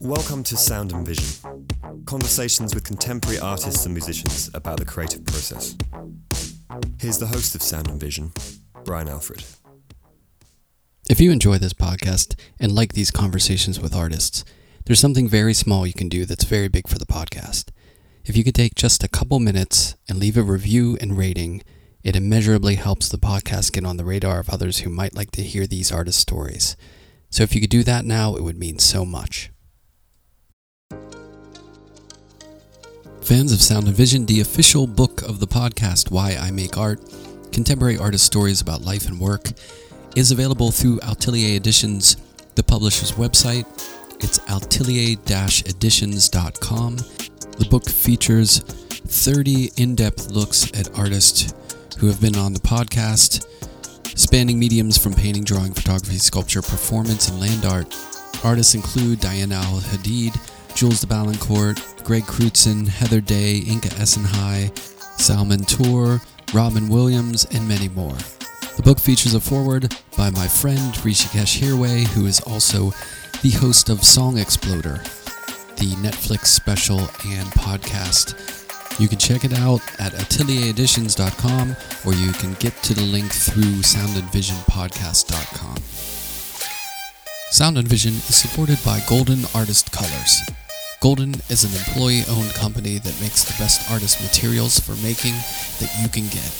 Welcome 0.00 0.42
to 0.44 0.56
Sound 0.56 0.92
and 0.92 1.06
Vision 1.06 1.58
conversations 2.08 2.74
with 2.74 2.84
contemporary 2.84 3.38
artists 3.38 3.84
and 3.84 3.92
musicians 3.94 4.50
about 4.54 4.78
the 4.78 4.84
creative 4.86 5.22
process. 5.26 5.76
Here's 6.98 7.18
the 7.18 7.26
host 7.26 7.54
of 7.54 7.62
Sound 7.62 7.88
and 7.90 8.00
Vision, 8.00 8.32
Brian 8.82 9.10
Alfred. 9.10 9.44
If 11.10 11.20
you 11.20 11.30
enjoy 11.30 11.58
this 11.58 11.74
podcast 11.74 12.34
and 12.58 12.74
like 12.74 12.94
these 12.94 13.10
conversations 13.10 13.78
with 13.78 13.94
artists, 13.94 14.42
there's 14.86 15.00
something 15.00 15.28
very 15.28 15.52
small 15.52 15.86
you 15.86 15.92
can 15.92 16.08
do 16.08 16.24
that's 16.24 16.44
very 16.44 16.68
big 16.68 16.88
for 16.88 16.98
the 16.98 17.04
podcast. 17.04 17.72
If 18.24 18.38
you 18.38 18.42
could 18.42 18.54
take 18.54 18.74
just 18.74 19.04
a 19.04 19.08
couple 19.08 19.38
minutes 19.38 19.94
and 20.08 20.18
leave 20.18 20.38
a 20.38 20.42
review 20.42 20.96
and 21.02 21.18
rating, 21.18 21.62
it 22.08 22.16
immeasurably 22.16 22.74
helps 22.76 23.10
the 23.10 23.18
podcast 23.18 23.72
get 23.72 23.84
on 23.84 23.98
the 23.98 24.04
radar 24.04 24.40
of 24.40 24.48
others 24.48 24.78
who 24.78 24.88
might 24.88 25.14
like 25.14 25.30
to 25.30 25.42
hear 25.42 25.66
these 25.66 25.92
artist 25.92 26.18
stories. 26.18 26.74
So 27.28 27.42
if 27.42 27.54
you 27.54 27.60
could 27.60 27.68
do 27.68 27.84
that 27.84 28.06
now, 28.06 28.34
it 28.34 28.42
would 28.42 28.56
mean 28.56 28.78
so 28.78 29.04
much. 29.04 29.50
Fans 33.20 33.52
of 33.52 33.60
Sound 33.60 33.88
and 33.88 33.94
Vision, 33.94 34.24
the 34.24 34.40
official 34.40 34.86
book 34.86 35.20
of 35.20 35.38
the 35.38 35.46
podcast, 35.46 36.10
Why 36.10 36.34
I 36.34 36.50
Make 36.50 36.78
Art, 36.78 36.98
contemporary 37.52 37.98
artist 37.98 38.24
stories 38.24 38.62
about 38.62 38.80
life 38.80 39.06
and 39.06 39.20
work, 39.20 39.50
is 40.16 40.30
available 40.30 40.70
through 40.70 41.00
Atelier 41.00 41.56
Editions, 41.56 42.16
the 42.54 42.62
publisher's 42.62 43.12
website. 43.12 43.66
It's 44.24 44.38
atelier-editions.com. 44.48 46.96
The 46.96 47.66
book 47.68 47.86
features 47.86 48.60
30 48.60 49.72
in-depth 49.76 50.30
looks 50.30 50.72
at 50.72 50.98
artists 50.98 51.52
who 51.98 52.06
have 52.06 52.20
been 52.20 52.36
on 52.36 52.52
the 52.52 52.60
podcast, 52.60 53.44
spanning 54.16 54.58
mediums 54.58 54.96
from 54.96 55.12
painting, 55.12 55.44
drawing, 55.44 55.72
photography, 55.72 56.18
sculpture, 56.18 56.62
performance, 56.62 57.28
and 57.28 57.40
land 57.40 57.64
art. 57.64 57.94
Artists 58.44 58.74
include 58.74 59.20
Diana 59.20 59.56
Al 59.56 59.80
Hadid, 59.80 60.34
Jules 60.76 61.00
de 61.00 61.06
Balincourt, 61.08 62.04
Greg 62.04 62.22
Crutzen, 62.22 62.86
Heather 62.86 63.20
Day, 63.20 63.62
Inka 63.66 63.90
Essenhigh, 63.98 64.76
Salman 65.18 65.64
Toor, 65.64 66.20
Robin 66.54 66.88
Williams, 66.88 67.46
and 67.46 67.66
many 67.66 67.88
more. 67.88 68.16
The 68.76 68.82
book 68.84 69.00
features 69.00 69.34
a 69.34 69.40
foreword 69.40 69.92
by 70.16 70.30
my 70.30 70.46
friend 70.46 70.94
Hrishikesh 70.94 71.58
Hirway, 71.58 72.06
who 72.06 72.26
is 72.26 72.38
also 72.40 72.92
the 73.42 73.50
host 73.50 73.88
of 73.88 74.04
Song 74.04 74.38
Exploder, 74.38 75.02
the 75.76 75.96
Netflix 76.00 76.46
special 76.46 77.00
and 77.00 77.48
podcast. 77.54 78.67
You 78.98 79.06
can 79.06 79.18
check 79.18 79.44
it 79.44 79.52
out 79.56 79.80
at 80.00 80.12
ateliereditions.com 80.12 81.76
or 82.04 82.14
you 82.14 82.32
can 82.32 82.54
get 82.54 82.74
to 82.82 82.94
the 82.94 83.02
link 83.02 83.30
through 83.32 83.82
soundandvisionpodcast.com. 83.86 85.76
Sound 87.50 87.78
and 87.78 87.86
Vision 87.86 88.14
is 88.14 88.34
supported 88.34 88.78
by 88.84 89.00
Golden 89.08 89.44
Artist 89.54 89.92
Colors. 89.92 90.42
Golden 91.00 91.34
is 91.48 91.62
an 91.62 91.70
employee 91.78 92.24
owned 92.28 92.52
company 92.54 92.98
that 92.98 93.20
makes 93.20 93.44
the 93.44 93.54
best 93.62 93.88
artist 93.88 94.20
materials 94.20 94.80
for 94.80 94.96
making 94.96 95.34
that 95.78 95.94
you 96.02 96.08
can 96.08 96.26
get. 96.26 96.50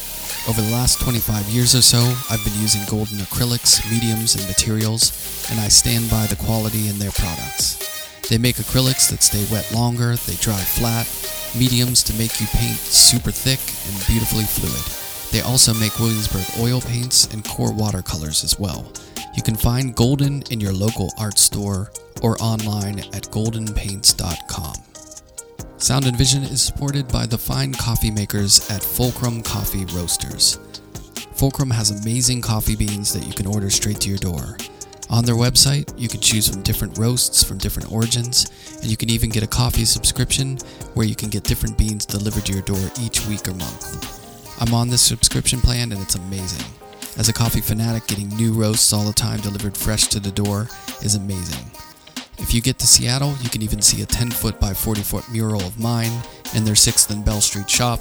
Over 0.48 0.62
the 0.62 0.70
last 0.70 1.00
25 1.00 1.44
years 1.48 1.74
or 1.74 1.82
so, 1.82 1.98
I've 2.30 2.44
been 2.44 2.54
using 2.62 2.82
Golden 2.88 3.18
acrylics, 3.18 3.82
mediums, 3.90 4.36
and 4.36 4.46
materials, 4.46 5.10
and 5.50 5.58
I 5.58 5.66
stand 5.66 6.08
by 6.08 6.26
the 6.26 6.36
quality 6.36 6.88
in 6.88 7.00
their 7.00 7.10
products. 7.10 7.82
They 8.28 8.38
make 8.38 8.56
acrylics 8.56 9.10
that 9.10 9.22
stay 9.24 9.44
wet 9.52 9.72
longer, 9.74 10.14
they 10.14 10.36
dry 10.36 10.60
flat, 10.60 11.06
mediums 11.54 12.02
to 12.04 12.14
make 12.14 12.40
you 12.40 12.46
paint 12.48 12.76
super 12.76 13.30
thick 13.30 13.60
and 13.86 14.06
beautifully 14.06 14.44
fluid. 14.44 14.84
They 15.30 15.40
also 15.40 15.74
make 15.74 15.98
Williamsburg 15.98 16.46
oil 16.60 16.80
paints 16.80 17.26
and 17.32 17.44
core 17.44 17.72
watercolors 17.72 18.44
as 18.44 18.58
well. 18.58 18.90
You 19.34 19.42
can 19.42 19.56
find 19.56 19.94
Golden 19.94 20.42
in 20.50 20.60
your 20.60 20.72
local 20.72 21.12
art 21.18 21.38
store 21.38 21.90
or 22.22 22.36
online 22.40 22.98
at 22.98 23.24
goldenpaints.com. 23.30 24.74
Sound 25.76 26.06
and 26.06 26.16
Vision 26.16 26.42
is 26.42 26.60
supported 26.60 27.06
by 27.08 27.26
the 27.26 27.38
fine 27.38 27.72
coffee 27.72 28.10
makers 28.10 28.68
at 28.70 28.82
Fulcrum 28.82 29.42
Coffee 29.42 29.84
Roasters. 29.94 30.58
Fulcrum 31.34 31.70
has 31.70 31.92
amazing 32.02 32.40
coffee 32.42 32.74
beans 32.74 33.12
that 33.12 33.24
you 33.24 33.32
can 33.32 33.46
order 33.46 33.70
straight 33.70 34.00
to 34.00 34.08
your 34.08 34.18
door. 34.18 34.56
On 35.10 35.24
their 35.24 35.34
website, 35.34 35.92
you 35.98 36.08
can 36.08 36.20
choose 36.20 36.48
from 36.48 36.62
different 36.62 36.98
roasts 36.98 37.42
from 37.42 37.58
different 37.58 37.90
origins, 37.90 38.50
and 38.82 38.86
you 38.86 38.96
can 38.96 39.08
even 39.08 39.30
get 39.30 39.42
a 39.42 39.46
coffee 39.46 39.86
subscription 39.86 40.58
where 40.94 41.06
you 41.06 41.14
can 41.14 41.30
get 41.30 41.44
different 41.44 41.78
beans 41.78 42.04
delivered 42.04 42.44
to 42.46 42.52
your 42.52 42.62
door 42.62 42.90
each 43.00 43.26
week 43.26 43.48
or 43.48 43.54
month. 43.54 44.60
I'm 44.60 44.74
on 44.74 44.88
this 44.88 45.02
subscription 45.02 45.60
plan 45.60 45.92
and 45.92 46.00
it's 46.02 46.16
amazing. 46.16 46.66
As 47.16 47.28
a 47.28 47.32
coffee 47.32 47.60
fanatic, 47.60 48.06
getting 48.06 48.28
new 48.36 48.52
roasts 48.52 48.92
all 48.92 49.04
the 49.04 49.12
time 49.12 49.40
delivered 49.40 49.76
fresh 49.76 50.08
to 50.08 50.20
the 50.20 50.30
door 50.30 50.68
is 51.02 51.14
amazing. 51.14 51.64
If 52.38 52.52
you 52.52 52.60
get 52.60 52.78
to 52.78 52.86
Seattle, 52.86 53.34
you 53.42 53.50
can 53.50 53.62
even 53.62 53.80
see 53.80 54.02
a 54.02 54.06
10 54.06 54.30
foot 54.30 54.60
by 54.60 54.74
40 54.74 55.02
foot 55.02 55.24
mural 55.30 55.62
of 55.62 55.78
mine 55.78 56.12
in 56.54 56.64
their 56.64 56.74
6th 56.74 57.10
and 57.10 57.24
Bell 57.24 57.40
Street 57.40 57.70
shop. 57.70 58.00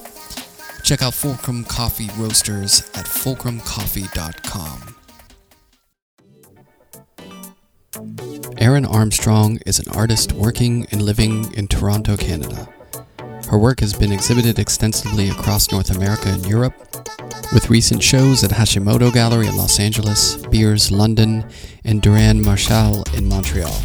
Check 0.84 1.01
out 1.01 1.13
Fulcrum 1.13 1.63
Coffee 1.63 2.09
Roasters 2.18 2.81
at 2.95 3.06
fulcrumcoffee.com. 3.06 4.96
Erin 8.57 8.85
Armstrong 8.85 9.59
is 9.65 9.79
an 9.79 9.91
artist 9.95 10.33
working 10.33 10.85
and 10.91 11.01
living 11.01 11.51
in 11.53 11.67
Toronto, 11.67 12.17
Canada. 12.17 12.67
Her 13.49 13.57
work 13.57 13.79
has 13.79 13.93
been 13.93 14.11
exhibited 14.11 14.59
extensively 14.59 15.29
across 15.29 15.71
North 15.71 15.89
America 15.89 16.27
and 16.29 16.45
Europe, 16.45 16.75
with 17.53 17.69
recent 17.69 18.03
shows 18.03 18.43
at 18.43 18.51
Hashimoto 18.51 19.13
Gallery 19.13 19.47
in 19.47 19.55
Los 19.55 19.79
Angeles, 19.79 20.35
Beers 20.47 20.91
London, 20.91 21.45
and 21.85 22.01
Duran 22.01 22.43
Mashaal 22.43 23.07
in 23.17 23.27
Montreal. 23.27 23.81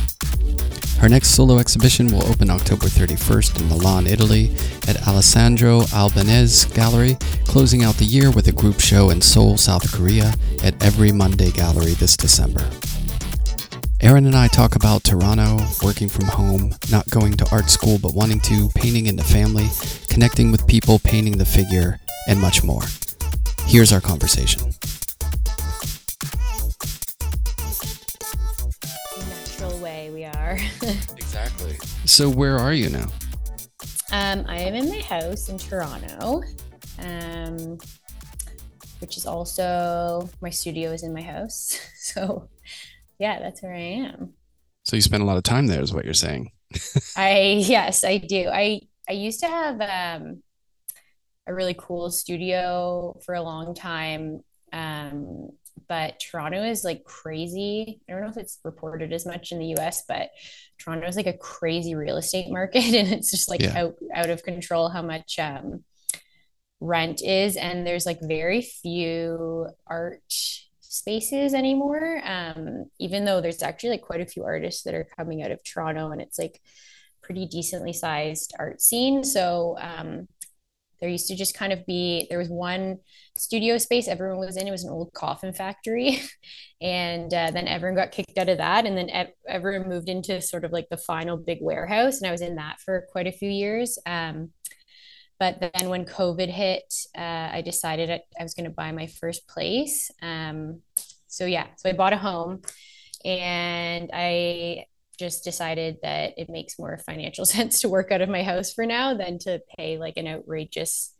Her 0.98 1.08
next 1.08 1.30
solo 1.30 1.58
exhibition 1.58 2.08
will 2.08 2.26
open 2.26 2.50
October 2.50 2.86
31st 2.86 3.60
in 3.60 3.68
Milan, 3.68 4.06
Italy 4.06 4.54
at 4.88 5.06
Alessandro 5.06 5.82
Albanese 5.92 6.68
Gallery, 6.74 7.16
closing 7.46 7.82
out 7.84 7.96
the 7.96 8.04
year 8.04 8.30
with 8.30 8.48
a 8.48 8.52
group 8.52 8.80
show 8.80 9.10
in 9.10 9.20
Seoul, 9.20 9.56
South 9.56 9.92
Korea 9.92 10.34
at 10.62 10.80
Every 10.82 11.10
Moooonday 11.10 11.54
Gallery 11.54 11.92
this 11.94 12.16
December. 12.16 12.68
Erin 14.02 14.26
and 14.26 14.34
I 14.34 14.48
talk 14.48 14.74
about 14.74 15.04
Toronto, 15.04 15.64
working 15.80 16.08
from 16.08 16.24
home, 16.24 16.74
not 16.90 17.08
going 17.08 17.34
to 17.34 17.48
art 17.52 17.70
school 17.70 18.00
but 18.00 18.14
wanting 18.14 18.40
to, 18.40 18.68
painting 18.70 19.06
in 19.06 19.14
the 19.14 19.22
family, 19.22 19.68
connecting 20.08 20.50
with 20.50 20.66
people, 20.66 20.98
painting 20.98 21.38
the 21.38 21.44
figure, 21.44 22.00
and 22.26 22.40
much 22.40 22.64
more. 22.64 22.82
Here's 23.66 23.92
our 23.92 24.00
conversation. 24.00 24.72
Natural 29.28 29.78
way 29.78 30.10
we 30.12 30.24
are. 30.24 30.58
exactly. 31.16 31.76
So, 32.04 32.28
where 32.28 32.58
are 32.58 32.72
you 32.72 32.90
now? 32.90 33.06
Um, 34.10 34.44
I 34.48 34.62
am 34.62 34.74
in 34.74 34.88
my 34.88 34.98
house 34.98 35.48
in 35.48 35.58
Toronto, 35.58 36.42
um, 36.98 37.78
which 38.98 39.16
is 39.16 39.26
also 39.26 40.28
my 40.40 40.50
studio 40.50 40.90
is 40.90 41.04
in 41.04 41.14
my 41.14 41.22
house. 41.22 41.78
So, 42.02 42.48
yeah, 43.22 43.38
that's 43.38 43.62
where 43.62 43.72
I 43.72 43.78
am. 43.78 44.32
So 44.82 44.96
you 44.96 45.02
spend 45.02 45.22
a 45.22 45.26
lot 45.26 45.36
of 45.36 45.44
time 45.44 45.68
there, 45.68 45.80
is 45.80 45.94
what 45.94 46.04
you're 46.04 46.12
saying? 46.12 46.50
I 47.16 47.62
yes, 47.64 48.02
I 48.02 48.18
do. 48.18 48.48
I 48.52 48.80
I 49.08 49.12
used 49.12 49.38
to 49.40 49.46
have 49.46 49.80
um, 49.80 50.42
a 51.46 51.54
really 51.54 51.76
cool 51.78 52.10
studio 52.10 53.16
for 53.24 53.36
a 53.36 53.42
long 53.42 53.76
time. 53.76 54.40
Um, 54.72 55.50
but 55.88 56.18
Toronto 56.18 56.64
is 56.64 56.82
like 56.82 57.04
crazy. 57.04 58.00
I 58.08 58.12
don't 58.12 58.22
know 58.22 58.28
if 58.28 58.36
it's 58.36 58.58
reported 58.64 59.12
as 59.12 59.24
much 59.24 59.52
in 59.52 59.60
the 59.60 59.76
US, 59.76 60.02
but 60.08 60.30
Toronto 60.78 61.06
is 61.06 61.14
like 61.14 61.28
a 61.28 61.38
crazy 61.38 61.94
real 61.94 62.16
estate 62.16 62.50
market 62.50 62.82
and 62.92 63.12
it's 63.12 63.30
just 63.30 63.48
like 63.48 63.62
yeah. 63.62 63.78
out 63.78 63.94
out 64.12 64.30
of 64.30 64.42
control 64.42 64.88
how 64.88 65.02
much 65.02 65.38
um, 65.38 65.84
rent 66.80 67.22
is 67.22 67.54
and 67.54 67.86
there's 67.86 68.04
like 68.04 68.18
very 68.20 68.62
few 68.62 69.68
art 69.86 70.22
spaces 70.92 71.54
anymore. 71.54 72.20
Um, 72.24 72.84
even 72.98 73.24
though 73.24 73.40
there's 73.40 73.62
actually 73.62 73.90
like 73.90 74.02
quite 74.02 74.20
a 74.20 74.26
few 74.26 74.44
artists 74.44 74.82
that 74.82 74.94
are 74.94 75.06
coming 75.16 75.42
out 75.42 75.50
of 75.50 75.62
Toronto 75.64 76.10
and 76.10 76.20
it's 76.20 76.38
like 76.38 76.60
pretty 77.22 77.46
decently 77.46 77.92
sized 77.92 78.54
art 78.58 78.80
scene. 78.80 79.24
So 79.24 79.76
um, 79.80 80.28
there 81.00 81.08
used 81.08 81.28
to 81.28 81.36
just 81.36 81.54
kind 81.54 81.72
of 81.72 81.84
be 81.86 82.26
there 82.28 82.38
was 82.38 82.48
one 82.48 82.98
studio 83.36 83.78
space 83.78 84.06
everyone 84.06 84.38
was 84.38 84.56
in. 84.56 84.68
It 84.68 84.70
was 84.70 84.84
an 84.84 84.90
old 84.92 85.12
coffin 85.12 85.52
factory. 85.52 86.20
And 86.80 87.32
uh, 87.32 87.52
then 87.52 87.68
everyone 87.68 87.94
got 87.94 88.10
kicked 88.10 88.36
out 88.36 88.48
of 88.48 88.58
that. 88.58 88.86
And 88.86 88.98
then 88.98 89.08
ev- 89.10 89.30
everyone 89.46 89.88
moved 89.88 90.08
into 90.08 90.42
sort 90.42 90.64
of 90.64 90.72
like 90.72 90.88
the 90.90 90.96
final 90.96 91.36
big 91.36 91.58
warehouse. 91.60 92.18
And 92.18 92.26
i 92.26 92.32
was 92.32 92.40
in 92.40 92.56
that 92.56 92.80
for 92.80 93.06
quite 93.12 93.28
a 93.28 93.32
few 93.32 93.48
years. 93.48 94.00
Um, 94.04 94.50
but 95.42 95.54
then 95.60 95.88
when 95.92 96.04
covid 96.04 96.48
hit 96.48 96.88
uh, 97.24 97.48
i 97.58 97.60
decided 97.64 98.08
I, 98.10 98.42
was 98.42 98.54
going 98.54 98.70
to 98.70 98.76
buy 98.82 98.90
my 98.92 99.08
first 99.20 99.42
place 99.54 99.96
um, 100.30 100.80
so 101.26 101.44
yeah 101.56 101.66
so 101.78 101.88
i 101.88 101.92
bought 102.00 102.12
a 102.12 102.16
home 102.28 102.62
and 103.24 104.10
i 104.12 104.86
just 105.18 105.44
decided 105.44 105.96
that 106.02 106.34
it 106.42 106.48
makes 106.48 106.78
more 106.78 106.96
financial 106.98 107.44
sense 107.54 107.80
to 107.80 107.88
work 107.88 108.12
out 108.12 108.22
of 108.22 108.28
my 108.28 108.42
house 108.42 108.72
for 108.72 108.86
now 108.86 109.14
than 109.14 109.38
to 109.46 109.60
pay 109.76 109.98
like 109.98 110.16
an 110.16 110.26
outrageous 110.26 111.14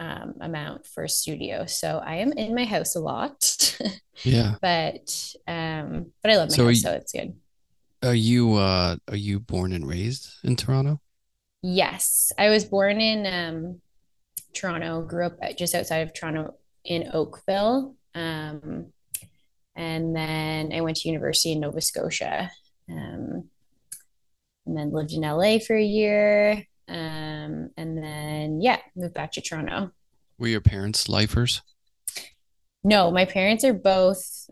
um, 0.00 0.34
amount 0.40 0.86
for 0.86 1.02
a 1.04 1.08
studio. 1.08 1.66
So 1.66 1.88
I 2.12 2.16
am 2.24 2.30
in 2.32 2.54
my 2.54 2.64
house 2.64 2.94
a 2.96 3.00
lot. 3.00 3.38
Yeah. 4.24 4.54
but 4.60 5.06
um, 5.46 6.12
but 6.22 6.32
I 6.32 6.36
love 6.36 6.50
my 6.50 6.56
So 6.56 6.64
house, 6.66 6.76
you- 6.76 6.82
so 6.82 6.92
it's 6.92 7.12
good. 7.12 7.30
Are 8.02 8.14
you 8.14 8.54
uh 8.54 8.96
are 9.08 9.16
you 9.28 9.40
born 9.40 9.72
and 9.72 9.84
raised 9.86 10.24
in 10.44 10.54
Toronto? 10.56 11.00
Yes, 11.62 12.32
I 12.38 12.50
was 12.50 12.64
born 12.64 13.00
in 13.00 13.26
um, 13.26 13.80
Toronto, 14.54 15.02
grew 15.02 15.26
up 15.26 15.38
just 15.56 15.74
outside 15.74 15.98
of 15.98 16.14
Toronto 16.14 16.54
in 16.84 17.10
Oakville. 17.12 17.96
Um, 18.14 18.92
and 19.76 20.14
then 20.14 20.72
I 20.72 20.80
went 20.80 20.98
to 20.98 21.08
university 21.08 21.52
in 21.52 21.60
Nova 21.60 21.80
Scotia. 21.80 22.50
Um, 22.90 23.48
and 24.66 24.76
then 24.76 24.92
lived 24.92 25.12
in 25.12 25.22
LA 25.22 25.58
for 25.58 25.74
a 25.74 25.84
year. 25.84 26.64
Um, 26.88 27.70
and 27.76 27.98
then, 27.98 28.60
yeah, 28.60 28.78
moved 28.94 29.14
back 29.14 29.32
to 29.32 29.40
Toronto. 29.40 29.90
Were 30.38 30.48
your 30.48 30.60
parents 30.60 31.08
lifers? 31.08 31.62
No, 32.84 33.10
my 33.10 33.24
parents 33.24 33.64
are 33.64 33.74
both, 33.74 34.48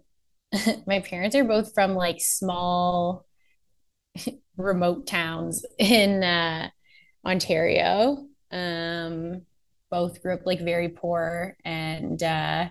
my 0.86 1.00
parents 1.00 1.36
are 1.36 1.44
both 1.44 1.74
from 1.74 1.94
like 1.94 2.20
small, 2.20 3.24
remote 4.56 5.06
towns 5.06 5.64
in 5.78 6.24
uh, 6.24 6.70
Ontario. 7.26 8.26
Um, 8.50 9.42
both 9.90 10.22
grew 10.22 10.34
up 10.34 10.46
like 10.46 10.60
very 10.60 10.88
poor 10.88 11.56
and 11.64 12.22
uh, 12.22 12.68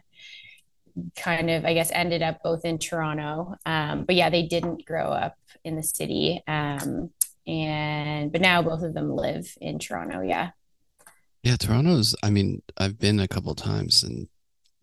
kind 1.16 1.50
of, 1.50 1.66
I 1.66 1.74
guess, 1.74 1.92
ended 1.92 2.22
up 2.22 2.40
both 2.44 2.66
in 2.66 2.78
Toronto. 2.78 3.56
Um, 3.66 4.06
but 4.06 4.16
yeah, 4.16 4.30
they 4.30 4.44
didn't 4.44 4.86
grow 4.86 5.10
up 5.10 5.36
in 5.64 5.76
the 5.76 5.84
city. 5.84 6.42
Um, 6.48 7.12
and 7.48 8.32
but 8.32 8.42
now 8.42 8.62
both 8.62 8.82
of 8.82 8.94
them 8.94 9.16
live 9.16 9.48
in 9.62 9.78
Toronto. 9.80 10.22
Yeah. 10.22 10.52
Yeah, 11.44 11.58
Toronto's 11.58 12.16
I 12.24 12.30
mean, 12.32 12.62
I've 12.78 12.98
been 12.98 13.20
a 13.20 13.28
couple 13.28 13.54
times 13.56 14.04
and 14.04 14.28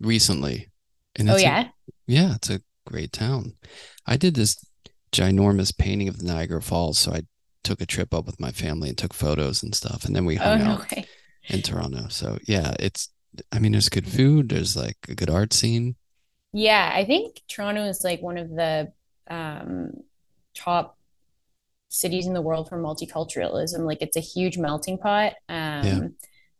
recently. 0.00 0.70
And 1.16 1.28
Oh 1.28 1.34
it's 1.34 1.42
a- 1.42 1.46
yeah. 1.46 1.68
yeah, 2.06 2.34
it's 2.36 2.50
a 2.50 2.60
great 2.86 3.12
town. 3.12 3.54
I 4.06 4.16
did 4.16 4.34
this 4.34 4.64
ginormous 5.12 5.76
painting 5.76 6.08
of 6.08 6.18
the 6.18 6.24
Niagara 6.24 6.62
Falls, 6.62 6.98
so 6.98 7.12
I 7.12 7.22
took 7.64 7.80
a 7.80 7.86
trip 7.86 8.14
up 8.14 8.26
with 8.26 8.40
my 8.40 8.52
family 8.52 8.88
and 8.90 8.98
took 8.98 9.14
photos 9.14 9.62
and 9.62 9.74
stuff, 9.74 10.04
and 10.04 10.14
then 10.16 10.24
we 10.24 10.36
Oh 10.38 10.56
hung 10.56 10.58
no 10.58 10.74
out 10.74 10.86
way. 10.90 11.08
in 11.48 11.62
Toronto. 11.62 12.08
So 12.08 12.38
yeah, 12.46 12.74
it's 12.80 13.10
I 13.52 13.58
mean, 13.60 13.72
there's 13.72 13.88
good 13.90 14.08
food, 14.08 14.50
there's 14.50 14.76
like 14.76 14.98
a 15.08 15.14
good 15.14 15.30
art 15.30 15.52
scene. 15.54 15.96
Yeah, 16.52 16.90
I 16.94 17.04
think 17.04 17.40
Toronto 17.48 17.84
is 17.84 18.04
like 18.04 18.20
one 18.22 18.36
of 18.38 18.50
the 18.50 18.92
um, 19.28 19.92
top 20.54 20.98
cities 21.90 22.26
in 22.26 22.34
the 22.34 22.42
world 22.42 22.68
for 22.68 22.78
multiculturalism. 22.78 23.80
Like 23.86 24.02
it's 24.02 24.16
a 24.16 24.20
huge 24.20 24.58
melting 24.58 24.98
pot. 24.98 25.34
Um, 25.48 25.82
Yeah. 25.82 26.08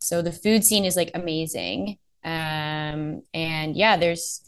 so 0.01 0.23
the 0.23 0.33
food 0.33 0.65
scene 0.65 0.85
is 0.85 0.97
like 0.97 1.13
amazing. 1.15 1.99
Um, 2.25 3.23
and 3.35 3.77
yeah, 3.77 3.97
there's 3.99 4.43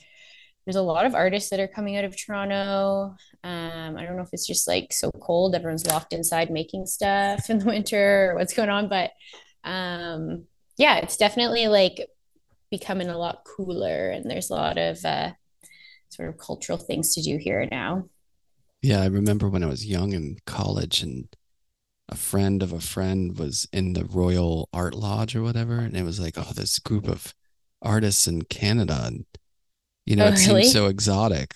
there's 0.67 0.77
a 0.77 0.83
lot 0.83 1.07
of 1.07 1.15
artists 1.15 1.51
that 1.51 1.61
are 1.61 1.69
coming 1.69 1.97
out 1.97 2.05
of 2.05 2.17
Toronto. 2.17 3.17
Um, 3.45 3.97
I 3.99 4.05
don't 4.07 4.17
know 4.17 4.23
if 4.25 4.31
it's 4.33 4.47
just 4.47 4.69
like 4.69 4.93
so 4.93 5.11
cold, 5.21 5.55
everyone's 5.55 5.87
locked 5.87 6.15
inside 6.15 6.51
making 6.51 6.87
stuff 6.87 7.51
in 7.51 7.61
the 7.61 7.67
winter 7.67 8.33
or 8.33 8.37
what's 8.37 8.55
going 8.55 8.71
on, 8.71 8.89
but 8.89 9.13
um, 9.65 10.45
yeah, 10.79 10.99
it's 10.99 11.19
definitely 11.19 11.69
like 11.69 12.09
becoming 12.71 13.11
a 13.11 13.19
lot 13.19 13.45
cooler 13.47 14.11
and 14.11 14.31
there's 14.31 14.51
a 14.51 14.55
lot 14.55 14.79
of 14.79 15.05
uh, 15.05 15.33
sort 16.11 16.29
of 16.31 16.39
cultural 16.39 16.79
things 16.79 17.15
to 17.15 17.23
do 17.23 17.39
here 17.39 17.69
now. 17.71 18.05
Yeah, 18.83 19.01
I 19.03 19.07
remember 19.07 19.49
when 19.49 19.63
I 19.65 19.67
was 19.69 19.87
young 19.87 20.13
in 20.13 20.37
college 20.47 21.03
and 21.03 21.29
a 22.09 22.17
friend 22.17 22.63
of 22.63 22.73
a 22.73 22.81
friend 22.81 23.39
was 23.39 23.69
in 23.73 23.95
the 23.95 24.05
Royal 24.07 24.69
Art 24.73 24.95
Lodge 24.95 25.37
or 25.37 25.43
whatever, 25.43 25.79
and 25.81 25.97
it 25.97 26.05
was 26.05 26.21
like, 26.21 26.39
oh, 26.39 26.53
this 26.55 26.79
group 26.81 27.09
of 27.09 27.35
artists 27.83 28.27
in 28.29 28.43
Canada, 28.45 29.03
and 29.07 29.27
you 30.07 30.17
know, 30.17 30.27
Oh, 30.27 30.29
it 30.29 30.39
seemed 30.39 30.59
really? 30.59 30.65
so 30.65 30.87
exotic. 30.89 31.55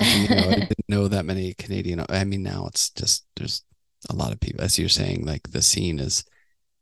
You 0.00 0.28
know, 0.28 0.50
I 0.50 0.54
didn't 0.60 0.88
know 0.88 1.08
that 1.08 1.24
many 1.24 1.54
Canadian. 1.54 2.04
I 2.08 2.24
mean, 2.24 2.42
now 2.42 2.66
it's 2.66 2.90
just 2.90 3.26
there's 3.36 3.62
a 4.10 4.14
lot 4.14 4.32
of 4.32 4.40
people, 4.40 4.62
as 4.62 4.78
you're 4.78 4.88
saying, 4.88 5.24
like 5.26 5.50
the 5.50 5.62
scene 5.62 5.98
is, 5.98 6.24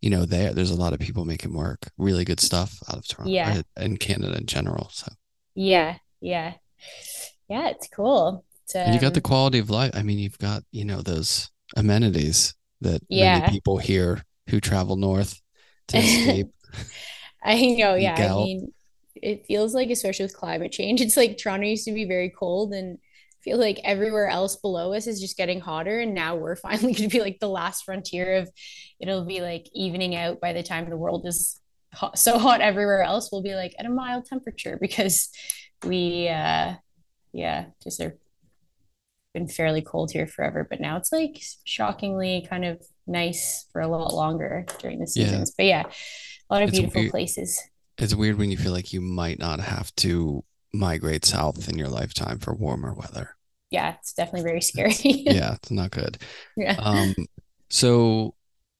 you 0.02 0.10
know, 0.10 0.24
there 0.26 0.52
there's 0.54 0.70
a 0.70 0.76
lot 0.76 0.92
of 0.92 1.00
people 1.00 1.24
making 1.24 1.54
work, 1.54 1.88
really 1.98 2.24
good 2.24 2.40
stuff 2.40 2.78
out 2.90 2.98
of 2.98 3.08
Toronto 3.08 3.32
Yeah. 3.32 3.58
uh, 3.58 3.62
and 3.76 4.00
Canada 4.00 4.36
in 4.38 4.46
general. 4.46 4.90
So, 4.92 5.12
Yeah, 5.54 5.98
yeah. 6.20 6.54
Yeah, 7.48 7.68
it's 7.68 7.88
cool. 7.88 8.44
It's, 8.64 8.74
and 8.84 8.94
you 8.94 9.00
got 9.00 9.14
the 9.14 9.18
um, 9.18 9.22
quality 9.22 9.58
of 9.58 9.70
life. 9.70 9.92
I 9.94 10.02
mean, 10.02 10.18
you've 10.18 10.38
got 10.38 10.62
you 10.72 10.84
know 10.84 11.02
those 11.02 11.50
amenities 11.76 12.54
that 12.80 13.02
Yeah. 13.08 13.38
many 13.40 13.42
people 13.42 13.78
here 13.78 14.22
who 14.50 14.60
travel 14.60 14.96
north 14.96 15.40
to 15.88 15.98
escape. 15.98 16.48
I 17.42 17.54
know, 17.76 17.94
yeah. 17.94 18.24
I 18.24 18.34
mean, 18.34 18.72
it 19.14 19.46
feels 19.46 19.74
like, 19.74 19.90
especially 19.90 20.24
with 20.24 20.36
climate 20.36 20.72
change, 20.72 21.00
it's 21.00 21.16
like 21.16 21.38
Toronto 21.38 21.66
used 21.66 21.84
to 21.86 21.92
be 21.92 22.04
very 22.04 22.30
cold 22.30 22.72
and 22.72 22.98
feel 23.46 23.58
like 23.58 23.80
everywhere 23.84 24.26
else 24.26 24.56
below 24.56 24.92
us 24.92 25.06
is 25.06 25.20
just 25.20 25.36
getting 25.36 25.60
hotter. 25.60 26.00
And 26.00 26.14
now 26.14 26.34
we're 26.34 26.56
finally 26.66 26.92
going 26.92 27.08
to 27.08 27.16
be 27.16 27.22
like 27.22 27.38
the 27.40 27.48
last 27.48 27.84
frontier 27.84 28.36
of 28.38 28.50
it'll 29.00 29.24
be 29.24 29.40
like 29.40 29.68
evening 29.72 30.16
out 30.16 30.40
by 30.40 30.52
the 30.52 30.62
time 30.64 30.90
the 30.90 30.96
world 30.96 31.24
is 31.26 31.58
hot, 31.94 32.18
so 32.18 32.38
hot 32.38 32.60
everywhere 32.60 33.02
else. 33.02 33.30
We'll 33.30 33.42
be 33.42 33.54
like 33.54 33.74
at 33.78 33.86
a 33.86 33.90
mild 33.90 34.26
temperature 34.26 34.76
because 34.80 35.30
we, 35.84 36.28
uh, 36.28 36.74
yeah, 37.32 37.66
just 37.82 38.00
are 38.00 38.18
been 39.32 39.46
fairly 39.48 39.82
cold 39.82 40.10
here 40.10 40.26
forever. 40.26 40.66
But 40.68 40.80
now 40.80 40.96
it's 40.96 41.12
like 41.12 41.40
shockingly 41.64 42.46
kind 42.50 42.64
of 42.64 42.82
nice 43.06 43.66
for 43.70 43.80
a 43.80 43.86
lot 43.88 44.12
longer 44.12 44.66
during 44.80 44.98
the 44.98 45.10
Yeah. 45.14 45.24
seasons. 45.26 45.52
But 45.56 45.66
yeah, 45.66 45.84
a 46.50 46.54
lot 46.54 46.62
of 46.62 46.70
It's 46.70 46.78
beautiful 46.78 47.02
weird. 47.02 47.10
places. 47.12 47.62
It's 47.98 48.14
weird 48.14 48.38
when 48.38 48.50
you 48.50 48.56
feel 48.56 48.72
like 48.72 48.92
you 48.92 49.00
might 49.00 49.38
not 49.38 49.60
have 49.60 49.94
to 49.96 50.42
migrate 50.72 51.24
south 51.24 51.68
in 51.68 51.78
your 51.78 51.88
lifetime 51.88 52.38
for 52.38 52.54
warmer 52.54 52.92
weather. 52.92 53.35
Yeah, 53.70 53.94
it's 53.98 54.12
definitely 54.12 54.42
very 54.42 54.60
scary. 54.62 54.94
Yeah, 55.02 55.54
it's 55.54 55.70
not 55.70 55.90
good. 55.90 56.18
Yeah. 56.56 56.76
Um, 56.78 57.14
so 57.70 58.34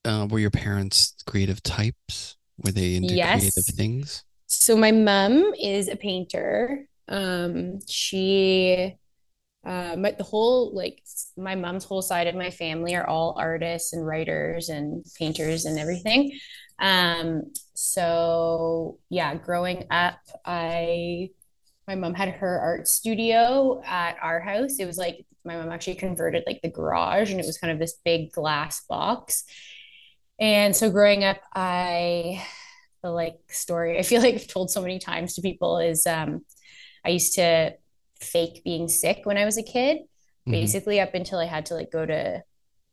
uh, 0.05 0.27
were 0.31 0.39
your 0.39 0.51
parents 0.51 1.15
creative 1.27 1.63
types? 1.63 2.37
Were 2.59 2.73
they 2.73 2.97
into 2.97 3.19
creative 3.19 3.67
things? 3.67 4.25
So 4.47 4.77
my 4.77 4.93
mom 4.93 5.55
is 5.61 5.89
a 5.89 5.97
painter. 5.97 6.89
Um, 7.09 7.81
she, 7.89 8.95
uh, 9.67 9.97
my, 9.97 10.13
the 10.13 10.25
whole 10.25 10.75
like 10.75 11.03
my 11.37 11.55
mom's 11.57 11.85
whole 11.85 12.03
side 12.03 12.29
of 12.29 12.35
my 12.35 12.51
family 12.51 12.95
are 12.97 13.07
all 13.07 13.37
artists 13.39 13.93
and 13.93 14.07
writers 14.07 14.69
and 14.69 15.05
painters 15.19 15.65
and 15.67 15.79
everything. 15.79 16.39
Um, 16.79 17.53
so 17.75 18.99
yeah, 19.11 19.35
growing 19.35 19.85
up, 19.91 20.21
I 20.45 21.31
my 21.87 21.95
mom 21.95 22.15
had 22.15 22.31
her 22.31 22.59
art 22.61 22.89
studio 22.89 23.81
at 23.85 24.17
our 24.21 24.41
house. 24.41 24.79
It 24.79 24.87
was 24.87 24.99
like 24.99 25.25
my 25.45 25.57
mom 25.57 25.71
actually 25.71 25.95
converted 25.95 26.45
like 26.47 26.61
the 26.63 26.71
garage 26.71 27.31
and 27.31 27.39
it 27.39 27.47
was 27.47 27.59
kind 27.59 27.73
of 27.73 27.79
this 27.79 27.99
big 28.05 28.33
glass 28.33 28.85
box. 28.89 29.45
And 30.39 30.75
so 30.75 30.91
growing 30.91 31.25
up, 31.25 31.39
I 31.55 32.45
the 33.03 33.11
like 33.11 33.39
story 33.49 33.99
I 33.99 34.03
feel 34.03 34.21
like 34.23 34.35
I've 34.35 34.47
told 34.49 34.71
so 34.71 34.83
many 34.83 34.99
times 34.99 35.35
to 35.35 35.43
people 35.43 35.79
is 35.79 36.07
um 36.07 36.45
I 37.05 37.11
used 37.11 37.35
to 37.35 37.75
fake 38.21 38.63
being 38.65 38.89
sick 38.89 39.21
when 39.25 39.37
I 39.39 39.45
was 39.45 39.59
a 39.59 39.63
kid. 39.63 39.99
Mhm. 40.49 40.53
Basically 40.53 41.01
up 41.01 41.15
until 41.15 41.39
I 41.39 41.47
had 41.47 41.67
to 41.67 41.75
like 41.75 41.93
go 41.93 42.05
to 42.05 42.43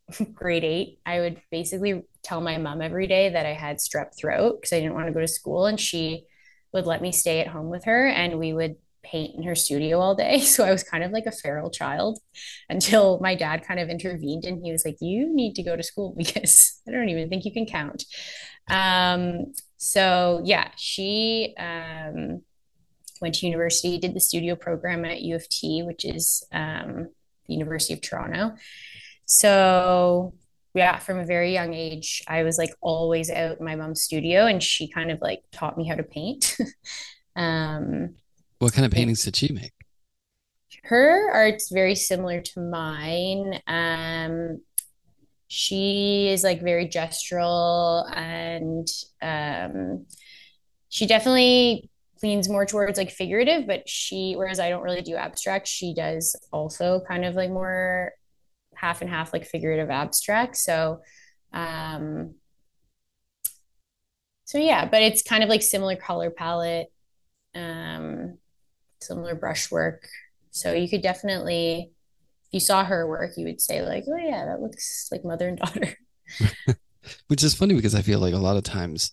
grade 0.34 0.64
eight, 0.64 1.00
I 1.06 1.20
would 1.20 1.40
basically 1.50 2.04
tell 2.22 2.40
my 2.40 2.58
mom 2.58 2.82
every 2.82 3.06
day 3.06 3.30
that 3.30 3.46
I 3.46 3.54
had 3.54 3.78
strep 3.78 4.16
throat 4.18 4.60
because 4.60 4.72
I 4.72 4.80
didn't 4.80 4.94
want 4.94 5.08
to 5.08 5.12
go 5.14 5.20
to 5.20 5.28
school 5.28 5.66
and 5.66 5.80
she 5.80 6.26
would 6.72 6.86
let 6.86 7.02
me 7.02 7.12
stay 7.12 7.40
at 7.40 7.48
home 7.48 7.70
with 7.70 7.84
her 7.84 8.06
and 8.06 8.38
we 8.38 8.52
would 8.52 8.76
paint 9.04 9.36
in 9.36 9.42
her 9.44 9.54
studio 9.54 10.00
all 10.00 10.14
day. 10.14 10.40
So 10.54 10.64
I 10.64 10.70
was 10.70 10.82
kind 10.82 11.04
of 11.04 11.10
like 11.10 11.26
a 11.26 11.32
feral 11.32 11.70
child 11.70 12.18
until 12.68 13.18
my 13.20 13.34
dad 13.34 13.66
kind 13.66 13.80
of 13.80 13.88
intervened 13.88 14.44
and 14.44 14.64
he 14.64 14.72
was 14.72 14.84
like, 14.84 14.96
You 15.00 15.34
need 15.34 15.54
to 15.56 15.62
go 15.62 15.76
to 15.76 15.82
school 15.82 16.14
because 16.18 16.80
I 16.88 16.90
don't 16.90 17.08
even 17.08 17.28
think 17.28 17.44
you 17.44 17.52
can 17.52 17.66
count. 17.66 18.04
Um, 18.68 19.52
so 19.76 20.40
yeah, 20.44 20.70
she 20.76 21.54
um, 21.58 22.42
went 23.20 23.34
to 23.36 23.46
university, 23.46 23.98
did 23.98 24.14
the 24.14 24.20
studio 24.20 24.56
program 24.56 25.04
at 25.04 25.22
U 25.22 25.36
of 25.36 25.48
T, 25.48 25.82
which 25.82 26.04
is 26.04 26.44
um, 26.52 27.08
the 27.46 27.54
University 27.54 27.94
of 27.94 28.00
Toronto. 28.00 28.56
So 29.26 30.34
yeah, 30.74 30.98
from 30.98 31.18
a 31.18 31.24
very 31.24 31.52
young 31.52 31.72
age, 31.72 32.22
I 32.26 32.42
was 32.42 32.58
like 32.58 32.74
always 32.80 33.30
out 33.30 33.58
in 33.58 33.64
my 33.64 33.76
mom's 33.76 34.02
studio, 34.02 34.46
and 34.46 34.62
she 34.62 34.88
kind 34.88 35.10
of 35.10 35.20
like 35.20 35.42
taught 35.52 35.78
me 35.78 35.86
how 35.86 35.94
to 35.94 36.02
paint. 36.02 36.56
um, 37.36 38.16
What 38.64 38.72
kind 38.72 38.86
of 38.86 38.92
paintings 38.92 39.22
did 39.22 39.36
she 39.36 39.52
make? 39.52 39.72
her 40.84 41.30
art's 41.30 41.70
very 41.70 41.94
similar 41.94 42.40
to 42.40 42.60
mine. 42.60 43.60
Um, 43.66 44.60
she 45.48 46.28
is 46.28 46.42
like 46.42 46.62
very 46.62 46.88
gestural 46.88 48.10
and 48.14 48.88
um, 49.22 50.06
she 50.88 51.06
definitely 51.06 51.90
leans 52.22 52.48
more 52.48 52.66
towards 52.66 52.98
like 52.98 53.10
figurative, 53.10 53.66
but 53.66 53.88
she, 53.88 54.34
whereas 54.34 54.60
I 54.60 54.68
don't 54.68 54.82
really 54.82 55.02
do 55.02 55.14
abstract, 55.14 55.68
she 55.68 55.94
does 55.94 56.36
also 56.52 57.00
kind 57.06 57.24
of 57.24 57.34
like 57.34 57.50
more 57.50 58.12
half 58.74 59.00
and 59.00 59.10
half 59.10 59.32
like 59.32 59.44
figurative 59.44 59.90
abstract. 59.90 60.56
So, 60.56 61.00
um, 61.52 62.34
so 64.44 64.58
yeah, 64.58 64.88
but 64.88 65.02
it's 65.02 65.22
kind 65.22 65.42
of 65.42 65.48
like 65.48 65.62
similar 65.62 65.96
color 65.96 66.30
palette, 66.30 66.88
um, 67.54 68.38
similar 69.04 69.34
brushwork. 69.34 70.06
So 70.50 70.72
you 70.72 70.88
could 70.88 71.02
definitely, 71.02 71.90
if 72.46 72.52
you 72.52 72.60
saw 72.60 72.84
her 72.84 73.06
work, 73.06 73.32
you 73.36 73.46
would 73.46 73.60
say 73.60 73.82
like, 73.82 74.04
oh 74.08 74.16
yeah, 74.16 74.46
that 74.46 74.60
looks 74.60 75.08
like 75.10 75.24
mother 75.24 75.48
and 75.48 75.58
daughter. 75.58 75.96
Which 77.28 77.42
is 77.42 77.54
funny 77.54 77.74
because 77.74 77.94
I 77.94 78.02
feel 78.02 78.18
like 78.18 78.34
a 78.34 78.38
lot 78.38 78.56
of 78.56 78.64
times 78.64 79.10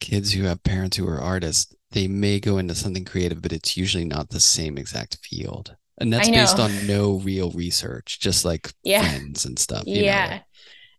kids 0.00 0.32
who 0.32 0.44
have 0.44 0.62
parents 0.62 0.96
who 0.96 1.08
are 1.08 1.20
artists, 1.20 1.74
they 1.92 2.08
may 2.08 2.40
go 2.40 2.58
into 2.58 2.74
something 2.74 3.04
creative, 3.04 3.42
but 3.42 3.52
it's 3.52 3.76
usually 3.76 4.04
not 4.04 4.30
the 4.30 4.40
same 4.40 4.78
exact 4.78 5.18
field. 5.22 5.76
And 5.98 6.12
that's 6.12 6.28
based 6.28 6.58
on 6.58 6.86
no 6.86 7.18
real 7.18 7.50
research, 7.52 8.18
just 8.20 8.44
like 8.44 8.72
yeah. 8.82 9.00
friends 9.00 9.44
and 9.44 9.58
stuff. 9.58 9.84
yeah. 9.86 10.28
Know? 10.28 10.40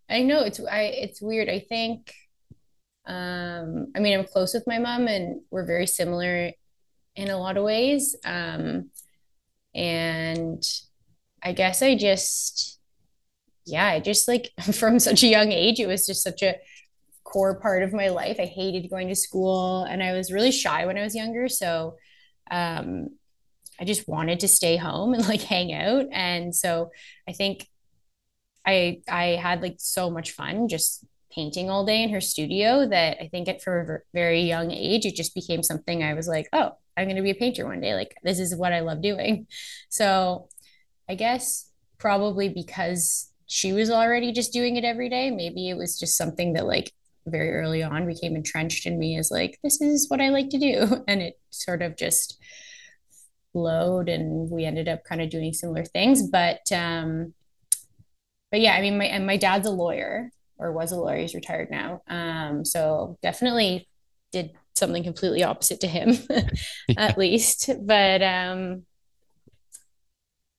I 0.07 0.21
know 0.21 0.41
it's 0.41 0.59
I 0.59 0.81
it's 0.83 1.21
weird. 1.21 1.49
I 1.49 1.59
think 1.59 2.13
um 3.07 3.91
I 3.95 3.99
mean 3.99 4.17
I'm 4.17 4.25
close 4.25 4.53
with 4.53 4.67
my 4.67 4.79
mom 4.79 5.07
and 5.07 5.41
we're 5.51 5.65
very 5.65 5.87
similar 5.87 6.51
in 7.15 7.29
a 7.29 7.37
lot 7.37 7.57
of 7.57 7.63
ways. 7.63 8.15
Um 8.25 8.89
and 9.73 10.63
I 11.43 11.51
guess 11.53 11.81
I 11.81 11.95
just 11.95 12.79
yeah, 13.65 13.85
I 13.85 13.99
just 13.99 14.27
like 14.27 14.51
from 14.73 14.99
such 14.99 15.23
a 15.23 15.27
young 15.27 15.51
age, 15.51 15.79
it 15.79 15.87
was 15.87 16.05
just 16.05 16.23
such 16.23 16.41
a 16.41 16.55
core 17.23 17.59
part 17.59 17.83
of 17.83 17.93
my 17.93 18.09
life. 18.09 18.37
I 18.39 18.45
hated 18.45 18.89
going 18.89 19.09
to 19.09 19.15
school 19.15 19.83
and 19.83 20.01
I 20.01 20.13
was 20.13 20.31
really 20.31 20.51
shy 20.51 20.85
when 20.85 20.97
I 20.97 21.03
was 21.03 21.15
younger. 21.15 21.49
So 21.49 21.97
um, 22.49 23.09
I 23.79 23.83
just 23.83 24.07
wanted 24.07 24.39
to 24.41 24.47
stay 24.47 24.77
home 24.77 25.13
and 25.13 25.27
like 25.27 25.41
hang 25.41 25.73
out. 25.73 26.05
And 26.11 26.55
so 26.55 26.91
I 27.27 27.33
think 27.33 27.67
I 28.65 29.01
I 29.09 29.25
had 29.41 29.61
like 29.61 29.75
so 29.79 30.09
much 30.09 30.31
fun 30.31 30.67
just 30.67 31.05
painting 31.31 31.69
all 31.69 31.85
day 31.85 32.01
in 32.01 32.09
her 32.11 32.21
studio 32.21 32.87
that 32.87 33.17
I 33.21 33.27
think 33.27 33.49
at 33.49 33.61
for 33.61 34.03
a 34.13 34.17
very 34.17 34.41
young 34.41 34.71
age 34.71 35.05
it 35.05 35.15
just 35.15 35.35
became 35.35 35.63
something 35.63 36.01
I 36.01 36.13
was 36.13 36.27
like, 36.27 36.47
oh, 36.53 36.71
I'm 36.97 37.05
going 37.05 37.17
to 37.17 37.21
be 37.21 37.31
a 37.31 37.35
painter 37.35 37.65
one 37.65 37.81
day. 37.81 37.93
Like 37.93 38.15
this 38.23 38.39
is 38.39 38.55
what 38.55 38.73
I 38.73 38.81
love 38.81 39.01
doing. 39.01 39.47
So 39.89 40.49
I 41.09 41.15
guess 41.15 41.69
probably 41.97 42.49
because 42.49 43.31
she 43.47 43.73
was 43.73 43.89
already 43.89 44.31
just 44.31 44.53
doing 44.53 44.75
it 44.75 44.83
every 44.83 45.09
day, 45.09 45.31
maybe 45.31 45.69
it 45.69 45.77
was 45.77 45.99
just 45.99 46.17
something 46.17 46.53
that 46.53 46.65
like 46.65 46.91
very 47.25 47.51
early 47.51 47.83
on 47.83 48.05
became 48.05 48.35
entrenched 48.35 48.85
in 48.85 48.99
me 48.99 49.17
as 49.17 49.31
like 49.31 49.57
this 49.63 49.81
is 49.81 50.09
what 50.09 50.21
I 50.21 50.29
like 50.29 50.49
to 50.49 50.59
do 50.59 51.03
and 51.07 51.21
it 51.21 51.39
sort 51.49 51.81
of 51.81 51.97
just 51.97 52.39
flowed 53.53 54.09
and 54.09 54.49
we 54.49 54.65
ended 54.65 54.87
up 54.87 55.03
kind 55.05 55.21
of 55.21 55.29
doing 55.29 55.53
similar 55.53 55.85
things 55.85 56.29
but 56.29 56.59
um 56.71 57.33
but 58.51 58.59
yeah 58.59 58.73
I 58.73 58.81
mean 58.81 58.97
my 58.97 59.05
and 59.05 59.25
my 59.25 59.37
dad's 59.37 59.65
a 59.65 59.71
lawyer 59.71 60.29
or 60.57 60.71
was 60.71 60.91
a 60.91 60.97
lawyer 60.97 61.17
he's 61.17 61.33
retired 61.33 61.71
now 61.71 62.01
um 62.07 62.65
so 62.65 63.17
definitely 63.21 63.87
did 64.31 64.51
something 64.75 65.03
completely 65.03 65.43
opposite 65.43 65.79
to 65.79 65.87
him 65.87 66.17
at 66.97 67.17
least 67.17 67.69
but 67.81 68.21
um 68.21 68.83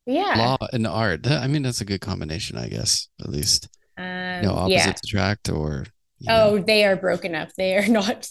yeah 0.06 0.34
law 0.36 0.68
and 0.72 0.86
art 0.86 1.26
I 1.26 1.46
mean 1.46 1.62
that's 1.62 1.80
a 1.80 1.84
good 1.84 2.00
combination 2.00 2.56
I 2.56 2.68
guess 2.68 3.08
at 3.20 3.28
least 3.28 3.68
um, 3.98 4.04
you 4.04 4.48
know 4.48 4.54
opposites 4.54 5.00
yeah. 5.12 5.20
attract 5.20 5.48
or 5.48 5.86
Oh, 6.28 6.58
they 6.58 6.84
are 6.84 6.96
broken 6.96 7.34
up. 7.34 7.50
They 7.56 7.76
are 7.76 7.86
not. 7.88 8.28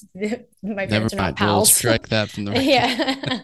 My 0.64 0.88
parents 0.88 1.14
Never 1.14 1.16
are 1.16 1.18
not 1.18 1.36
pals. 1.36 1.56
We'll 1.56 1.66
strike 1.66 2.10
that 2.10 2.30
from 2.30 2.46
the 2.46 2.52
record. 2.52 2.66
yeah. 2.66 3.40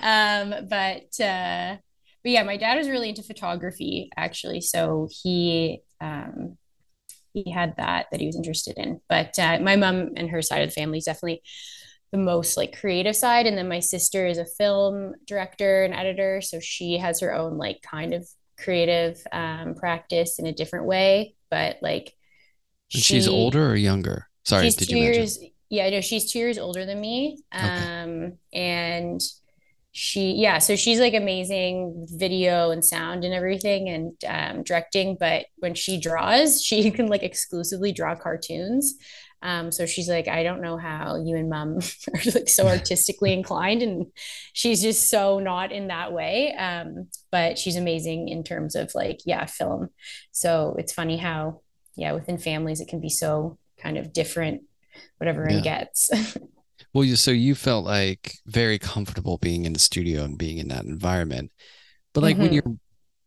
um, 0.00 0.68
but 0.68 1.20
uh, 1.24 1.76
but 2.22 2.32
yeah, 2.32 2.42
my 2.42 2.56
dad 2.56 2.76
was 2.76 2.88
really 2.88 3.08
into 3.08 3.22
photography 3.22 4.10
actually, 4.16 4.60
so 4.60 5.08
he 5.22 5.80
um, 6.00 6.58
he 7.42 7.50
had 7.50 7.76
that 7.76 8.06
that 8.10 8.20
he 8.20 8.26
was 8.26 8.36
interested 8.36 8.76
in. 8.78 9.00
But 9.08 9.38
uh, 9.38 9.58
my 9.60 9.76
mom 9.76 10.10
and 10.16 10.30
her 10.30 10.42
side 10.42 10.62
of 10.62 10.68
the 10.68 10.80
family 10.80 10.98
is 10.98 11.04
definitely 11.04 11.42
the 12.12 12.18
most 12.18 12.56
like 12.56 12.78
creative 12.78 13.16
side, 13.16 13.46
and 13.46 13.56
then 13.56 13.68
my 13.68 13.80
sister 13.80 14.26
is 14.26 14.38
a 14.38 14.46
film 14.46 15.14
director 15.26 15.84
and 15.84 15.94
editor, 15.94 16.40
so 16.40 16.60
she 16.60 16.98
has 16.98 17.20
her 17.20 17.34
own 17.34 17.58
like 17.58 17.82
kind 17.82 18.14
of 18.14 18.28
creative 18.58 19.22
um, 19.32 19.74
practice 19.74 20.38
in 20.38 20.46
a 20.46 20.52
different 20.52 20.86
way, 20.86 21.34
but 21.50 21.76
like 21.82 22.14
she, 22.88 23.00
she's 23.00 23.28
older 23.28 23.70
or 23.70 23.76
younger? 23.76 24.28
Sorry, 24.44 24.64
she's 24.64 24.76
two 24.76 24.96
years. 24.96 25.38
Yeah, 25.70 25.90
no, 25.90 26.00
she's 26.00 26.32
two 26.32 26.38
years 26.38 26.56
older 26.56 26.86
than 26.86 26.98
me. 26.98 27.42
Um, 27.52 27.68
okay. 27.68 28.36
and 28.54 29.20
she, 29.98 30.34
yeah, 30.34 30.58
so 30.58 30.76
she's 30.76 31.00
like 31.00 31.14
amazing 31.14 32.06
video 32.08 32.70
and 32.70 32.84
sound 32.84 33.24
and 33.24 33.34
everything 33.34 33.88
and 33.88 34.12
um, 34.28 34.62
directing. 34.62 35.16
But 35.18 35.46
when 35.56 35.74
she 35.74 35.98
draws, 35.98 36.62
she 36.62 36.88
can 36.92 37.08
like 37.08 37.24
exclusively 37.24 37.90
draw 37.90 38.14
cartoons. 38.14 38.94
Um, 39.42 39.72
so 39.72 39.86
she's 39.86 40.08
like, 40.08 40.28
I 40.28 40.44
don't 40.44 40.62
know 40.62 40.76
how 40.76 41.16
you 41.16 41.34
and 41.34 41.50
mom 41.50 41.78
are 42.14 42.30
like 42.32 42.48
so 42.48 42.68
artistically 42.68 43.32
inclined. 43.32 43.82
And 43.82 44.06
she's 44.52 44.80
just 44.80 45.10
so 45.10 45.40
not 45.40 45.72
in 45.72 45.88
that 45.88 46.12
way. 46.12 46.54
Um, 46.54 47.08
but 47.32 47.58
she's 47.58 47.74
amazing 47.74 48.28
in 48.28 48.44
terms 48.44 48.76
of 48.76 48.92
like, 48.94 49.18
yeah, 49.26 49.46
film. 49.46 49.88
So 50.30 50.76
it's 50.78 50.92
funny 50.92 51.16
how 51.16 51.62
yeah, 51.96 52.12
within 52.12 52.38
families, 52.38 52.80
it 52.80 52.86
can 52.86 53.00
be 53.00 53.08
so 53.08 53.58
kind 53.80 53.98
of 53.98 54.12
different, 54.12 54.62
whatever 55.16 55.48
yeah. 55.50 55.58
it 55.58 55.64
gets. 55.64 56.10
Well, 56.92 57.04
you, 57.04 57.16
so 57.16 57.30
you 57.30 57.54
felt 57.54 57.84
like 57.84 58.34
very 58.46 58.78
comfortable 58.78 59.38
being 59.38 59.64
in 59.64 59.72
the 59.72 59.78
studio 59.78 60.24
and 60.24 60.38
being 60.38 60.58
in 60.58 60.68
that 60.68 60.84
environment. 60.84 61.52
But 62.12 62.22
like 62.22 62.36
mm-hmm. 62.36 62.42
when 62.42 62.52
you're 62.52 62.76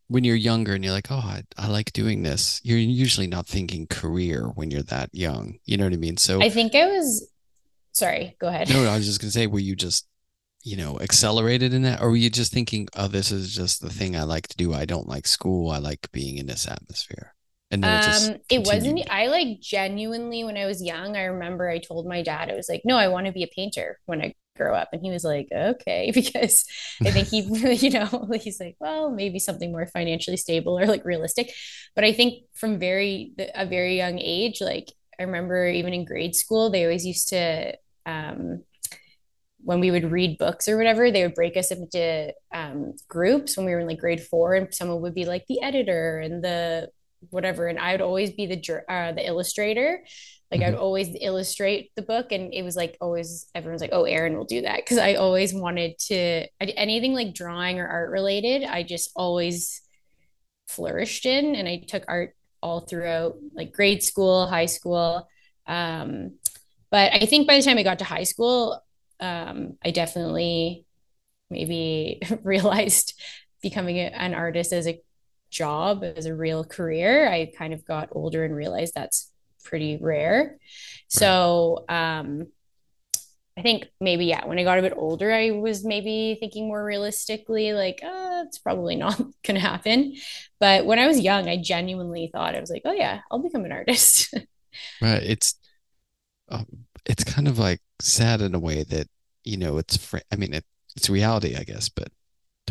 when 0.08 0.24
you're 0.25 0.36
younger 0.36 0.74
and 0.74 0.84
you're 0.84 0.94
like, 0.94 1.10
oh, 1.10 1.15
I, 1.24 1.44
I 1.58 1.68
like 1.68 1.94
doing 1.94 2.24
this, 2.24 2.60
you're 2.65 2.77
usually 2.77 3.27
not 3.27 3.48
thinking 3.48 3.88
career 3.88 4.51
when 4.56 4.70
you're 4.70 4.84
that 4.84 5.10
young. 5.13 5.60
You 5.63 5.77
know 5.77 5.86
what 5.86 5.94
I 5.94 5.98
mean? 5.98 6.18
So 6.18 6.41
I 6.41 6.50
think 6.50 6.75
I 6.75 6.86
was 6.88 7.30
sorry, 7.94 8.36
go 8.39 8.48
ahead. 8.48 8.70
No, 8.70 8.84
I 8.86 8.98
was 8.98 9.06
just 9.06 9.22
gonna 9.22 9.32
say, 9.32 9.48
were 9.48 9.60
you 9.60 9.75
just 9.75 10.08
you 10.63 10.77
know 10.77 11.00
accelerated 11.00 11.74
in 11.74 11.84
that 11.84 12.01
or 12.01 12.10
were 12.12 12.15
you 12.15 12.30
just 12.30 12.53
thinking 12.53 12.88
oh 12.96 13.08
this 13.08 13.32
is 13.32 13.53
just 13.53 13.82
the 13.82 13.89
thing 13.89 14.15
i 14.15 14.24
like 14.24 14.48
to 14.48 14.58
do 14.58 14.74
i 14.74 14.86
don't 14.86 15.08
like 15.08 15.25
school 15.25 15.72
i 15.72 15.80
like 15.80 16.08
being 16.12 16.38
in 16.38 16.46
this 16.46 16.68
atmosphere 16.68 17.34
and 17.72 17.84
then 17.84 18.00
it, 18.00 18.30
um, 18.30 18.42
it 18.50 18.68
wasn't 18.68 19.01
i 19.10 19.28
like 19.28 19.60
genuinely 19.60 20.44
when 20.44 20.58
i 20.58 20.66
was 20.66 20.84
young 20.84 21.16
i 21.16 21.24
remember 21.24 21.70
i 21.70 21.78
told 21.78 22.06
my 22.06 22.22
dad 22.22 22.50
i 22.50 22.56
was 22.56 22.68
like 22.70 22.82
no 22.84 22.98
i 22.98 23.08
want 23.08 23.25
to 23.25 23.32
be 23.32 23.44
a 23.44 23.48
painter 23.48 23.98
when 24.06 24.22
i 24.22 24.34
grow 24.62 24.75
up. 24.75 24.90
And 24.94 25.01
he 25.01 25.10
was 25.10 25.24
like 25.24 25.48
okay 25.51 26.12
because 26.13 26.66
i 27.01 27.12
think 27.12 27.28
he 27.28 27.42
you 27.75 27.90
know 27.90 28.30
he's 28.42 28.60
like 28.60 28.75
well 28.80 29.10
maybe 29.10 29.40
something 29.40 29.72
more 29.72 29.88
financially 29.88 30.38
stable 30.38 30.78
or 30.78 30.86
like 30.86 31.06
realistic. 31.06 31.51
But 31.96 32.04
i 32.04 32.13
think 32.13 32.44
from 32.54 32.80
very 32.80 33.34
a 33.56 33.66
very 33.66 33.98
young 33.98 34.20
age 34.20 34.62
like 34.62 34.92
i 35.20 35.24
remember 35.24 35.68
even 35.68 35.94
in 35.94 36.06
grade 36.06 36.36
school 36.36 36.70
they 36.70 36.84
always 36.84 37.06
used 37.06 37.30
to 37.30 37.74
um, 38.06 38.63
when 39.63 39.80
we 39.80 39.92
would 39.92 40.12
read 40.12 40.40
books 40.40 40.68
or 40.68 40.75
whatever, 40.75 41.12
they 41.12 41.22
would 41.22 41.36
break 41.36 41.56
us 41.56 41.70
into 41.70 42.34
um, 42.51 42.94
groups 43.08 43.56
when 43.56 43.68
we 43.68 43.74
were 43.74 43.82
in 43.82 43.86
like 43.86 44.00
grade 44.00 44.20
four, 44.20 44.56
and 44.56 44.74
someone 44.74 45.01
would 45.01 45.13
be 45.13 45.25
like 45.25 45.46
the 45.48 45.62
editor 45.62 46.18
and 46.18 46.44
the 46.44 46.90
whatever 47.30 47.68
and 47.68 47.80
i 47.80 47.92
would 47.92 48.01
always 48.01 48.32
be 48.32 48.46
the 48.46 48.84
uh, 48.90 49.12
the 49.12 49.25
illustrator. 49.25 50.04
Like 50.51 50.62
mm-hmm. 50.62 50.75
i'd 50.75 50.80
always 50.80 51.16
illustrate 51.20 51.92
the 51.96 52.01
book 52.01 52.32
and 52.32 52.54
it 52.54 52.63
was 52.63 52.75
like 52.75 52.98
always 53.00 53.50
everyone's 53.56 53.82
like 53.82 53.94
oh 53.94 54.04
Erin 54.04 54.38
will 54.38 54.46
do 54.46 54.62
that. 54.62 54.78
Because 54.78 54.98
i 54.98 55.13
always 55.13 55.54
wanted 55.54 55.98
to 56.08 56.48
anything 56.60 57.13
like 57.13 57.34
drawing 57.34 57.80
or 57.80 57.88
art 57.88 58.10
related 58.10 58.63
i 58.63 58.84
just 58.84 59.12
always 59.16 59.82
flourished 60.68 61.25
in 61.25 61.56
and 61.56 61.68
i 61.68 61.78
took 61.88 62.04
art 62.08 62.36
all 62.62 62.82
throughout 62.82 63.38
like 63.54 63.72
grade 63.72 64.04
school 64.04 64.48
high 64.48 64.68
school. 64.68 65.28
Um, 65.68 66.34
but 66.90 67.13
i 67.13 67.25
think 67.25 67.48
by 67.48 67.58
the 67.58 67.63
time 67.63 67.78
i 67.78 67.84
got 67.84 68.00
to 68.00 68.06
high 68.06 68.24
school 68.24 68.84
um, 69.20 69.78
i 69.86 69.92
definitely 69.92 70.86
maybe 71.50 72.20
realized 72.44 73.13
becoming 73.62 74.00
an 74.00 74.34
artist 74.34 74.74
as 74.74 74.88
a 74.88 75.01
job 75.51 76.03
as 76.03 76.25
a 76.25 76.36
real 76.36 76.63
career, 76.63 77.29
I 77.29 77.51
kind 77.55 77.74
of 77.74 77.86
got 77.86 78.10
older 78.13 78.43
and 78.43 78.55
realized 78.55 78.93
that's 78.96 79.31
pretty 79.63 79.98
rare. 80.01 80.58
So, 81.08 81.86
um, 81.89 82.48
I 83.58 83.62
think 83.62 83.89
maybe, 84.00 84.25
yeah, 84.25 84.48
when 84.48 84.58
I 84.58 84.63
got 84.63 84.79
a 84.79 84.81
bit 84.81 84.93
older, 84.96 85.31
I 85.31 85.51
was 85.51 85.84
maybe 85.86 86.38
thinking 86.39 86.67
more 86.67 86.84
realistically, 86.84 87.74
like, 87.74 88.00
oh, 88.01 88.43
it's 88.48 88.58
probably 88.58 88.96
not 89.05 89.17
going 89.17 89.55
to 89.55 89.60
happen. 89.60 90.15
But 90.60 90.86
when 90.86 91.00
I 91.00 91.08
was 91.08 91.20
young, 91.20 91.50
I 91.50 91.58
genuinely 91.58 92.29
thought, 92.31 92.55
I 92.55 92.60
was 92.60 92.72
like, 92.72 92.84
oh, 92.86 92.93
yeah, 92.93 93.22
I'll 93.29 93.43
become 93.43 93.65
an 93.65 93.72
artist. 93.72 94.34
right. 95.01 95.22
It's, 95.22 95.55
um, 96.50 96.65
it's 97.05 97.24
kind 97.24 97.48
of 97.48 97.60
like 97.60 97.81
sad 98.00 98.41
in 98.41 98.55
a 98.55 98.60
way 98.60 98.84
that, 98.84 99.08
you 99.43 99.58
know, 99.58 99.77
it's, 99.77 99.98
fr- 99.98 100.20
I 100.31 100.38
mean, 100.38 100.53
it, 100.53 100.65
it's 100.96 101.10
reality, 101.10 101.55
I 101.55 101.63
guess, 101.63 101.89
but 101.89 102.08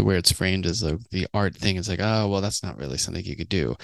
where 0.00 0.16
it's 0.16 0.32
framed 0.32 0.66
as 0.66 0.82
a, 0.82 0.98
the 1.10 1.26
art 1.34 1.54
thing. 1.54 1.76
It's 1.76 1.88
like, 1.88 2.00
oh, 2.00 2.28
well, 2.28 2.40
that's 2.40 2.62
not 2.62 2.78
really 2.78 2.98
something 2.98 3.24
you 3.24 3.36
could 3.36 3.48
do. 3.48 3.76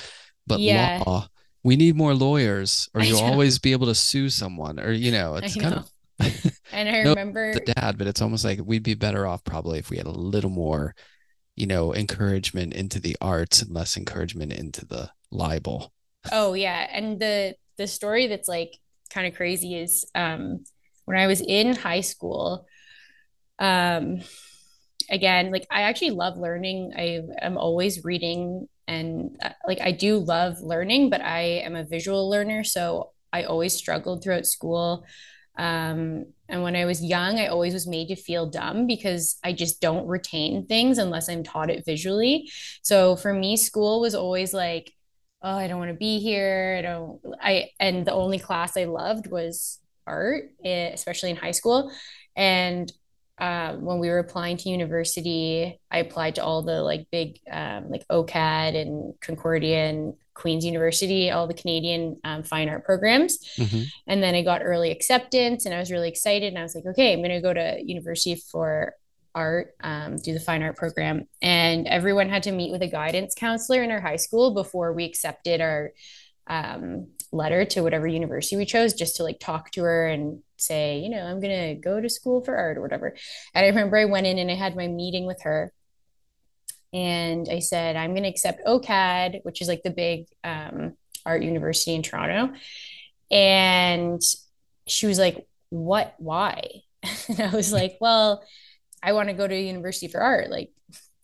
But 0.46 0.60
yeah. 0.60 1.02
law, 1.06 1.28
we 1.62 1.76
need 1.76 1.96
more 1.96 2.14
lawyers, 2.14 2.88
or 2.94 3.02
you'll 3.02 3.20
always 3.20 3.58
be 3.58 3.72
able 3.72 3.88
to 3.88 3.94
sue 3.94 4.30
someone, 4.30 4.78
or 4.78 4.92
you 4.92 5.10
know, 5.10 5.34
it's 5.36 5.56
kind 5.56 5.74
of. 5.74 5.90
and 6.72 6.88
I 6.88 7.00
remember 7.00 7.52
the 7.52 7.72
dad, 7.74 7.98
but 7.98 8.06
it's 8.06 8.22
almost 8.22 8.44
like 8.44 8.60
we'd 8.64 8.82
be 8.82 8.94
better 8.94 9.26
off 9.26 9.44
probably 9.44 9.78
if 9.78 9.90
we 9.90 9.96
had 9.96 10.06
a 10.06 10.10
little 10.10 10.50
more, 10.50 10.94
you 11.56 11.66
know, 11.66 11.92
encouragement 11.92 12.72
into 12.72 13.00
the 13.00 13.16
arts 13.20 13.62
and 13.62 13.74
less 13.74 13.96
encouragement 13.96 14.52
into 14.52 14.86
the 14.86 15.10
libel. 15.30 15.92
Oh 16.32 16.54
yeah, 16.54 16.86
and 16.90 17.20
the 17.20 17.56
the 17.76 17.86
story 17.86 18.28
that's 18.28 18.48
like 18.48 18.78
kind 19.10 19.26
of 19.26 19.34
crazy 19.34 19.76
is 19.76 20.04
um, 20.14 20.64
when 21.04 21.18
I 21.18 21.26
was 21.26 21.40
in 21.40 21.74
high 21.74 22.00
school, 22.00 22.66
um, 23.58 24.20
again, 25.10 25.50
like 25.50 25.66
I 25.70 25.82
actually 25.82 26.10
love 26.10 26.36
learning. 26.36 26.92
I 26.96 27.22
am 27.40 27.56
always 27.58 28.04
reading 28.04 28.68
and 28.88 29.36
uh, 29.42 29.50
like 29.66 29.80
I 29.80 29.92
do 29.92 30.18
love 30.18 30.60
learning, 30.60 31.10
but 31.10 31.20
I 31.20 31.62
am 31.64 31.76
a 31.76 31.84
visual 31.84 32.28
learner. 32.28 32.64
So 32.64 33.12
I 33.32 33.44
always 33.44 33.74
struggled 33.74 34.22
throughout 34.22 34.46
school. 34.46 35.04
Um, 35.58 36.26
and 36.48 36.62
when 36.62 36.76
I 36.76 36.84
was 36.84 37.02
young, 37.02 37.38
I 37.38 37.46
always 37.46 37.72
was 37.72 37.86
made 37.86 38.08
to 38.08 38.16
feel 38.16 38.46
dumb 38.48 38.86
because 38.86 39.38
I 39.42 39.52
just 39.52 39.80
don't 39.80 40.06
retain 40.06 40.66
things 40.66 40.98
unless 40.98 41.28
I'm 41.28 41.42
taught 41.42 41.70
it 41.70 41.84
visually. 41.84 42.50
So 42.82 43.16
for 43.16 43.32
me, 43.32 43.56
school 43.56 44.00
was 44.00 44.14
always 44.14 44.52
like, 44.52 44.92
oh, 45.42 45.56
I 45.56 45.66
don't 45.66 45.78
want 45.78 45.90
to 45.90 45.96
be 45.96 46.20
here. 46.20 46.76
I 46.78 46.82
don't, 46.82 47.20
I, 47.40 47.70
and 47.80 48.06
the 48.06 48.12
only 48.12 48.38
class 48.38 48.76
I 48.76 48.84
loved 48.84 49.30
was 49.30 49.78
art, 50.06 50.50
eh, 50.64 50.90
especially 50.92 51.30
in 51.30 51.36
high 51.36 51.50
school. 51.52 51.90
And 52.36 52.92
um, 53.38 53.84
when 53.84 53.98
we 53.98 54.08
were 54.08 54.18
applying 54.18 54.56
to 54.58 54.70
university, 54.70 55.78
I 55.90 55.98
applied 55.98 56.36
to 56.36 56.44
all 56.44 56.62
the 56.62 56.82
like 56.82 57.08
big, 57.10 57.38
um, 57.50 57.90
like 57.90 58.06
OCAD 58.08 58.80
and 58.80 59.14
Concordia 59.20 59.88
and 59.88 60.14
Queen's 60.32 60.64
University, 60.64 61.30
all 61.30 61.46
the 61.46 61.54
Canadian 61.54 62.18
um, 62.24 62.42
fine 62.42 62.68
art 62.68 62.84
programs. 62.84 63.38
Mm-hmm. 63.56 63.82
And 64.06 64.22
then 64.22 64.34
I 64.34 64.42
got 64.42 64.62
early 64.64 64.90
acceptance 64.90 65.66
and 65.66 65.74
I 65.74 65.78
was 65.78 65.90
really 65.90 66.08
excited. 66.08 66.48
And 66.48 66.58
I 66.58 66.62
was 66.62 66.74
like, 66.74 66.86
okay, 66.86 67.12
I'm 67.12 67.20
going 67.20 67.30
to 67.30 67.40
go 67.40 67.52
to 67.52 67.82
university 67.84 68.36
for 68.36 68.94
art, 69.34 69.74
um, 69.80 70.16
do 70.16 70.32
the 70.32 70.40
fine 70.40 70.62
art 70.62 70.76
program. 70.76 71.28
And 71.42 71.86
everyone 71.86 72.30
had 72.30 72.44
to 72.44 72.52
meet 72.52 72.72
with 72.72 72.82
a 72.82 72.88
guidance 72.88 73.34
counselor 73.34 73.82
in 73.82 73.90
our 73.90 74.00
high 74.00 74.16
school 74.16 74.54
before 74.54 74.94
we 74.94 75.04
accepted 75.04 75.60
our 75.60 75.92
um, 76.46 77.08
letter 77.32 77.64
to 77.64 77.82
whatever 77.82 78.06
university 78.06 78.56
we 78.56 78.64
chose 78.64 78.94
just 78.94 79.16
to 79.16 79.22
like 79.22 79.38
talk 79.38 79.70
to 79.72 79.82
her 79.82 80.06
and 80.06 80.42
say, 80.56 80.98
you 80.98 81.08
know, 81.08 81.22
I'm 81.22 81.40
going 81.40 81.74
to 81.74 81.80
go 81.80 82.00
to 82.00 82.08
school 82.08 82.42
for 82.44 82.56
art 82.56 82.78
or 82.78 82.82
whatever. 82.82 83.14
And 83.54 83.64
I 83.64 83.68
remember 83.68 83.96
I 83.96 84.06
went 84.06 84.26
in 84.26 84.38
and 84.38 84.50
I 84.50 84.54
had 84.54 84.76
my 84.76 84.88
meeting 84.88 85.26
with 85.26 85.42
her 85.42 85.72
and 86.92 87.48
I 87.50 87.58
said, 87.58 87.96
I'm 87.96 88.12
going 88.12 88.22
to 88.22 88.28
accept 88.28 88.64
OCAD, 88.66 89.40
which 89.42 89.60
is 89.60 89.68
like 89.68 89.82
the 89.82 89.90
big 89.90 90.26
um, 90.44 90.96
art 91.24 91.42
university 91.42 91.94
in 91.94 92.02
Toronto. 92.02 92.54
And 93.30 94.22
she 94.86 95.06
was 95.06 95.18
like, 95.18 95.46
What? 95.70 96.14
Why? 96.18 96.62
And 97.28 97.40
I 97.40 97.54
was 97.54 97.72
like, 97.72 97.98
Well, 98.00 98.44
I 99.02 99.12
want 99.12 99.28
to 99.28 99.34
go 99.34 99.46
to 99.46 99.60
university 99.60 100.08
for 100.08 100.20
art. 100.20 100.50
Like, 100.50 100.70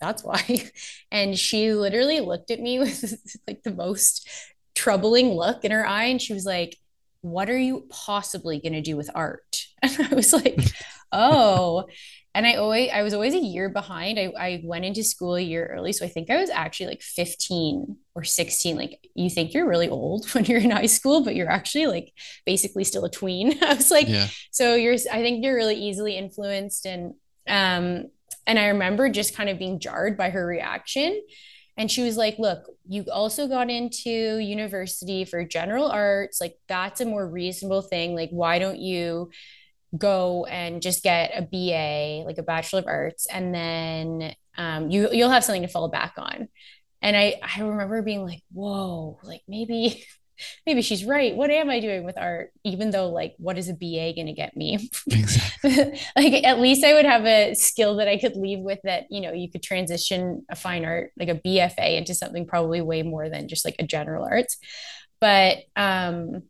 that's 0.01 0.23
why. 0.23 0.71
And 1.11 1.39
she 1.39 1.73
literally 1.73 2.21
looked 2.21 2.51
at 2.51 2.61
me 2.61 2.79
with 2.81 3.39
like 3.47 3.63
the 3.63 3.73
most 3.73 4.29
troubling 4.75 5.31
look 5.31 5.64
in 5.64 5.71
her 5.71 5.87
eye. 5.87 6.05
And 6.05 6.21
she 6.21 6.35
was 6.35 6.45
like, 6.45 6.76
What 7.21 7.50
are 7.50 7.59
you 7.59 7.87
possibly 7.91 8.61
going 8.61 8.73
to 8.75 8.81
do 8.81 8.97
with 8.97 9.11
art? 9.14 9.67
And 9.83 10.09
I 10.11 10.14
was 10.14 10.33
like, 10.33 10.59
Oh 11.12 11.87
and 12.35 12.47
I 12.47 12.55
always 12.55 12.91
I 12.93 13.02
was 13.02 13.12
always 13.12 13.35
a 13.35 13.38
year 13.38 13.69
behind. 13.69 14.19
I, 14.19 14.33
I 14.38 14.62
went 14.64 14.87
into 14.87 15.05
school 15.05 15.37
a 15.37 15.41
year 15.41 15.67
early. 15.67 15.93
So 15.93 16.07
I 16.07 16.09
think 16.09 16.31
I 16.31 16.38
was 16.38 16.49
actually 16.49 16.87
like 16.87 17.02
15 17.02 17.97
or 18.14 18.25
16. 18.25 18.76
Like 18.76 19.07
you 19.14 19.29
think 19.29 19.52
you're 19.52 19.69
really 19.69 19.88
old 19.88 20.31
when 20.33 20.45
you're 20.47 20.61
in 20.61 20.71
high 20.71 20.87
school, 20.87 21.25
but 21.25 21.35
you're 21.35 21.50
actually 21.50 21.87
like 21.87 22.12
basically 22.47 22.85
still 22.85 23.05
a 23.05 23.11
tween. 23.11 23.62
I 23.62 23.75
was 23.75 23.91
like, 23.91 24.09
yeah. 24.09 24.29
so 24.50 24.75
you're 24.75 24.95
I 24.95 25.21
think 25.23 25.45
you're 25.45 25.55
really 25.55 25.76
easily 25.76 26.17
influenced. 26.17 26.87
And 26.87 27.14
um, 27.47 28.07
and 28.47 28.59
I 28.59 28.69
remember 28.69 29.09
just 29.11 29.37
kind 29.37 29.50
of 29.50 29.59
being 29.59 29.79
jarred 29.79 30.17
by 30.17 30.31
her 30.31 30.45
reaction. 30.45 31.21
And 31.83 31.91
she 31.91 32.05
was 32.05 32.17
like, 32.17 32.39
Look, 32.39 32.69
you 32.89 33.07
also 33.12 33.49
got 33.49 33.69
into 33.69 34.39
university 34.39 35.25
for 35.25 35.45
general 35.45 35.89
arts. 35.89 36.41
Like, 36.41 36.57
that's 36.69 37.01
a 37.01 37.05
more 37.05 37.29
reasonable 37.29 37.83
thing. 37.83 38.15
Like, 38.15 38.31
why 38.31 38.61
don't 38.61 38.79
you 38.79 39.31
go 39.99 40.45
and 40.45 40.81
just 40.81 41.03
get 41.03 41.33
a 41.35 41.43
BA, 41.43 42.25
like 42.25 42.39
a 42.39 42.45
Bachelor 42.45 42.79
of 42.79 42.87
Arts, 42.87 43.27
and 43.27 43.53
then 43.53 44.33
um, 44.57 44.93
you 44.93 45.09
you'll 45.11 45.31
have 45.31 45.43
something 45.43 45.62
to 45.62 45.69
fall 45.69 45.88
back 45.88 46.12
on. 46.18 46.49
And 47.03 47.16
I 47.16 47.40
I 47.42 47.62
remember 47.62 48.01
being 48.03 48.25
like, 48.25 48.45
whoa, 48.53 49.18
like 49.25 49.42
maybe 49.49 50.05
maybe 50.66 50.83
she's 50.83 51.05
right. 51.05 51.35
What 51.35 51.51
am 51.51 51.71
I 51.71 51.81
doing 51.81 52.05
with 52.05 52.18
art? 52.18 52.53
Even 52.64 52.90
though 52.90 53.09
like 53.11 53.35
what 53.38 53.59
is 53.59 53.68
a 53.68 53.75
BA 53.75 54.12
going 54.14 54.27
to 54.27 54.33
get 54.33 54.57
me? 54.57 54.90
Exactly. 55.11 56.01
like 56.16 56.45
at 56.45 56.59
least 56.61 56.85
I 56.85 56.95
would 56.95 57.05
have 57.05 57.25
a 57.25 57.55
skill 57.55 57.97
that 57.97 58.09
I 58.09 58.18
could 58.18 58.37
leave 58.37 58.61
with 58.61 58.81
that, 58.85 59.05
you 59.11 59.21
know, 59.21 59.33
you 59.33 59.51
could 59.51 59.62
transition 59.62 60.45
a 60.51 60.57
fine 60.57 60.85
art 60.85 61.12
like 61.18 61.29
a 61.29 61.35
BFA 61.35 61.97
into 61.97 62.14
something 62.14 62.47
probably 62.47 62.81
way 62.81 63.03
more 63.03 63.29
than 63.29 63.49
just 63.49 63.64
like 63.64 63.77
a 63.79 63.87
general 63.87 64.25
arts. 64.25 64.57
But 65.21 65.59
um 65.77 66.42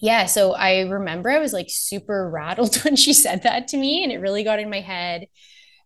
yeah, 0.00 0.26
so 0.26 0.52
I 0.52 0.80
remember 0.82 1.30
I 1.30 1.38
was 1.38 1.52
like 1.52 1.68
super 1.70 2.28
rattled 2.28 2.76
when 2.84 2.96
she 2.96 3.12
said 3.12 3.42
that 3.44 3.68
to 3.68 3.76
me, 3.76 4.02
and 4.02 4.12
it 4.12 4.18
really 4.18 4.44
got 4.44 4.58
in 4.58 4.70
my 4.70 4.80
head. 4.80 5.26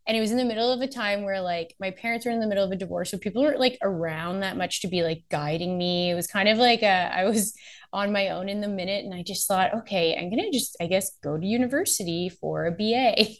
And 0.09 0.17
it 0.17 0.21
was 0.21 0.31
in 0.31 0.39
the 0.39 0.45
middle 0.45 0.73
of 0.73 0.81
a 0.81 0.89
time 0.89 1.23
where 1.23 1.41
like 1.41 1.77
my 1.79 1.91
parents 1.91 2.27
were 2.27 2.33
in 2.33 2.41
the 2.41 2.47
middle 2.47 2.65
of 2.65 2.73
a 2.73 2.77
divorce, 2.77 3.11
so 3.11 3.19
people 3.19 3.43
weren't 3.43 3.61
like 3.61 3.79
around 3.83 4.41
that 4.41 4.57
much 4.57 4.81
to 4.81 4.89
be 4.89 5.03
like 5.03 5.23
guiding 5.31 5.79
me. 5.79 6.11
It 6.11 6.15
was 6.15 6.27
kind 6.27 6.49
of 6.49 6.59
like 6.59 6.83
a, 6.83 7.15
I 7.15 7.25
was 7.25 7.55
on 7.93 8.13
my 8.13 8.31
own 8.31 8.49
in 8.49 8.61
the 8.61 8.69
minute, 8.69 9.05
and 9.05 9.15
I 9.15 9.23
just 9.23 9.47
thought, 9.47 9.75
okay, 9.75 10.17
I'm 10.17 10.31
gonna 10.31 10.51
just 10.51 10.77
I 10.81 10.87
guess 10.87 11.17
go 11.23 11.37
to 11.37 11.47
university 11.47 12.29
for 12.29 12.67
a 12.67 12.73
BA. 12.73 13.15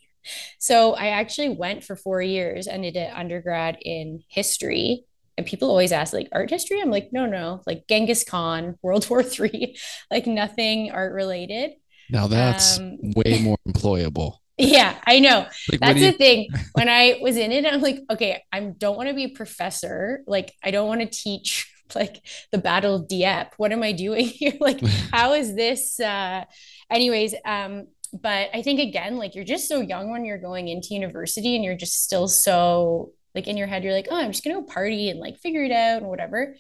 So 0.59 0.93
I 0.93 1.07
actually 1.07 1.51
went 1.51 1.85
for 1.85 1.97
four 1.97 2.21
years 2.21 2.67
and 2.67 2.83
did 2.83 2.97
an 2.97 3.17
undergrad 3.17 3.79
in 3.81 4.23
history 4.29 5.07
and 5.39 5.47
people 5.47 5.71
always 5.71 5.93
ask 5.93 6.13
like 6.13 6.29
art 6.33 6.51
history 6.51 6.81
i'm 6.83 6.91
like 6.91 7.11
no 7.13 7.25
no 7.25 7.63
like 7.67 7.87
genghis 7.89 8.25
khan 8.25 8.77
world 8.83 9.09
war 9.09 9.23
three 9.23 9.79
like 10.11 10.27
nothing 10.27 10.91
art 10.91 11.15
related 11.15 11.71
now 12.11 12.27
that's 12.27 12.79
um, 12.79 12.99
way 13.17 13.41
more 13.41 13.57
employable 13.67 14.35
yeah 14.59 14.99
i 15.07 15.19
know. 15.21 15.47
Like, 15.71 15.81
that's 15.81 16.01
the 16.01 16.13
thing. 16.13 16.49
When 16.73 16.89
i 16.89 17.19
was 17.21 17.37
in 17.37 17.53
it 17.53 17.65
i'm 17.65 17.81
like 17.81 18.01
okay 18.11 18.43
i 18.53 18.61
don't 18.61 18.97
want 18.97 19.09
to 19.09 19.15
be 19.15 19.25
a 19.25 19.29
professor. 19.31 20.23
Like 20.27 20.53
i 20.63 20.71
don't 20.71 20.89
want 20.89 21.01
to 21.01 21.07
teach 21.07 21.73
like 21.95 22.23
the 22.53 22.59
battle 22.59 22.97
of 22.97 23.09
dieppe. 23.09 23.55
What 23.57 23.73
am 23.73 23.83
i 23.83 23.93
doing 23.93 24.27
here? 24.27 24.55
Like 24.61 24.81
how 25.13 25.35
is 25.35 25.55
this 25.55 25.99
uh 26.01 26.45
anyways 26.91 27.35
um 27.45 27.87
but 28.13 28.49
i 28.55 28.63
think 28.63 28.81
again 28.81 29.19
like 29.19 29.35
you're 29.35 29.45
just 29.45 29.69
so 29.69 29.81
young 29.81 30.11
when 30.11 30.25
you're 30.25 30.39
going 30.39 30.69
into 30.69 30.95
university 30.95 31.55
and 31.55 31.63
you're 31.63 31.77
just 31.77 32.03
still 32.03 32.27
so 32.27 33.13
like 33.35 33.47
in 33.47 33.59
your 33.59 33.67
head 33.67 33.85
you're 33.85 33.93
like 33.93 34.09
oh 34.11 34.17
i'm 34.17 34.33
just 34.33 34.43
gonna 34.43 34.57
go 34.57 34.63
party 34.63 35.11
and 35.11 35.21
like 35.21 35.39
figure 35.39 35.63
it 35.65 35.73
out 35.73 35.99
and 35.99 36.09
whatever. 36.09 36.57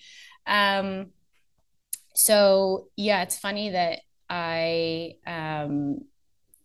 Um 0.46 1.08
so 2.14 2.88
yeah 2.96 3.22
it's 3.22 3.38
funny 3.38 3.70
that 3.70 4.00
i 4.28 5.14
um 5.26 6.00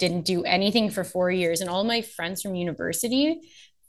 didn't 0.08 0.26
do 0.26 0.44
anything 0.44 0.90
for 0.90 1.04
four 1.04 1.32
years 1.32 1.62
and 1.62 1.70
all 1.70 1.84
my 1.84 2.02
friends 2.02 2.42
from 2.42 2.56
university 2.56 3.40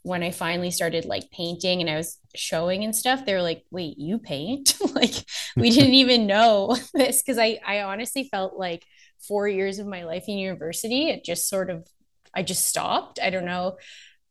when 0.03 0.23
i 0.23 0.31
finally 0.31 0.71
started 0.71 1.05
like 1.05 1.29
painting 1.31 1.81
and 1.81 1.89
i 1.89 1.95
was 1.95 2.19
showing 2.35 2.83
and 2.83 2.95
stuff 2.95 3.25
they 3.25 3.33
were 3.33 3.41
like 3.41 3.63
wait 3.71 3.97
you 3.97 4.17
paint 4.17 4.75
like 4.95 5.15
we 5.55 5.69
didn't 5.69 5.93
even 6.03 6.27
know 6.27 6.75
this 6.93 7.21
because 7.21 7.37
i 7.37 7.59
i 7.65 7.81
honestly 7.81 8.27
felt 8.31 8.55
like 8.55 8.85
four 9.27 9.47
years 9.47 9.79
of 9.79 9.87
my 9.87 10.03
life 10.03 10.25
in 10.27 10.37
university 10.37 11.09
it 11.09 11.25
just 11.25 11.49
sort 11.49 11.69
of 11.69 11.87
i 12.33 12.41
just 12.43 12.67
stopped 12.67 13.19
i 13.21 13.29
don't 13.29 13.45
know 13.45 13.75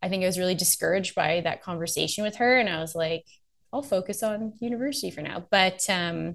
I 0.04 0.08
think 0.10 0.22
I 0.22 0.26
was 0.26 0.38
really 0.38 0.54
discouraged 0.54 1.14
by 1.14 1.40
that 1.44 1.62
conversation 1.62 2.24
with 2.24 2.36
her. 2.36 2.58
And 2.58 2.68
I 2.68 2.78
was 2.80 2.94
like, 2.94 3.24
I'll 3.72 3.80
focus 3.80 4.22
on 4.22 4.52
university 4.60 5.10
for 5.10 5.22
now. 5.22 5.46
But 5.50 5.88
um, 5.88 6.34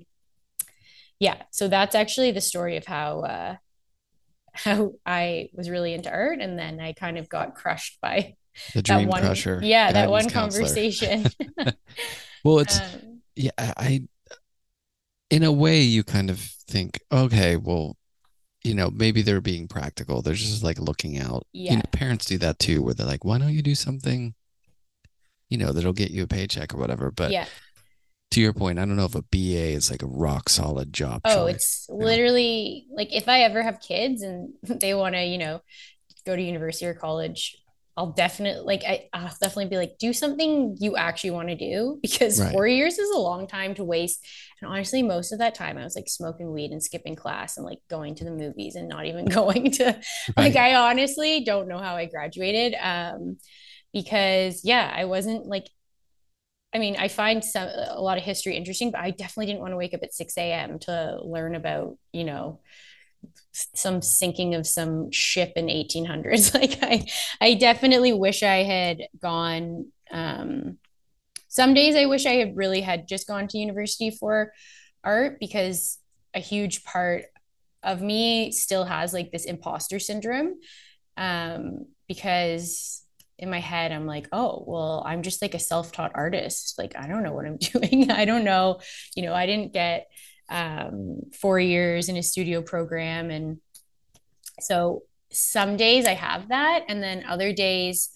yeah, 1.20 1.44
so 1.52 1.68
that's 1.68 1.94
actually 1.94 2.32
the 2.32 2.42
story 2.42 2.78
of 2.78 2.88
how 2.88 3.20
uh, 3.22 3.56
how 4.64 4.94
I 5.06 5.50
was 5.54 5.70
really 5.70 5.94
into 5.94 6.12
art, 6.12 6.40
and 6.40 6.58
then 6.58 6.80
I 6.80 6.94
kind 6.94 7.18
of 7.18 7.30
got 7.30 7.56
crushed 7.56 8.00
by 8.02 8.36
the 8.74 8.82
dream 8.82 9.08
one, 9.08 9.22
crusher. 9.22 9.60
Yeah, 9.64 9.92
that 9.92 10.10
one 10.10 10.30
counselor. 10.30 10.64
conversation. 10.64 11.26
well, 12.44 12.60
it's 12.60 12.80
um, 12.80 13.22
yeah, 13.36 13.52
I 13.58 14.08
in 15.30 15.44
a 15.44 15.52
way 15.52 15.82
you 15.82 16.04
kind 16.04 16.30
of 16.30 16.40
think, 16.40 17.02
okay, 17.12 17.56
well, 17.56 17.98
you 18.64 18.74
know, 18.74 18.90
maybe 18.90 19.22
they're 19.22 19.42
being 19.42 19.68
practical. 19.68 20.22
They're 20.22 20.34
just 20.34 20.64
like 20.64 20.80
looking 20.80 21.18
out. 21.18 21.46
Yeah. 21.54 21.72
You 21.72 21.78
know, 21.78 21.84
parents 21.92 22.26
do 22.26 22.38
that 22.40 22.60
too, 22.60 22.84
where 22.84 22.94
they're 22.94 23.08
like, 23.08 23.24
why 23.24 23.38
don't 23.38 23.54
you 23.54 23.62
do 23.62 23.76
something, 23.76 24.34
you 25.50 25.58
know, 25.58 25.72
that'll 25.72 25.94
get 25.94 26.12
you 26.12 26.24
a 26.24 26.28
paycheck 26.28 26.74
or 26.74 26.78
whatever. 26.78 27.12
But 27.12 27.32
yeah. 27.32 27.46
To 28.32 28.42
your 28.42 28.54
point, 28.54 28.78
I 28.78 28.86
don't 28.86 28.96
know 28.96 29.06
if 29.06 29.16
a 29.16 29.24
BA 29.24 29.74
is 29.74 29.90
like 29.90 30.04
a 30.04 30.08
rock 30.08 30.50
solid 30.50 30.94
job. 30.94 31.22
Oh, 31.26 31.48
choice, 31.48 31.56
it's 31.56 31.90
literally 31.90 32.86
know? 32.90 32.96
like 32.96 33.14
if 33.14 33.28
I 33.28 33.42
ever 33.42 33.64
have 33.64 33.82
kids 33.82 34.22
and 34.22 34.54
they 34.64 34.94
want 34.94 35.16
to, 35.16 35.24
you 35.24 35.38
know, 35.38 35.62
go 36.26 36.36
to 36.36 36.42
university 36.42 36.86
or 36.86 36.94
college, 36.94 37.56
I'll 37.98 38.14
definitely 38.14 38.64
like 38.64 38.84
I, 38.86 39.10
will 39.14 39.30
definitely 39.42 39.66
be 39.66 39.78
like, 39.78 39.98
do 40.00 40.14
something 40.14 40.78
you 40.80 40.96
actually 40.96 41.32
want 41.32 41.50
to 41.50 41.56
do 41.56 42.00
because 42.02 42.40
right. 42.40 42.54
four 42.54 42.68
years 42.68 42.98
is 43.00 43.10
a 43.10 43.20
long 43.20 43.48
time 43.48 43.74
to 43.76 43.84
waste. 43.84 44.26
And 44.62 44.72
honestly, 44.72 45.04
most 45.04 45.32
of 45.32 45.40
that 45.40 45.56
time 45.56 45.78
I 45.78 45.84
was 45.84 45.96
like 45.96 46.08
smoking 46.08 46.54
weed 46.54 46.72
and 46.72 46.84
skipping 46.84 47.16
class 47.16 47.58
and 47.58 47.66
like 47.66 47.80
going 47.90 48.16
to 48.16 48.24
the 48.24 48.32
movies 48.32 48.76
and 48.76 48.88
not 48.88 49.06
even 49.06 49.26
going 49.40 49.72
to 49.72 49.86
right. 49.86 50.04
like 50.38 50.56
I 50.56 50.76
honestly 50.76 51.44
don't 51.44 51.68
know 51.68 51.80
how 51.80 51.96
I 51.96 52.06
graduated. 52.06 52.76
Um 52.80 53.38
because 53.92 54.64
yeah, 54.64 54.94
I 54.96 55.06
wasn't 55.06 55.48
like 55.48 55.66
I 56.74 56.78
mean, 56.78 56.96
I 56.98 57.08
find 57.08 57.44
some 57.44 57.68
a 57.68 58.00
lot 58.02 58.18
of 58.18 58.24
history 58.24 58.56
interesting, 58.56 58.92
but 58.92 59.02
I 59.02 59.12
definitely 59.12 59.48
didn't 59.48 59.62
want 59.62 59.74
to 59.74 59.78
wake 59.78 59.94
up 59.94 60.02
at 60.04 60.14
6 60.14 60.52
a.m. 60.52 60.78
to 60.80 61.20
learn 61.24 61.56
about, 61.56 61.98
you 62.14 62.24
know, 62.24 62.60
some 63.52 64.02
sinking 64.02 64.56
of 64.56 64.66
some 64.68 65.12
ship 65.12 65.54
in 65.56 65.70
1800s 65.70 66.54
like 66.54 66.78
i 66.82 67.06
i 67.42 67.54
definitely 67.56 68.14
wish 68.14 68.44
i 68.44 68.64
had 68.64 69.02
gone 69.22 69.88
um 70.12 70.78
some 71.48 71.74
days 71.74 71.96
i 71.96 72.06
wish 72.06 72.26
i 72.26 72.34
had 72.34 72.56
really 72.56 72.82
had 72.82 73.08
just 73.08 73.28
gone 73.28 73.48
to 73.48 73.58
university 73.58 74.12
for 74.12 74.52
art 75.04 75.40
because 75.40 75.98
a 76.34 76.40
huge 76.40 76.84
part 76.84 77.26
of 77.84 78.02
me 78.02 78.52
still 78.52 78.86
has 78.86 79.14
like 79.14 79.32
this 79.32 79.46
imposter 79.46 80.00
syndrome 80.00 80.56
um 81.18 81.86
because 82.08 83.04
in 83.40 83.50
my 83.50 83.60
head 83.60 83.92
i'm 83.92 84.06
like 84.06 84.28
oh 84.32 84.64
well 84.68 85.04
i'm 85.06 85.24
just 85.24 85.42
like 85.42 85.54
a 85.54 85.60
self-taught 85.60 86.12
artist. 86.16 86.78
Like 86.78 86.96
i 86.98 87.08
don't 87.08 87.24
know 87.24 87.34
what 87.34 87.46
i'm 87.46 87.58
doing. 87.74 88.12
I 88.12 88.26
don't 88.26 88.44
know. 88.44 88.80
You 89.16 89.24
know 89.24 89.34
i 89.34 89.46
didn't 89.46 89.74
get 89.74 90.08
um, 90.52 91.22
four 91.40 91.60
years 91.60 92.10
in 92.10 92.18
a 92.18 92.24
studio 92.24 92.64
program 92.64 93.30
and 93.30 93.60
so 94.60 95.04
some 95.32 95.78
days 95.78 96.08
i 96.08 96.16
have 96.16 96.50
that 96.50 96.86
and 96.90 97.04
then 97.04 97.24
other 97.28 97.54
days 97.54 98.10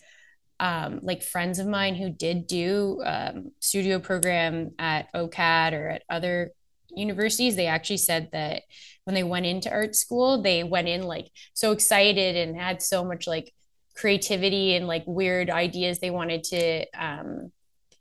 um, 0.60 1.00
like 1.04 1.24
friends 1.24 1.60
of 1.60 1.68
mine 1.68 1.96
who 1.96 2.10
did 2.10 2.48
do 2.48 3.02
um, 3.06 3.52
studio 3.60 4.00
program 4.00 4.72
at 4.80 5.12
OCAD 5.14 5.74
or 5.74 5.90
at 5.90 6.04
other 6.10 6.52
universities, 6.96 7.56
they 7.56 7.68
actually 7.68 7.98
said 7.98 8.30
that 8.32 8.64
when 9.04 9.14
they 9.14 9.24
went 9.24 9.46
into 9.46 9.70
art 9.70 9.96
school, 9.96 10.42
they 10.42 10.64
went 10.64 10.88
in 10.88 11.04
like 11.04 11.30
so 11.54 11.72
excited 11.72 12.36
and 12.36 12.56
had 12.56 12.82
so 12.82 13.04
much 13.04 13.28
like 13.28 13.54
creativity 13.96 14.76
and 14.76 14.88
like 14.88 15.04
weird 15.06 15.50
ideas 15.50 16.00
they 16.00 16.10
wanted 16.10 16.44
to 16.44 16.86
um, 16.98 17.52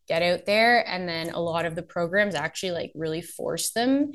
get 0.09 0.23
out 0.23 0.47
there. 0.47 0.87
And 0.87 1.09
then 1.09 1.31
a 1.31 1.41
lot 1.41 1.67
of 1.67 1.75
the 1.75 1.83
programs 1.83 2.35
actually 2.35 2.73
like 2.73 2.93
really 2.95 3.23
forced 3.23 3.75
them 3.75 4.13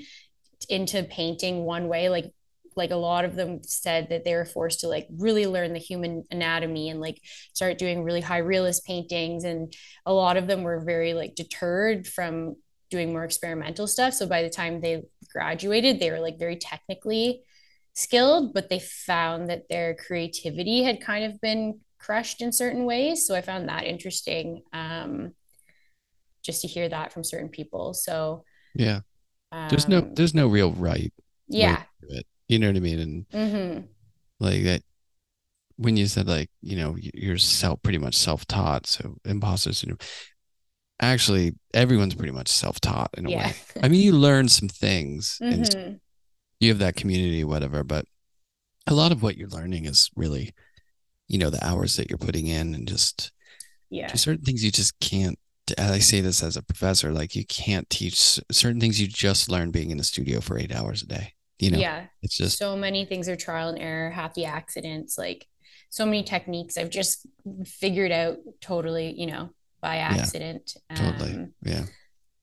into 0.69 1.03
painting 1.03 1.63
one 1.63 1.87
way, 1.87 2.09
like 2.09 2.31
like 2.75 2.91
a 2.91 2.95
lot 2.95 3.25
of 3.25 3.35
them 3.35 3.63
said 3.63 4.09
that 4.09 4.23
they 4.23 4.35
were 4.35 4.45
forced 4.45 4.81
to 4.81 4.87
like 4.87 5.07
really 5.17 5.47
learn 5.47 5.73
the 5.73 5.79
human 5.79 6.23
anatomy 6.29 6.89
and 6.89 7.01
like 7.01 7.19
start 7.53 7.79
doing 7.79 8.03
really 8.03 8.21
high 8.21 8.37
realist 8.37 8.85
paintings. 8.85 9.43
And 9.43 9.73
a 10.05 10.13
lot 10.13 10.37
of 10.37 10.45
them 10.45 10.61
were 10.61 10.79
very 10.79 11.15
like 11.15 11.33
deterred 11.33 12.05
from 12.05 12.55
doing 12.91 13.11
more 13.11 13.23
experimental 13.23 13.87
stuff. 13.87 14.13
So 14.13 14.27
by 14.27 14.43
the 14.43 14.49
time 14.49 14.79
they 14.79 15.01
graduated 15.33 15.99
they 15.99 16.11
were 16.11 16.19
like 16.19 16.39
very 16.39 16.55
technically 16.55 17.41
skilled 17.97 18.53
but 18.53 18.69
they 18.69 18.79
found 18.79 19.49
that 19.49 19.67
their 19.69 19.95
creativity 19.95 20.83
had 20.83 21.01
kind 21.01 21.25
of 21.25 21.41
been 21.41 21.79
crushed 21.97 22.41
in 22.41 22.51
certain 22.51 22.85
ways. 22.85 23.25
So 23.25 23.35
i 23.35 23.41
found 23.41 23.67
that 23.69 23.85
interesting 23.85 24.61
um, 24.71 25.33
just 26.43 26.61
to 26.61 26.67
hear 26.67 26.87
that 26.87 27.11
from 27.11 27.23
certain 27.23 27.49
people. 27.49 27.93
So 27.93 28.43
yeah. 28.75 29.01
Um, 29.51 29.69
there's 29.69 29.87
no 29.87 30.01
there's 30.01 30.33
no 30.33 30.47
real 30.47 30.73
right 30.73 31.13
yeah. 31.47 31.83
you 32.49 32.59
know 32.59 32.67
what 32.67 32.75
i 32.75 32.79
mean? 32.79 32.99
And 32.99 33.29
mm-hmm. 33.29 33.85
like 34.39 34.63
that 34.63 34.81
when 35.77 35.95
you 35.95 36.07
said 36.07 36.27
like 36.27 36.49
you 36.61 36.75
know 36.75 36.97
you're 36.99 37.37
self 37.37 37.81
pretty 37.81 37.97
much 37.97 38.15
self-taught 38.15 38.87
so 38.87 39.17
imposter 39.25 39.73
syndrome. 39.73 39.99
Actually 40.99 41.53
everyone's 41.73 42.15
pretty 42.15 42.33
much 42.33 42.49
self-taught 42.49 43.11
in 43.17 43.27
a 43.27 43.29
yeah. 43.29 43.47
way 43.47 43.53
i 43.83 43.87
mean 43.87 44.01
you 44.01 44.11
learn 44.27 44.49
some 44.49 44.67
things 44.67 45.39
mm-hmm. 45.41 45.61
and 45.61 45.99
you 46.59 46.69
have 46.69 46.79
that 46.79 46.95
community 46.95 47.43
whatever 47.43 47.83
but 47.83 48.05
a 48.87 48.93
lot 48.93 49.11
of 49.11 49.21
what 49.21 49.37
you're 49.37 49.49
learning 49.49 49.85
is 49.85 50.09
really 50.15 50.53
you 51.27 51.37
know 51.37 51.49
the 51.49 51.65
hours 51.65 51.95
that 51.95 52.09
you're 52.09 52.17
putting 52.17 52.47
in 52.47 52.73
and 52.73 52.87
just 52.87 53.31
yeah 53.89 54.13
certain 54.15 54.43
things 54.43 54.63
you 54.63 54.71
just 54.71 54.99
can't 54.99 55.37
i 55.77 55.99
say 55.99 56.21
this 56.21 56.41
as 56.41 56.55
a 56.55 56.63
professor 56.63 57.11
like 57.11 57.35
you 57.35 57.45
can't 57.45 57.89
teach 57.89 58.39
certain 58.51 58.79
things 58.79 59.01
you 59.01 59.07
just 59.07 59.49
learn 59.49 59.71
being 59.71 59.91
in 59.91 59.97
the 59.97 60.03
studio 60.03 60.39
for 60.39 60.57
eight 60.57 60.73
hours 60.73 61.01
a 61.01 61.07
day 61.07 61.33
you 61.59 61.69
know 61.69 61.77
yeah 61.77 62.05
it's 62.21 62.37
just 62.37 62.57
so 62.57 62.77
many 62.77 63.05
things 63.05 63.27
are 63.27 63.35
trial 63.35 63.69
and 63.69 63.79
error 63.79 64.09
happy 64.09 64.45
accidents 64.45 65.17
like 65.17 65.45
so 65.89 66.05
many 66.05 66.23
techniques 66.23 66.77
i've 66.77 66.89
just 66.89 67.27
figured 67.65 68.11
out 68.11 68.37
totally 68.61 69.13
you 69.17 69.27
know 69.27 69.49
by 69.81 69.97
accident. 69.97 70.75
Yeah, 70.89 70.95
totally. 70.95 71.33
Um, 71.33 71.53
yeah. 71.63 71.83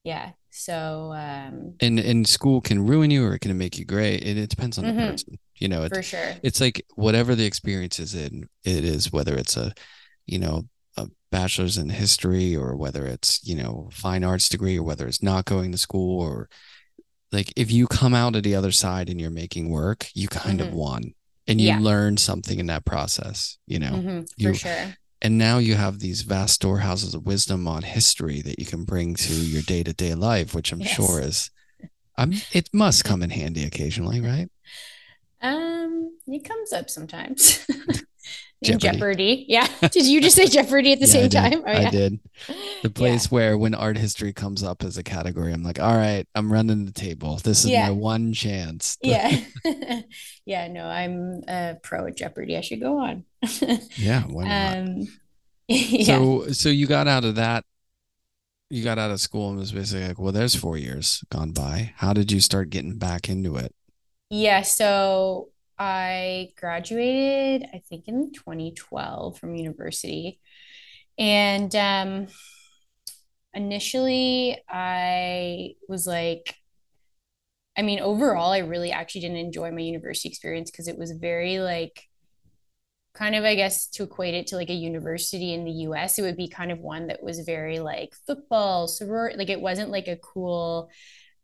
Yeah. 0.05 0.31
So 0.51 1.11
um 1.13 1.73
and 1.81 1.99
and 1.99 2.25
school 2.25 2.61
can 2.61 2.85
ruin 2.85 3.11
you 3.11 3.25
or 3.25 3.33
it 3.33 3.39
can 3.39 3.57
make 3.57 3.77
you 3.77 3.83
great. 3.83 4.23
It, 4.23 4.37
it 4.37 4.49
depends 4.49 4.77
on 4.77 4.85
mm-hmm. 4.85 4.97
the 4.97 5.11
person. 5.11 5.39
You 5.57 5.67
know, 5.67 5.83
it, 5.83 5.93
for 5.93 6.03
sure. 6.03 6.33
It's 6.43 6.61
like 6.61 6.85
whatever 6.95 7.35
the 7.35 7.45
experience 7.45 7.99
is 7.99 8.13
in 8.13 8.47
it 8.63 8.85
is, 8.85 9.11
whether 9.11 9.35
it's 9.35 9.57
a, 9.57 9.73
you 10.25 10.39
know, 10.39 10.63
a 10.95 11.07
bachelor's 11.31 11.77
in 11.77 11.89
history 11.89 12.55
or 12.55 12.75
whether 12.75 13.05
it's, 13.05 13.45
you 13.45 13.55
know, 13.55 13.89
fine 13.91 14.23
arts 14.23 14.47
degree 14.47 14.77
or 14.77 14.83
whether 14.83 15.07
it's 15.07 15.23
not 15.23 15.45
going 15.45 15.71
to 15.71 15.77
school 15.77 16.21
or 16.21 16.49
like 17.31 17.51
if 17.55 17.71
you 17.71 17.87
come 17.87 18.13
out 18.13 18.35
of 18.35 18.43
the 18.43 18.55
other 18.55 18.71
side 18.71 19.09
and 19.09 19.19
you're 19.19 19.31
making 19.31 19.69
work, 19.69 20.07
you 20.13 20.27
kind 20.27 20.59
mm-hmm. 20.59 20.69
of 20.69 20.73
won 20.75 21.13
and 21.47 21.59
you 21.59 21.67
yeah. 21.67 21.79
learn 21.79 22.15
something 22.15 22.59
in 22.59 22.67
that 22.67 22.85
process, 22.85 23.57
you 23.65 23.79
know. 23.79 23.91
Mm-hmm, 23.91 24.21
you, 24.37 24.49
for 24.49 24.55
sure 24.55 24.95
and 25.25 25.39
now 25.39 25.57
you 25.57 25.73
have 25.73 25.97
these 25.97 26.21
vast 26.21 26.53
storehouses 26.53 27.15
of 27.15 27.25
wisdom 27.25 27.67
on 27.67 27.81
history 27.81 28.43
that 28.43 28.59
you 28.59 28.65
can 28.65 28.83
bring 28.83 29.15
to 29.15 29.33
your 29.33 29.63
day-to-day 29.63 30.13
life 30.13 30.53
which 30.53 30.71
i'm 30.71 30.81
yes. 30.81 30.91
sure 30.91 31.19
is 31.19 31.49
i'm 32.15 32.31
it 32.53 32.69
must 32.71 33.03
come 33.03 33.23
in 33.23 33.31
handy 33.31 33.63
occasionally 33.63 34.21
right 34.21 34.49
um 35.41 36.15
it 36.27 36.47
comes 36.47 36.71
up 36.71 36.91
sometimes 36.91 37.65
Jeopardy. 38.63 38.87
Jeopardy. 38.87 39.45
Yeah. 39.47 39.67
Did 39.91 40.05
you 40.05 40.21
just 40.21 40.35
say 40.35 40.47
Jeopardy 40.47 40.93
at 40.93 40.99
the 40.99 41.05
yeah, 41.05 41.11
same 41.11 41.25
I 41.25 41.49
time? 41.49 41.63
Oh, 41.65 41.71
yeah. 41.71 41.87
I 41.87 41.91
did. 41.91 42.19
The 42.83 42.89
place 42.89 43.29
where 43.29 43.57
when 43.57 43.75
art 43.75 43.97
history 43.97 44.33
comes 44.33 44.63
up 44.63 44.83
as 44.83 44.97
a 44.97 45.03
category, 45.03 45.53
I'm 45.53 45.63
like, 45.63 45.79
all 45.79 45.95
right, 45.95 46.27
I'm 46.35 46.51
running 46.51 46.85
the 46.85 46.91
table. 46.91 47.37
This 47.37 47.65
is 47.65 47.71
my 47.71 47.91
one 47.91 48.33
chance. 48.33 48.97
yeah. 49.01 49.41
yeah. 50.45 50.67
No, 50.67 50.85
I'm 50.85 51.41
a 51.47 51.77
pro 51.81 52.07
at 52.07 52.15
Jeopardy. 52.15 52.57
I 52.57 52.61
should 52.61 52.81
go 52.81 52.99
on. 52.99 53.25
yeah. 53.97 54.23
Why 54.23 54.47
not? 54.47 54.77
Um, 54.77 55.07
so, 56.05 56.47
so 56.51 56.69
you 56.69 56.87
got 56.87 57.07
out 57.07 57.25
of 57.25 57.35
that. 57.35 57.65
You 58.69 58.83
got 58.83 58.97
out 58.97 59.11
of 59.11 59.21
school 59.21 59.49
and 59.49 59.59
was 59.59 59.71
basically 59.71 60.07
like, 60.07 60.17
well, 60.17 60.31
there's 60.31 60.55
four 60.55 60.77
years 60.77 61.23
gone 61.29 61.51
by. 61.51 61.93
How 61.97 62.13
did 62.13 62.31
you 62.31 62.39
start 62.39 62.71
getting 62.71 62.97
back 62.97 63.29
into 63.29 63.57
it? 63.57 63.75
Yeah. 64.29 64.63
So 64.63 65.49
I 65.77 66.49
graduated, 66.57 67.67
I 67.73 67.79
think, 67.89 68.07
in 68.07 68.31
2012 68.33 69.37
from 69.37 69.55
university. 69.55 70.39
And 71.17 71.75
um, 71.75 72.27
initially, 73.53 74.57
I 74.69 75.75
was 75.87 76.05
like, 76.07 76.55
I 77.77 77.81
mean, 77.81 77.99
overall, 77.99 78.51
I 78.51 78.59
really 78.59 78.91
actually 78.91 79.21
didn't 79.21 79.37
enjoy 79.37 79.71
my 79.71 79.81
university 79.81 80.29
experience 80.29 80.71
because 80.71 80.87
it 80.87 80.97
was 80.97 81.11
very 81.11 81.59
like, 81.59 82.07
kind 83.13 83.35
of, 83.35 83.43
I 83.45 83.55
guess, 83.55 83.87
to 83.91 84.03
equate 84.03 84.33
it 84.33 84.47
to 84.47 84.55
like 84.57 84.69
a 84.69 84.73
university 84.73 85.53
in 85.53 85.63
the 85.63 85.71
US, 85.71 86.19
it 86.19 86.23
would 86.23 86.35
be 86.37 86.47
kind 86.49 86.71
of 86.71 86.79
one 86.79 87.07
that 87.07 87.23
was 87.23 87.39
very 87.39 87.79
like 87.79 88.13
football, 88.27 88.87
sorority, 88.87 89.37
like 89.37 89.49
it 89.49 89.61
wasn't 89.61 89.89
like 89.91 90.07
a 90.07 90.17
cool 90.17 90.89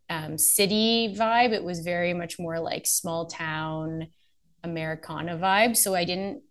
um, 0.09 0.37
city 0.37 1.15
vibe. 1.17 1.51
It 1.53 1.63
was 1.63 1.79
very 1.79 2.13
much 2.13 2.39
more 2.39 2.59
like 2.59 2.85
small 2.87 3.27
town 3.27 4.07
Americana 4.63 5.37
vibe. 5.37 5.75
So 5.77 5.95
I 5.95 6.05
didn't 6.05 6.41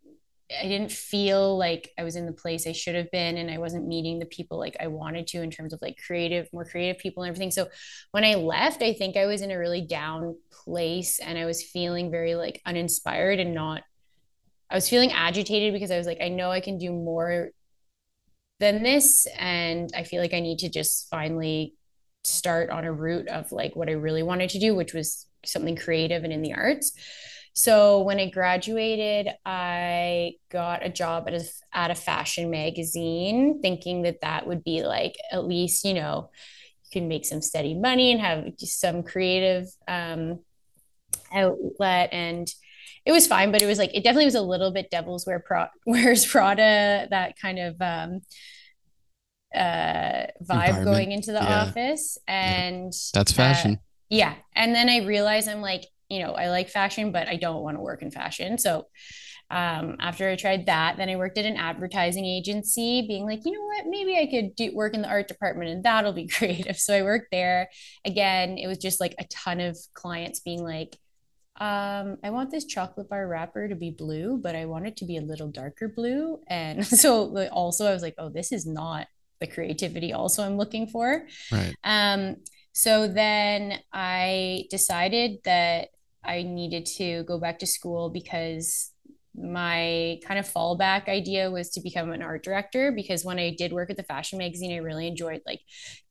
I 0.59 0.67
didn't 0.67 0.91
feel 0.91 1.57
like 1.57 1.93
I 1.97 2.03
was 2.03 2.17
in 2.17 2.27
the 2.27 2.33
place 2.33 2.67
I 2.67 2.73
should 2.73 2.97
have 2.97 3.11
been 3.13 3.37
and 3.37 3.49
I 3.51 3.59
wasn't 3.59 3.87
meeting 3.87 4.19
the 4.19 4.27
people 4.27 4.59
like 4.59 4.77
I 4.81 4.89
wanted 4.89 5.29
to 5.29 5.43
in 5.43 5.51
terms 5.51 5.73
of 5.73 5.81
like 5.81 5.97
creative, 6.05 6.49
more 6.53 6.65
creative 6.65 7.01
people 7.01 7.23
and 7.23 7.31
everything. 7.31 7.53
So 7.53 7.69
when 8.11 8.25
I 8.25 8.35
left, 8.35 8.83
I 8.83 8.93
think 8.93 9.17
I 9.17 9.27
was 9.27 9.43
in 9.43 9.53
a 9.53 9.59
really 9.59 9.83
down 9.83 10.37
place 10.51 11.21
and 11.21 11.39
I 11.39 11.45
was 11.45 11.63
feeling 11.63 12.11
very 12.11 12.35
like 12.35 12.61
uninspired 12.67 13.39
and 13.39 13.55
not 13.55 13.83
I 14.71 14.75
was 14.77 14.89
feeling 14.89 15.13
agitated 15.13 15.73
because 15.73 15.91
I 15.91 15.99
was 15.99 16.07
like 16.07 16.21
I 16.21 16.29
know 16.29 16.51
I 16.51 16.61
can 16.61 16.79
do 16.79 16.91
more 16.91 17.51
than 18.59 18.83
this 18.83 19.27
and 19.39 19.91
I 19.97 20.05
feel 20.05 20.21
like 20.21 20.35
I 20.35 20.41
need 20.41 20.59
to 20.61 20.69
just 20.69 21.09
finally 21.11 21.75
start 22.25 22.71
on 22.71 22.85
a 22.85 22.93
route 22.93 23.29
of 23.29 23.51
like 23.53 23.75
what 23.75 23.89
I 23.89 23.93
really 23.93 24.23
wanted 24.23 24.51
to 24.51 24.59
do, 24.59 24.75
which 24.75 24.95
was 24.95 25.27
something 25.45 25.77
creative 25.77 26.25
and 26.25 26.33
in 26.33 26.43
the 26.43 26.55
arts. 26.55 26.93
So 27.53 28.03
when 28.03 28.19
I 28.19 28.31
graduated, 28.31 29.29
I 29.45 30.35
got 30.51 30.85
a 30.85 30.89
job 30.89 31.25
at 31.27 31.35
a, 31.35 31.45
at 31.73 31.91
a 31.91 31.95
fashion 31.95 32.51
magazine, 32.51 33.61
thinking 33.61 34.03
that 34.03 34.21
that 34.23 34.47
would 34.47 34.65
be 34.65 34.83
like 34.83 35.17
at 35.33 35.47
least, 35.47 35.85
you 35.85 35.95
know, 35.95 36.31
you 36.85 37.01
can 37.01 37.09
make 37.09 37.27
some 37.27 37.43
steady 37.43 37.75
money 37.75 38.13
and 38.13 38.21
have 38.21 38.47
some 38.59 39.03
creative 39.03 39.67
um, 39.89 40.41
outlet. 41.33 42.11
And 42.13 42.49
it 43.05 43.13
was 43.13 43.27
fine, 43.27 43.51
but 43.51 43.63
it 43.63 43.67
was 43.67 43.79
like, 43.79 43.95
it 43.95 44.05
definitely 44.05 44.27
was 44.27 44.35
a 44.37 44.43
little 44.43 44.71
bit 44.71 44.91
devil's 44.91 45.27
wear 45.27 45.41
pro- 45.41 45.67
wears 45.87 46.25
Prada, 46.25 47.09
that 47.11 47.39
kind 47.39 47.59
of 47.59 47.81
um, 47.81 48.21
uh, 49.55 50.27
vibe 50.43 50.85
going 50.85 51.13
into 51.13 51.33
the 51.33 51.41
yeah. 51.41 51.63
office. 51.63 52.17
And 52.29 52.93
yeah. 52.93 53.11
that's 53.13 53.33
fashion. 53.33 53.75
Uh, 53.75 53.85
yeah. 54.11 54.35
And 54.55 54.75
then 54.75 54.89
I 54.89 54.99
realized 54.99 55.49
I'm 55.49 55.63
like, 55.63 55.85
you 56.11 56.21
know, 56.21 56.33
I 56.33 56.49
like 56.51 56.69
fashion, 56.69 57.13
but 57.13 57.29
I 57.29 57.37
don't 57.37 57.63
want 57.63 57.77
to 57.77 57.81
work 57.81 58.03
in 58.03 58.11
fashion. 58.11 58.59
So 58.59 58.87
um, 59.51 59.97
after 59.99 60.29
I 60.29 60.37
tried 60.37 60.67
that, 60.67 60.97
then 60.97 61.09
I 61.09 61.17
worked 61.17 61.39
at 61.39 61.45
an 61.45 61.57
advertising 61.57 62.25
agency, 62.25 63.07
being 63.07 63.25
like, 63.25 63.41
you 63.45 63.53
know 63.53 63.65
what, 63.65 63.87
maybe 63.87 64.17
I 64.17 64.27
could 64.27 64.55
do 64.55 64.75
work 64.75 64.95
in 64.95 65.03
the 65.03 65.09
art 65.09 65.29
department 65.29 65.71
and 65.71 65.85
that'll 65.85 66.13
be 66.13 66.29
creative. 66.37 66.77
So 66.79 66.95
I 66.95 67.03
worked 67.03 67.29
there. 67.33 67.69
Again, 68.05 68.59
it 68.59 68.67
was 68.67 68.79
just 68.79 69.01
like 69.01 69.15
a 69.19 69.25
ton 69.25 69.61
of 69.61 69.77
clients 69.95 70.41
being 70.41 70.63
like, 70.63 70.97
um, 71.57 72.17
I 72.25 72.31
want 72.31 72.51
this 72.51 72.65
chocolate 72.65 73.11
bar 73.11 73.27
wrapper 73.27 73.69
to 73.69 73.75
be 73.75 73.91
blue, 73.91 74.39
but 74.43 74.57
I 74.57 74.67
want 74.67 74.87
it 74.87 74.97
to 74.99 75.05
be 75.05 75.17
a 75.17 75.23
little 75.23 75.49
darker 75.49 75.89
blue. 75.89 76.41
And 76.49 76.87
so 76.87 77.49
also 77.49 77.87
I 77.87 77.93
was 77.93 78.03
like, 78.03 78.15
oh, 78.19 78.31
this 78.31 78.53
is 78.53 78.67
not 78.67 79.09
the 79.41 79.47
creativity 79.47 80.13
also 80.13 80.45
I'm 80.45 80.57
looking 80.57 80.87
for. 80.87 81.27
Right. 81.51 81.75
Um, 81.83 82.37
so 82.73 83.09
then 83.09 83.79
I 83.93 84.65
decided 84.71 85.39
that 85.45 85.89
I 86.25 86.43
needed 86.43 86.87
to 86.99 87.25
go 87.25 87.39
back 87.39 87.59
to 87.61 87.67
school 87.67 88.11
because 88.11 88.93
my 89.35 90.19
kind 90.25 90.41
of 90.41 90.53
fallback 90.53 91.09
idea 91.09 91.51
was 91.51 91.71
to 91.71 91.81
become 91.81 92.13
an 92.13 92.23
art 92.23 92.43
director 92.43 92.93
because 92.93 93.25
when 93.25 93.39
I 93.39 93.55
did 93.57 93.73
work 93.73 93.91
at 93.91 93.97
the 93.97 94.03
fashion 94.03 94.39
magazine, 94.39 94.73
I 94.73 94.79
really 94.79 95.07
enjoyed 95.07 95.41
like 95.47 95.61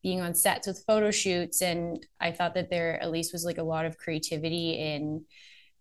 being 0.02 0.20
on 0.20 0.34
sets 0.34 0.66
with 0.66 0.82
photo 0.86 1.10
shoots. 1.10 1.60
And 1.60 2.04
I 2.18 2.32
thought 2.32 2.54
that 2.54 2.70
there 2.70 3.00
at 3.00 3.10
least 3.10 3.32
was 3.32 3.44
like 3.44 3.58
a 3.58 3.62
lot 3.62 3.84
of 3.84 3.98
creativity 3.98 4.72
in 4.72 5.24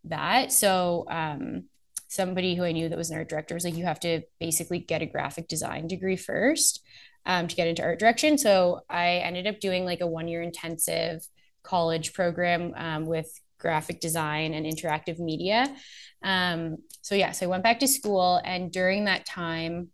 that. 0.05 0.51
So, 0.51 1.05
um, 1.09 1.65
somebody 2.09 2.55
who 2.55 2.63
I 2.63 2.71
knew 2.71 2.89
that 2.89 2.97
was 2.97 3.11
an 3.11 3.17
art 3.17 3.29
director 3.29 3.53
was 3.53 3.63
like, 3.63 3.77
you 3.77 3.85
have 3.85 3.99
to 3.99 4.21
basically 4.39 4.79
get 4.79 5.03
a 5.03 5.05
graphic 5.05 5.47
design 5.47 5.87
degree 5.87 6.15
first 6.17 6.83
um, 7.25 7.47
to 7.47 7.55
get 7.55 7.67
into 7.67 7.83
art 7.83 7.99
direction. 7.99 8.37
So 8.37 8.81
I 8.89 9.17
ended 9.17 9.45
up 9.45 9.59
doing 9.59 9.85
like 9.85 10.01
a 10.01 10.07
one 10.07 10.27
year 10.27 10.41
intensive 10.41 11.25
college 11.61 12.13
program 12.13 12.73
um, 12.75 13.05
with 13.05 13.31
graphic 13.59 13.99
design 13.99 14.53
and 14.53 14.65
interactive 14.65 15.19
media. 15.19 15.65
Um, 16.23 16.77
so 17.01 17.15
yeah, 17.15 17.31
so 17.31 17.45
I 17.45 17.49
went 17.49 17.63
back 17.63 17.79
to 17.79 17.87
school, 17.87 18.41
and 18.43 18.71
during 18.71 19.05
that 19.05 19.25
time, 19.25 19.89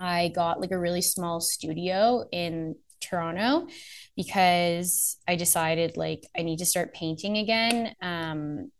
I 0.00 0.28
got 0.34 0.60
like 0.60 0.70
a 0.70 0.78
really 0.78 1.02
small 1.02 1.40
studio 1.40 2.24
in 2.32 2.76
Toronto 3.00 3.66
because 4.16 5.16
I 5.26 5.36
decided 5.36 5.96
like 5.96 6.24
I 6.36 6.42
need 6.42 6.58
to 6.58 6.66
start 6.66 6.94
painting 6.94 7.38
again. 7.38 7.94
Um, 8.00 8.70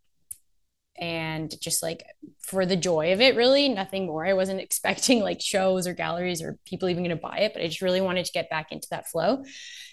and 1.00 1.54
just 1.60 1.82
like 1.82 2.04
for 2.40 2.66
the 2.66 2.76
joy 2.76 3.12
of 3.12 3.20
it, 3.20 3.36
really, 3.36 3.68
nothing 3.68 4.06
more. 4.06 4.26
I 4.26 4.32
wasn't 4.32 4.60
expecting 4.68 5.20
like 5.20 5.40
shows 5.40 5.86
or 5.86 5.94
galleries 5.94 6.42
or 6.42 6.58
people 6.64 6.88
even 6.88 7.04
going 7.04 7.16
to 7.16 7.22
buy 7.22 7.38
it, 7.38 7.52
but 7.54 7.62
I 7.62 7.66
just 7.66 7.82
really 7.82 8.00
wanted 8.00 8.24
to 8.24 8.32
get 8.32 8.50
back 8.50 8.72
into 8.72 8.88
that 8.90 9.08
flow. 9.08 9.44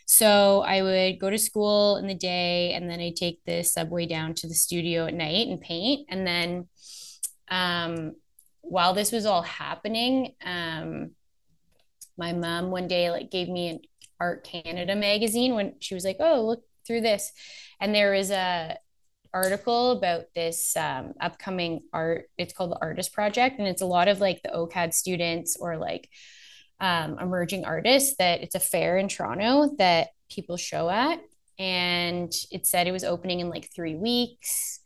So 0.06 0.62
I 0.62 0.82
would 0.82 1.20
go 1.20 1.30
to 1.30 1.38
school 1.38 1.98
in 1.98 2.08
the 2.08 2.14
day 2.16 2.74
and 2.74 2.90
then 2.90 3.00
I'd 3.00 3.16
take 3.16 3.44
the 3.46 3.64
subway 3.64 4.06
down 4.06 4.36
to 4.36 4.48
the 4.48 4.54
studio 4.54 5.08
at 5.08 5.14
night 5.14 5.48
and 5.48 5.60
paint. 5.60 6.08
And 6.10 6.26
then 6.26 6.68
um, 7.50 8.16
while 8.62 8.94
this 8.94 9.12
was 9.12 9.26
all 9.26 9.42
happening, 9.42 10.34
um, 10.46 11.12
my 12.18 12.34
mom 12.34 12.72
one 12.72 12.88
day 12.88 13.12
like 13.12 13.32
gave 13.32 13.50
me 13.50 13.70
an 13.70 13.80
Art 14.20 14.44
Canada 14.44 14.96
magazine 14.96 15.56
when 15.56 15.76
she 15.80 15.94
was 15.94 16.06
like, 16.06 16.18
"Oh, 16.20 16.46
look 16.46 16.64
through 16.88 17.02
this," 17.02 17.34
and 17.82 17.94
there 17.94 18.14
was 18.14 18.32
a 18.32 18.78
article 19.34 19.92
about 19.92 20.26
this 20.34 20.78
um, 20.78 21.14
upcoming 21.20 21.82
art. 21.92 22.30
It's 22.38 22.54
called 22.54 22.72
the 22.72 22.82
Artist 22.82 23.14
Project, 23.14 23.60
and 23.60 23.68
it's 23.68 23.82
a 23.82 23.86
lot 23.86 24.08
of 24.08 24.22
like 24.22 24.42
the 24.42 24.50
OCAD 24.50 24.94
students 24.94 25.58
or 25.60 25.78
like 25.78 26.10
um, 26.80 27.18
emerging 27.20 27.66
artists. 27.66 28.16
That 28.18 28.42
it's 28.42 28.56
a 28.56 28.60
fair 28.60 28.98
in 28.98 29.08
Toronto 29.08 29.76
that 29.78 30.10
people 30.30 30.58
show 30.58 30.90
at, 30.90 31.20
and 31.60 32.34
it 32.52 32.68
said 32.68 32.88
it 32.88 32.92
was 32.92 33.04
opening 33.04 33.40
in 33.40 33.50
like 33.50 33.70
three 33.74 33.96
weeks. 33.96 34.80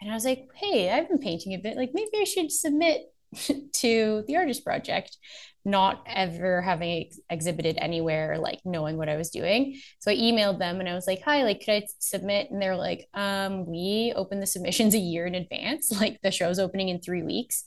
And 0.00 0.10
I 0.10 0.14
was 0.14 0.24
like, 0.24 0.46
hey, 0.54 0.90
I've 0.90 1.08
been 1.08 1.18
painting 1.18 1.54
a 1.54 1.58
bit. 1.58 1.76
Like 1.76 1.90
maybe 1.92 2.10
I 2.20 2.24
should 2.24 2.52
submit 2.52 3.02
to 3.74 4.24
the 4.26 4.36
Artist 4.36 4.64
Project 4.64 5.16
not 5.64 6.02
ever 6.06 6.62
having 6.62 7.06
ex- 7.06 7.20
exhibited 7.28 7.76
anywhere, 7.78 8.38
like 8.38 8.60
knowing 8.64 8.96
what 8.96 9.08
I 9.08 9.16
was 9.16 9.30
doing. 9.30 9.78
So 9.98 10.10
I 10.10 10.16
emailed 10.16 10.58
them 10.58 10.80
and 10.80 10.88
I 10.88 10.94
was 10.94 11.06
like, 11.06 11.20
hi, 11.22 11.42
like, 11.42 11.60
could 11.60 11.74
I 11.74 11.86
submit? 11.98 12.50
And 12.50 12.60
they're 12.60 12.76
like, 12.76 13.06
um, 13.12 13.66
we 13.66 14.12
open 14.16 14.40
the 14.40 14.46
submissions 14.46 14.94
a 14.94 14.98
year 14.98 15.26
in 15.26 15.34
advance. 15.34 15.92
Like 15.98 16.20
the 16.22 16.30
show's 16.30 16.60
opening 16.60 16.90
in 16.90 17.00
three 17.00 17.24
weeks. 17.24 17.64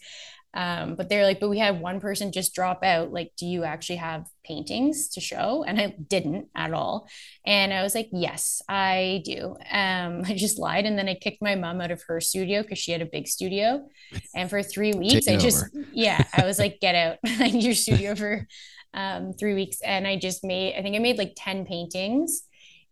Um, 0.53 0.95
but 0.95 1.07
they're 1.07 1.23
like, 1.23 1.39
but 1.39 1.49
we 1.49 1.59
had 1.59 1.79
one 1.79 1.99
person 1.99 2.31
just 2.31 2.53
drop 2.53 2.83
out. 2.83 3.11
Like, 3.11 3.31
do 3.37 3.45
you 3.45 3.63
actually 3.63 3.97
have 3.97 4.27
paintings 4.43 5.07
to 5.09 5.21
show? 5.21 5.63
And 5.65 5.79
I 5.79 5.95
didn't 6.09 6.49
at 6.55 6.73
all. 6.73 7.07
And 7.45 7.73
I 7.73 7.83
was 7.83 7.95
like, 7.95 8.09
yes, 8.11 8.61
I 8.67 9.21
do. 9.23 9.55
Um, 9.71 10.23
I 10.27 10.33
just 10.35 10.59
lied. 10.59 10.85
And 10.85 10.97
then 10.97 11.07
I 11.07 11.15
kicked 11.15 11.41
my 11.41 11.55
mom 11.55 11.79
out 11.79 11.91
of 11.91 12.03
her 12.07 12.19
studio 12.19 12.61
because 12.61 12.79
she 12.79 12.91
had 12.91 13.01
a 13.01 13.05
big 13.05 13.27
studio. 13.27 13.87
And 14.35 14.49
for 14.49 14.61
three 14.61 14.93
weeks, 14.93 15.27
I 15.27 15.37
just, 15.37 15.65
yeah, 15.93 16.23
I 16.33 16.45
was 16.45 16.59
like, 16.59 16.79
get 16.81 16.95
out. 16.95 17.17
Your 17.53 17.73
studio 17.73 18.15
for 18.21 18.45
um, 18.93 19.33
three 19.33 19.53
weeks. 19.53 19.79
And 19.81 20.05
I 20.05 20.17
just 20.17 20.43
made, 20.43 20.75
I 20.75 20.81
think 20.81 20.95
I 20.95 20.99
made 20.99 21.17
like 21.17 21.33
10 21.37 21.65
paintings 21.65 22.43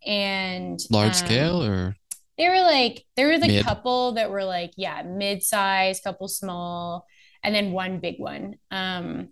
and 0.06 0.80
large 0.90 1.10
um, 1.22 1.28
scale 1.28 1.62
or 1.62 1.96
they 2.38 2.48
were 2.48 2.62
like, 2.62 3.04
there 3.18 3.28
were 3.28 3.38
the 3.38 3.62
couple 3.64 4.14
that 4.14 4.32
were 4.32 4.46
like, 4.46 4.72
yeah, 4.78 5.02
mid 5.02 5.44
size, 5.44 6.00
couple 6.00 6.30
small 6.30 7.06
and 7.44 7.54
then 7.54 7.72
one 7.72 8.00
big 8.00 8.20
one. 8.20 8.56
Um, 8.72 9.30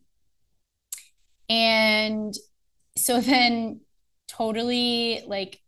and 1.49 2.33
so 2.97 3.21
then 3.21 3.81
totally 4.27 5.23
like 5.25 5.59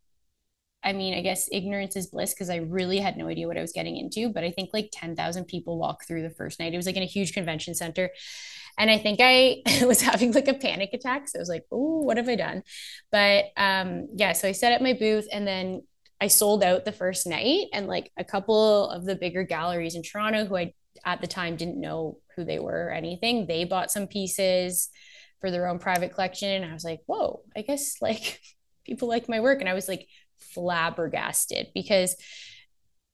I 0.84 0.94
mean, 0.94 1.14
I 1.14 1.22
guess 1.22 1.50
ignorance 1.52 1.96
is 1.96 2.08
bliss 2.08 2.34
because 2.34 2.50
I 2.50 2.58
really 2.58 3.00
had 3.00 3.18
no 3.18 3.28
idea 3.28 3.48
what 3.48 3.58
I 3.58 3.62
was 3.62 3.74
getting 3.74 3.98
into. 3.98 4.30
But 4.30 4.44
I 4.44 4.52
think 4.52 4.70
like 4.72 4.90
10,000 4.94 5.46
people 5.46 5.78
walked 5.78 6.08
through 6.08 6.22
the 6.22 6.30
first 6.30 6.60
night. 6.60 6.74
It 6.74 6.78
was 6.78 6.86
like 6.86 6.96
in 6.96 7.04
a 7.04 7.08
huge 7.08 7.34
convention 7.34 7.76
center. 7.76 8.12
And 8.78 8.90
I 8.90 8.98
think 8.98 9.20
I 9.22 9.62
was 9.86 10.02
having 10.02 10.32
like 10.32 10.48
a 10.48 10.54
panic 10.54 10.92
attack. 10.94 11.28
So 11.28 11.38
I 11.38 11.42
was 11.42 11.50
like, 11.50 11.66
oh, 11.72 12.00
what 12.00 12.18
have 12.18 12.30
I 12.30 12.36
done? 12.36 12.64
But 13.12 13.46
um, 13.58 14.08
yeah, 14.16 14.32
so 14.32 14.48
I 14.48 14.54
set 14.54 14.72
up 14.72 14.82
my 14.82 14.94
booth 14.94 15.28
and 15.32 15.46
then 15.46 15.82
I 16.22 16.28
sold 16.28 16.64
out 16.64 16.86
the 16.86 16.94
first 16.94 17.28
night. 17.28 17.68
And 17.74 17.88
like 17.88 18.12
a 18.18 18.24
couple 18.24 18.90
of 18.90 19.04
the 19.04 19.16
bigger 19.16 19.44
galleries 19.44 19.96
in 19.96 20.04
Toronto 20.04 20.46
who 20.46 20.56
I 20.56 20.74
at 21.06 21.22
the 21.22 21.28
time 21.28 21.56
didn't 21.56 21.80
know 21.80 22.18
who 22.36 22.44
they 22.44 22.60
were 22.60 22.88
or 22.88 22.92
anything. 22.92 23.46
They 23.48 23.64
bought 23.64 23.92
some 23.92 24.08
pieces 24.08 24.90
for 25.40 25.52
their 25.52 25.68
own 25.68 25.80
private 25.80 26.14
collection. 26.14 26.50
And 26.50 26.70
I 26.70 26.74
was 26.74 26.84
like, 26.84 27.02
whoa, 27.06 27.42
I 27.56 27.62
guess 27.62 27.96
like 28.02 28.40
people 28.86 29.08
like 29.08 29.30
my 29.30 29.40
work. 29.40 29.60
And 29.60 29.70
I 29.70 29.74
was 29.74 29.88
like 29.88 30.08
flabbergasted 30.54 31.68
because 31.74 32.16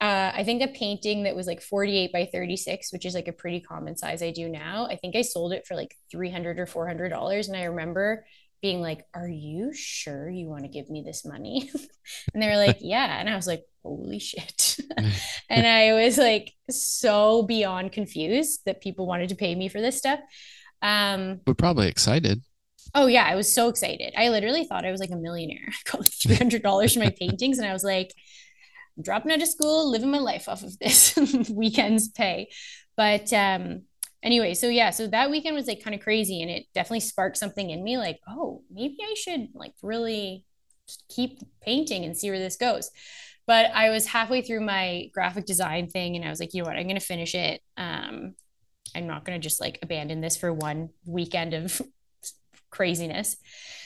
uh, 0.02 0.32
I 0.36 0.44
think 0.44 0.62
a 0.62 0.68
painting 0.68 1.24
that 1.24 1.36
was 1.36 1.48
like 1.48 1.62
48 1.62 2.12
by 2.12 2.30
36, 2.32 2.92
which 2.92 3.06
is 3.06 3.16
like 3.16 3.30
a 3.30 3.34
pretty 3.34 3.62
common 3.62 3.96
size 3.96 4.22
I 4.22 4.32
do 4.32 4.50
now. 4.50 4.88
I 4.88 4.98
think 4.98 5.16
I 5.16 5.22
sold 5.22 5.54
it 5.54 5.66
for 5.66 5.76
like 5.76 5.96
300 6.12 6.60
or 6.60 6.66
400 6.66 7.10
dollars. 7.10 7.48
And 7.48 7.58
I 7.58 7.66
remember 7.66 8.26
being 8.62 8.82
like, 8.82 9.06
Are 9.14 9.30
you 9.30 9.74
sure 9.74 10.30
you 10.30 10.48
want 10.48 10.64
to 10.64 10.70
give 10.70 10.90
me 10.90 11.02
this 11.06 11.26
money? 11.26 11.72
and 12.34 12.44
they 12.44 12.48
were 12.48 12.58
like, 12.58 12.80
Yeah. 12.82 13.20
And 13.20 13.30
I 13.30 13.36
was 13.36 13.48
like, 13.48 13.64
Holy 13.86 14.20
shit. 14.20 14.80
and 15.50 15.68
I 15.68 15.94
was 15.94 16.18
like 16.18 16.54
so 16.70 17.44
beyond 17.44 17.92
confused 17.92 18.62
that 18.66 18.82
people 18.82 19.06
wanted 19.06 19.30
to 19.30 19.36
pay 19.36 19.54
me 19.54 19.70
for 19.70 19.80
this 19.80 19.98
stuff. 19.98 20.20
Um, 20.82 21.42
We're 21.46 21.54
probably 21.54 21.88
excited. 21.88 22.42
Oh 22.94 23.08
yeah, 23.08 23.26
I 23.26 23.36
was 23.36 23.54
so 23.54 23.68
excited. 23.68 24.14
I 24.18 24.30
literally 24.30 24.64
thought 24.64 24.86
I 24.86 24.92
was 24.92 25.00
like 25.00 25.12
a 25.12 25.18
millionaire. 25.18 25.68
I 25.68 25.92
got 25.92 26.02
like 26.02 26.12
three 26.12 26.36
hundred 26.36 26.64
dollars 26.64 26.94
for 26.94 27.00
my 27.00 27.14
paintings, 27.18 27.60
and 27.60 27.68
I 27.68 27.74
was 27.74 27.84
like, 27.84 28.12
I'm 28.98 29.04
dropping 29.04 29.32
out 29.32 29.42
of 29.42 29.48
school, 29.48 29.92
living 29.92 30.12
my 30.12 30.20
life 30.20 30.50
off 30.50 30.64
of 30.64 30.78
this 30.80 31.16
weekend's 31.50 32.10
pay. 32.10 32.50
But 32.98 33.32
um, 33.34 33.84
anyway, 34.24 34.54
so 34.56 34.68
yeah, 34.68 34.90
so 34.90 35.08
that 35.08 35.30
weekend 35.30 35.56
was 35.56 35.68
like 35.68 35.84
kind 35.84 35.94
of 35.94 36.02
crazy 36.02 36.42
and 36.42 36.50
it 36.50 36.66
definitely 36.74 37.02
sparked 37.02 37.38
something 37.38 37.70
in 37.70 37.84
me 37.84 37.98
like, 37.98 38.20
oh, 38.28 38.64
maybe 38.72 38.98
I 39.02 39.14
should 39.16 39.50
like 39.54 39.74
really 39.82 40.46
keep 41.10 41.40
painting 41.62 42.06
and 42.06 42.18
see 42.18 42.30
where 42.30 42.40
this 42.40 42.58
goes. 42.58 42.90
But 43.48 43.72
I 43.74 43.90
was 43.90 44.08
halfway 44.08 44.42
through 44.42 44.62
my 44.62 45.10
graphic 45.14 45.46
design 45.46 45.88
thing 45.88 46.16
and 46.16 46.26
I 46.26 46.30
was 46.30 46.40
like, 46.40 46.54
you 46.54 46.64
know 46.64 46.70
what, 46.70 46.78
I'm 46.78 46.88
going 46.88 47.00
to 47.00 47.06
finish 47.06 47.36
it. 47.36 47.62
Um, 47.78 48.36
I'm 48.96 49.08
not 49.08 49.26
going 49.26 49.40
to 49.40 49.44
just 49.44 49.62
like 49.62 49.80
abandon 49.82 50.22
this 50.22 50.38
for 50.38 50.54
one 50.54 50.90
weekend 51.06 51.54
of 51.54 51.82
craziness. 52.70 53.38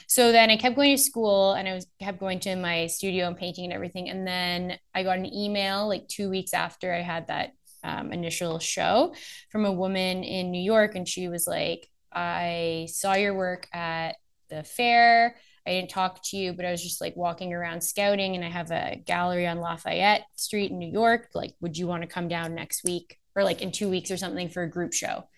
So 0.06 0.32
then 0.32 0.50
I 0.50 0.56
kept 0.56 0.76
going 0.76 0.96
to 0.96 1.02
school 1.02 1.52
and 1.52 1.68
I 1.68 1.74
was 1.74 1.86
kept 2.00 2.18
going 2.18 2.40
to 2.40 2.56
my 2.56 2.86
studio 2.86 3.26
and 3.26 3.36
painting 3.36 3.64
and 3.64 3.72
everything. 3.72 4.08
And 4.08 4.26
then 4.26 4.78
I 4.94 5.02
got 5.02 5.18
an 5.18 5.32
email 5.32 5.86
like 5.86 6.08
two 6.08 6.30
weeks 6.30 6.54
after 6.54 6.92
I 6.92 7.02
had 7.02 7.28
that 7.28 7.52
um, 7.84 8.12
initial 8.12 8.58
show 8.58 9.14
from 9.50 9.64
a 9.64 9.72
woman 9.72 10.22
in 10.22 10.50
New 10.50 10.60
York, 10.60 10.94
and 10.94 11.08
she 11.08 11.28
was 11.28 11.46
like, 11.46 11.88
"I 12.12 12.88
saw 12.90 13.14
your 13.14 13.34
work 13.34 13.68
at 13.72 14.16
the 14.48 14.62
fair. 14.62 15.36
I 15.66 15.70
didn't 15.70 15.90
talk 15.90 16.22
to 16.24 16.36
you, 16.36 16.52
but 16.52 16.64
I 16.64 16.70
was 16.70 16.82
just 16.82 17.00
like 17.00 17.16
walking 17.16 17.52
around 17.52 17.82
scouting, 17.82 18.34
and 18.34 18.44
I 18.44 18.48
have 18.48 18.70
a 18.70 19.02
gallery 19.04 19.46
on 19.46 19.58
Lafayette 19.58 20.24
Street 20.36 20.70
in 20.70 20.78
New 20.78 20.90
York. 20.90 21.28
Like, 21.34 21.54
would 21.60 21.76
you 21.76 21.86
want 21.86 22.02
to 22.02 22.08
come 22.08 22.28
down 22.28 22.54
next 22.54 22.84
week 22.84 23.18
or 23.36 23.44
like 23.44 23.62
in 23.62 23.72
two 23.72 23.88
weeks 23.88 24.10
or 24.10 24.16
something 24.16 24.48
for 24.48 24.62
a 24.62 24.70
group 24.70 24.92
show?" 24.92 25.28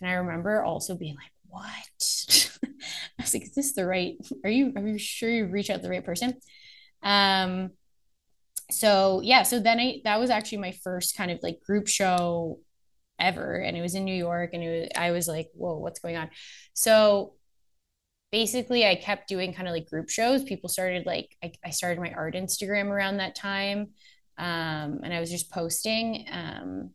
And 0.00 0.10
I 0.10 0.14
remember 0.14 0.62
also 0.62 0.96
being 0.96 1.16
like, 1.16 1.32
"What?" 1.46 1.64
I 3.18 3.22
was 3.22 3.34
like, 3.34 3.44
"Is 3.44 3.54
this 3.54 3.72
the 3.72 3.86
right? 3.86 4.16
Are 4.44 4.50
you 4.50 4.72
are 4.76 4.86
you 4.86 4.98
sure 4.98 5.30
you 5.30 5.46
reach 5.46 5.70
out 5.70 5.82
the 5.82 5.90
right 5.90 6.04
person?" 6.04 6.34
Um, 7.02 7.70
so 8.70 9.20
yeah, 9.22 9.42
so 9.42 9.60
then 9.60 9.78
I 9.78 10.00
that 10.04 10.20
was 10.20 10.30
actually 10.30 10.58
my 10.58 10.72
first 10.72 11.16
kind 11.16 11.30
of 11.30 11.40
like 11.42 11.60
group 11.60 11.88
show 11.88 12.60
ever, 13.18 13.56
and 13.56 13.76
it 13.76 13.82
was 13.82 13.94
in 13.94 14.04
New 14.04 14.14
York, 14.14 14.50
and 14.52 14.62
it 14.62 14.80
was, 14.80 14.88
I 14.96 15.10
was 15.12 15.28
like, 15.28 15.50
whoa, 15.54 15.78
what's 15.78 16.00
going 16.00 16.16
on? 16.16 16.30
So 16.72 17.34
basically, 18.34 18.84
I 18.84 18.96
kept 18.96 19.28
doing 19.28 19.54
kind 19.54 19.68
of 19.68 19.74
like 19.74 19.88
group 19.88 20.10
shows. 20.10 20.42
People 20.42 20.68
started 20.68 21.06
like 21.06 21.36
I, 21.40 21.52
I 21.64 21.70
started 21.70 22.00
my 22.00 22.10
art 22.10 22.34
Instagram 22.34 22.86
around 22.86 23.18
that 23.18 23.36
time. 23.36 23.90
Um, 24.38 25.02
and 25.04 25.14
I 25.14 25.20
was 25.20 25.30
just 25.30 25.52
posting. 25.52 26.26
Um, 26.32 26.90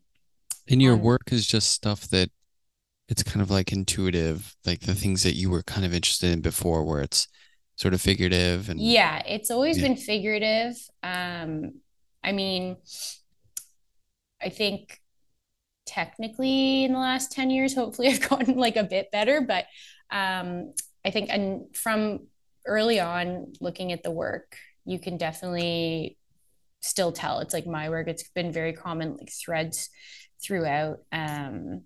and 0.68 0.82
your 0.82 0.92
on- 0.92 1.00
work 1.00 1.32
is 1.32 1.46
just 1.46 1.70
stuff 1.70 2.06
that 2.08 2.28
it's 3.08 3.22
kind 3.22 3.40
of 3.40 3.50
like 3.50 3.72
intuitive, 3.72 4.54
like 4.66 4.80
the 4.80 4.94
things 4.94 5.22
that 5.22 5.32
you 5.34 5.48
were 5.48 5.62
kind 5.62 5.86
of 5.86 5.94
interested 5.94 6.30
in 6.30 6.42
before, 6.42 6.84
where 6.84 7.00
it's 7.00 7.26
sort 7.76 7.94
of 7.94 8.02
figurative 8.02 8.68
and 8.68 8.78
Yeah, 8.78 9.22
it's 9.26 9.50
always 9.50 9.78
Yeah. 9.78 9.84
been 9.88 9.96
figurative. 9.96 10.76
Um, 11.02 11.80
I 12.22 12.32
mean, 12.32 12.76
I 14.42 14.50
think 14.50 15.00
technically 15.86 16.84
in 16.84 16.92
the 16.92 16.98
last 16.98 17.32
10 17.32 17.48
years, 17.48 17.74
hopefully 17.74 18.08
I've 18.12 18.28
gotten 18.28 18.58
like 18.58 18.76
a 18.76 18.84
bit 18.84 19.10
better, 19.10 19.40
but 19.40 19.64
um, 20.10 20.74
I 21.04 21.10
think 21.10 21.30
and 21.30 21.74
from 21.76 22.26
early 22.66 23.00
on 23.00 23.52
looking 23.60 23.92
at 23.92 24.02
the 24.02 24.10
work, 24.10 24.56
you 24.84 24.98
can 24.98 25.16
definitely 25.16 26.16
still 26.80 27.12
tell 27.12 27.40
it's 27.40 27.54
like 27.54 27.66
my 27.66 27.88
work. 27.88 28.08
It's 28.08 28.28
been 28.30 28.52
very 28.52 28.72
common 28.72 29.16
like 29.16 29.30
threads 29.30 29.90
throughout. 30.42 30.98
Um, 31.12 31.82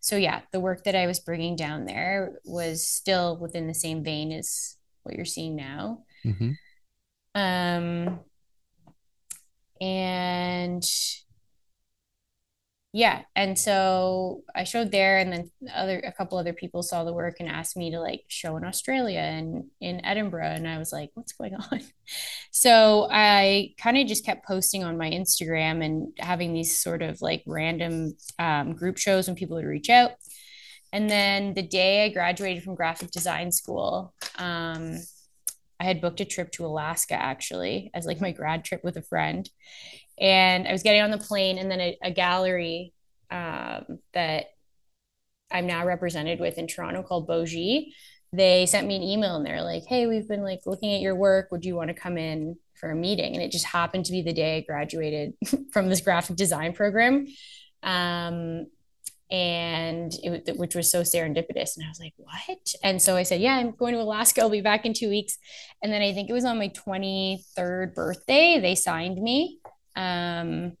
so 0.00 0.16
yeah, 0.16 0.40
the 0.52 0.60
work 0.60 0.84
that 0.84 0.96
I 0.96 1.06
was 1.06 1.20
bringing 1.20 1.56
down 1.56 1.84
there 1.84 2.38
was 2.44 2.86
still 2.86 3.36
within 3.36 3.66
the 3.66 3.74
same 3.74 4.02
vein 4.02 4.32
as 4.32 4.76
what 5.02 5.14
you're 5.16 5.24
seeing 5.24 5.56
now. 5.56 6.04
Mhm. 6.24 6.56
Um, 7.34 8.20
and 9.80 10.84
yeah, 12.92 13.22
and 13.36 13.58
so 13.58 14.44
I 14.54 14.64
showed 14.64 14.90
there, 14.90 15.18
and 15.18 15.30
then 15.30 15.50
other 15.74 15.98
a 15.98 16.12
couple 16.12 16.38
other 16.38 16.54
people 16.54 16.82
saw 16.82 17.04
the 17.04 17.12
work 17.12 17.36
and 17.38 17.48
asked 17.48 17.76
me 17.76 17.90
to 17.90 18.00
like 18.00 18.24
show 18.28 18.56
in 18.56 18.64
Australia 18.64 19.20
and 19.20 19.66
in 19.80 20.04
Edinburgh, 20.04 20.52
and 20.52 20.66
I 20.66 20.78
was 20.78 20.92
like, 20.92 21.10
what's 21.14 21.32
going 21.32 21.54
on? 21.54 21.80
So 22.50 23.06
I 23.10 23.74
kind 23.78 23.98
of 23.98 24.06
just 24.06 24.24
kept 24.24 24.46
posting 24.46 24.82
on 24.82 24.96
my 24.96 25.10
Instagram 25.10 25.84
and 25.84 26.12
having 26.18 26.54
these 26.54 26.80
sort 26.80 27.02
of 27.02 27.20
like 27.20 27.44
random 27.46 28.16
um, 28.38 28.72
group 28.72 28.96
shows 28.96 29.26
when 29.28 29.36
people 29.36 29.56
would 29.56 29.66
reach 29.66 29.90
out. 29.90 30.12
And 30.92 31.08
then 31.08 31.52
the 31.52 31.62
day 31.62 32.04
I 32.04 32.08
graduated 32.08 32.62
from 32.62 32.74
graphic 32.74 33.10
design 33.10 33.52
school, 33.52 34.14
um, 34.38 34.96
I 35.80 35.84
had 35.84 36.00
booked 36.00 36.20
a 36.20 36.24
trip 36.24 36.50
to 36.52 36.66
Alaska 36.66 37.14
actually 37.14 37.90
as 37.94 38.06
like 38.06 38.20
my 38.20 38.32
grad 38.32 38.64
trip 38.64 38.82
with 38.82 38.96
a 38.96 39.02
friend. 39.02 39.48
And 40.20 40.66
I 40.66 40.72
was 40.72 40.82
getting 40.82 41.02
on 41.02 41.12
the 41.12 41.18
plane, 41.18 41.58
and 41.58 41.70
then 41.70 41.80
a, 41.80 41.98
a 42.02 42.10
gallery 42.10 42.92
um, 43.30 44.00
that 44.14 44.46
I'm 45.50 45.66
now 45.66 45.86
represented 45.86 46.40
with 46.40 46.58
in 46.58 46.66
Toronto 46.66 47.02
called 47.02 47.26
Bogie. 47.26 47.94
They 48.32 48.66
sent 48.66 48.86
me 48.86 48.96
an 48.96 49.02
email 49.02 49.36
and 49.36 49.46
they're 49.46 49.62
like, 49.62 49.84
"Hey, 49.86 50.06
we've 50.06 50.28
been 50.28 50.42
like 50.42 50.60
looking 50.66 50.92
at 50.92 51.00
your 51.00 51.14
work. 51.14 51.48
Would 51.50 51.64
you 51.64 51.76
want 51.76 51.88
to 51.88 51.94
come 51.94 52.18
in 52.18 52.56
for 52.74 52.90
a 52.90 52.96
meeting?" 52.96 53.34
And 53.34 53.42
it 53.42 53.52
just 53.52 53.64
happened 53.64 54.06
to 54.06 54.12
be 54.12 54.22
the 54.22 54.32
day 54.32 54.56
I 54.58 54.60
graduated 54.60 55.34
from 55.72 55.88
this 55.88 56.00
graphic 56.00 56.36
design 56.36 56.72
program. 56.72 57.28
Um, 57.82 58.66
and 59.30 60.12
it 60.22 60.56
which 60.56 60.74
was 60.74 60.90
so 60.90 61.02
serendipitous. 61.02 61.76
And 61.76 61.84
i 61.84 61.88
was 61.88 62.00
like 62.00 62.14
what? 62.16 62.74
And 62.82 63.00
so 63.00 63.16
i 63.16 63.22
said 63.22 63.40
yeah 63.40 63.56
i'm 63.56 63.72
going 63.72 63.94
to 63.94 64.00
alaska. 64.00 64.40
I'll 64.40 64.50
be 64.50 64.60
back 64.60 64.86
in 64.86 64.94
two 64.94 65.08
weeks. 65.08 65.38
And 65.82 65.92
then 65.92 66.02
i 66.02 66.12
think 66.12 66.30
it 66.30 66.34
was 66.34 66.44
on 66.44 66.58
my 66.58 66.68
23rd 66.68 67.94
birthday 67.94 68.58
they 68.60 68.74
signed 68.74 69.20
me 69.20 69.58
um, 69.96 70.76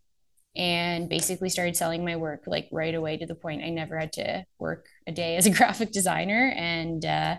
and 0.56 1.08
basically 1.08 1.50
started 1.50 1.76
selling 1.76 2.04
my 2.04 2.16
work 2.16 2.44
like 2.46 2.68
right 2.72 2.94
away 2.94 3.16
to 3.16 3.26
the 3.26 3.34
point 3.34 3.62
i 3.62 3.68
never 3.68 3.98
had 3.98 4.12
to 4.14 4.44
work 4.58 4.86
a 5.06 5.12
day 5.12 5.36
as 5.36 5.46
a 5.46 5.50
graphic 5.58 5.92
designer. 5.92 6.52
And 6.56 7.04
uh, 7.04 7.36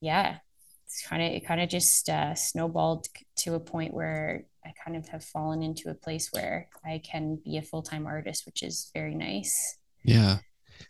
yeah 0.00 0.38
it's 0.86 1.06
kind 1.06 1.22
of 1.22 1.32
it 1.32 1.46
kind 1.46 1.60
of 1.60 1.68
just 1.68 2.08
uh, 2.08 2.34
snowballed 2.34 3.06
to 3.36 3.54
a 3.54 3.60
point 3.60 3.94
where 3.94 4.44
i 4.64 4.72
kind 4.84 4.96
of 4.96 5.08
have 5.08 5.24
fallen 5.24 5.62
into 5.62 5.90
a 5.90 5.94
place 5.94 6.28
where 6.32 6.68
i 6.84 7.00
can 7.02 7.36
be 7.44 7.56
a 7.56 7.62
full-time 7.62 8.06
artist 8.06 8.46
which 8.46 8.62
is 8.62 8.90
very 8.94 9.14
nice 9.14 9.78
Yeah. 10.04 10.38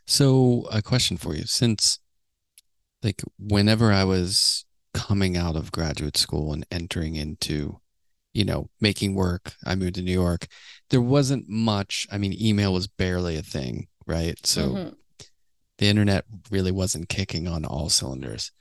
So 0.07 0.67
a 0.71 0.83
question 0.83 1.17
for 1.17 1.35
you, 1.35 1.45
since 1.45 1.99
like 3.03 3.23
whenever 3.39 3.93
I 3.93 4.05
was 4.05 4.65
coming 4.93 5.37
out 5.37 5.57
of 5.57 5.73
graduate 5.73 6.17
school 6.17 6.53
and 6.53 6.67
entering 6.71 7.17
into, 7.17 7.81
you 8.33 8.45
know, 8.45 8.69
making 8.81 9.15
work, 9.15 9.55
I 9.65 9.75
moved 9.75 9.95
to 9.97 10.03
New 10.03 10.13
York. 10.13 10.47
There 10.91 11.01
wasn't 11.01 11.49
much, 11.49 12.07
I 12.11 12.19
mean, 12.19 12.35
email 12.41 12.73
was 12.73 12.87
barely 12.87 13.37
a 13.37 13.43
thing, 13.43 13.89
right? 14.07 14.39
So 14.47 14.75
Mhm. 14.75 14.97
the 15.79 15.87
internet 15.89 16.25
really 16.51 16.73
wasn't 16.73 17.09
kicking 17.09 17.49
on 17.49 17.65
all 17.65 17.89
cylinders. 17.89 18.53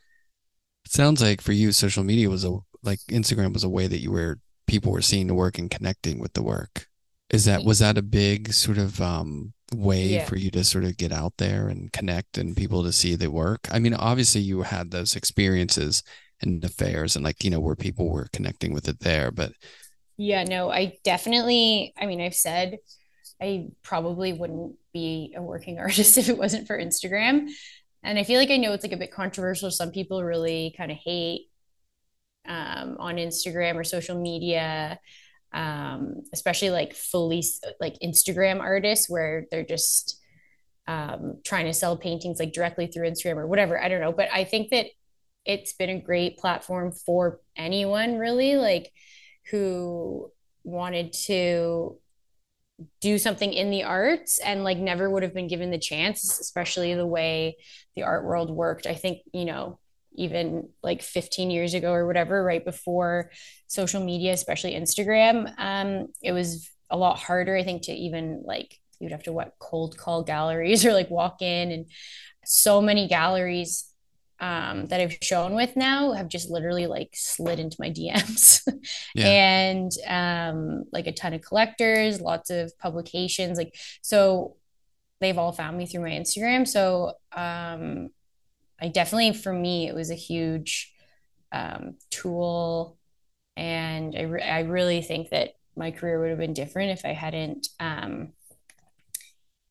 It 0.85 0.91
sounds 0.91 1.21
like 1.21 1.41
for 1.41 1.53
you, 1.53 1.71
social 1.71 2.03
media 2.03 2.29
was 2.29 2.43
a 2.43 2.57
like 2.81 2.99
Instagram 3.09 3.53
was 3.53 3.63
a 3.63 3.69
way 3.69 3.87
that 3.87 4.01
you 4.01 4.11
were 4.11 4.39
people 4.67 4.91
were 4.91 5.01
seeing 5.01 5.27
the 5.27 5.33
work 5.33 5.57
and 5.57 5.71
connecting 5.71 6.19
with 6.19 6.33
the 6.33 6.43
work. 6.43 6.87
Is 7.29 7.45
that 7.45 7.63
was 7.63 7.79
that 7.79 7.97
a 7.97 8.01
big 8.01 8.53
sort 8.53 8.77
of 8.77 8.99
um 9.01 9.53
way 9.73 10.17
Yeah. 10.17 10.19
for 10.19 10.35
you 10.37 10.51
to 10.51 10.63
sort 10.63 10.83
of 10.85 10.97
get 10.97 11.11
out 11.11 11.33
there 11.37 11.67
and 11.69 11.91
connect 11.93 12.37
and 12.37 12.55
people 12.57 12.83
to 12.83 12.91
see 12.91 13.15
the 13.15 13.31
work? 13.31 13.67
I 13.71 13.79
mean, 13.79 13.93
obviously 13.93 14.41
you 14.41 14.63
had 14.63 14.91
those 14.91 15.15
experiences 15.15 16.03
and 16.41 16.63
affairs 16.63 17.15
and 17.15 17.25
like, 17.25 17.43
you 17.43 17.49
know, 17.49 17.59
where 17.59 17.75
people 17.75 18.09
were 18.09 18.27
connecting 18.33 18.73
with 18.73 18.87
it 18.87 18.99
there, 19.01 19.31
but 19.31 19.53
Yeah, 20.17 20.43
no, 20.43 20.69
I 20.69 20.97
definitely, 21.03 21.93
I 21.97 22.05
mean, 22.05 22.21
I've 22.21 22.35
said 22.35 22.77
I 23.41 23.69
probably 23.83 24.33
wouldn't 24.33 24.75
be 24.93 25.33
a 25.35 25.41
working 25.41 25.79
artist 25.79 26.17
if 26.17 26.29
it 26.29 26.37
wasn't 26.37 26.67
for 26.67 26.77
Instagram. 26.79 27.49
And 28.03 28.19
I 28.19 28.23
feel 28.23 28.39
like 28.39 28.51
I 28.51 28.57
know 28.57 28.73
it's 28.73 28.83
like 28.83 28.93
a 28.93 28.97
bit 28.97 29.11
controversial. 29.13 29.71
Some 29.71 29.91
people 29.91 30.23
really 30.23 30.73
kind 30.77 30.91
of 30.91 30.97
hate 30.97 31.49
um, 32.47 32.97
on 32.99 33.15
Instagram 33.15 33.75
or 33.75 33.83
social 33.83 34.19
media, 34.19 34.99
um, 35.53 36.23
especially 36.33 36.69
like 36.69 36.93
fully 36.93 37.43
like 37.79 37.95
Instagram 38.03 38.59
artists 38.59 39.09
where 39.09 39.45
they're 39.51 39.65
just 39.65 40.19
um, 40.87 41.37
trying 41.43 41.65
to 41.65 41.73
sell 41.73 41.95
paintings 41.97 42.39
like 42.39 42.53
directly 42.53 42.87
through 42.87 43.09
Instagram 43.09 43.37
or 43.37 43.47
whatever. 43.47 43.81
I 43.81 43.87
don't 43.87 44.01
know. 44.01 44.11
But 44.11 44.29
I 44.33 44.43
think 44.43 44.69
that 44.71 44.87
it's 45.45 45.73
been 45.73 45.89
a 45.89 46.01
great 46.01 46.37
platform 46.37 46.91
for 46.91 47.39
anyone 47.55 48.17
really 48.17 48.55
like 48.55 48.91
who 49.51 50.31
wanted 50.63 51.13
to 51.13 51.97
do 53.01 53.17
something 53.17 53.53
in 53.53 53.69
the 53.69 53.83
arts 53.83 54.39
and 54.39 54.63
like 54.63 54.77
never 54.77 55.09
would 55.09 55.23
have 55.23 55.33
been 55.33 55.47
given 55.47 55.69
the 55.69 55.77
chance, 55.77 56.39
especially 56.39 56.95
the 56.95 57.05
way 57.05 57.57
the 57.95 58.03
art 58.03 58.25
world 58.25 58.49
worked. 58.49 58.87
I 58.87 58.95
think, 58.95 59.19
you 59.33 59.45
know, 59.45 59.79
even 60.15 60.69
like 60.81 61.01
15 61.01 61.49
years 61.51 61.73
ago 61.73 61.91
or 61.91 62.05
whatever, 62.07 62.43
right 62.43 62.63
before 62.63 63.31
social 63.67 64.03
media, 64.03 64.33
especially 64.33 64.73
Instagram, 64.73 65.53
um, 65.57 66.07
it 66.21 66.31
was 66.31 66.69
a 66.89 66.97
lot 66.97 67.17
harder, 67.19 67.55
I 67.55 67.63
think, 67.63 67.83
to 67.83 67.91
even 67.93 68.43
like 68.45 68.79
you'd 68.99 69.11
have 69.11 69.23
to 69.23 69.33
what 69.33 69.55
cold 69.59 69.97
call 69.97 70.23
galleries 70.23 70.85
or 70.87 70.93
like 70.93 71.09
walk 71.09 71.41
in 71.41 71.71
and 71.71 71.85
so 72.45 72.81
many 72.81 73.07
galleries 73.07 73.89
um, 74.39 74.87
that 74.87 74.99
I've 74.99 75.17
shown 75.21 75.53
with 75.55 75.75
now 75.77 76.11
have 76.11 76.27
just 76.27 76.49
literally 76.49 76.85
like 76.87 77.11
slid 77.13 77.59
into 77.59 77.77
my 77.79 77.89
DMs 77.97 78.61
Yeah. 79.15 79.27
and 79.27 79.91
um, 80.05 80.83
like 80.91 81.07
a 81.07 81.13
ton 81.13 81.33
of 81.33 81.41
collectors, 81.41 82.19
lots 82.19 82.49
of 82.49 82.77
publications. 82.77 83.57
Like, 83.57 83.73
so 84.01 84.57
they've 85.21 85.37
all 85.37 85.53
found 85.53 85.77
me 85.77 85.85
through 85.85 86.01
my 86.01 86.09
Instagram. 86.09 86.67
So 86.67 87.13
um, 87.31 88.09
I 88.81 88.89
definitely, 88.89 89.33
for 89.33 89.53
me, 89.53 89.87
it 89.87 89.95
was 89.95 90.11
a 90.11 90.15
huge 90.15 90.93
um, 91.51 91.95
tool. 92.09 92.97
And 93.55 94.15
I, 94.17 94.21
re- 94.23 94.43
I 94.43 94.59
really 94.61 95.01
think 95.01 95.29
that 95.29 95.55
my 95.75 95.91
career 95.91 96.19
would 96.19 96.29
have 96.29 96.39
been 96.39 96.53
different 96.53 96.91
if 96.91 97.05
I 97.05 97.13
hadn't 97.13 97.67
um, 97.79 98.33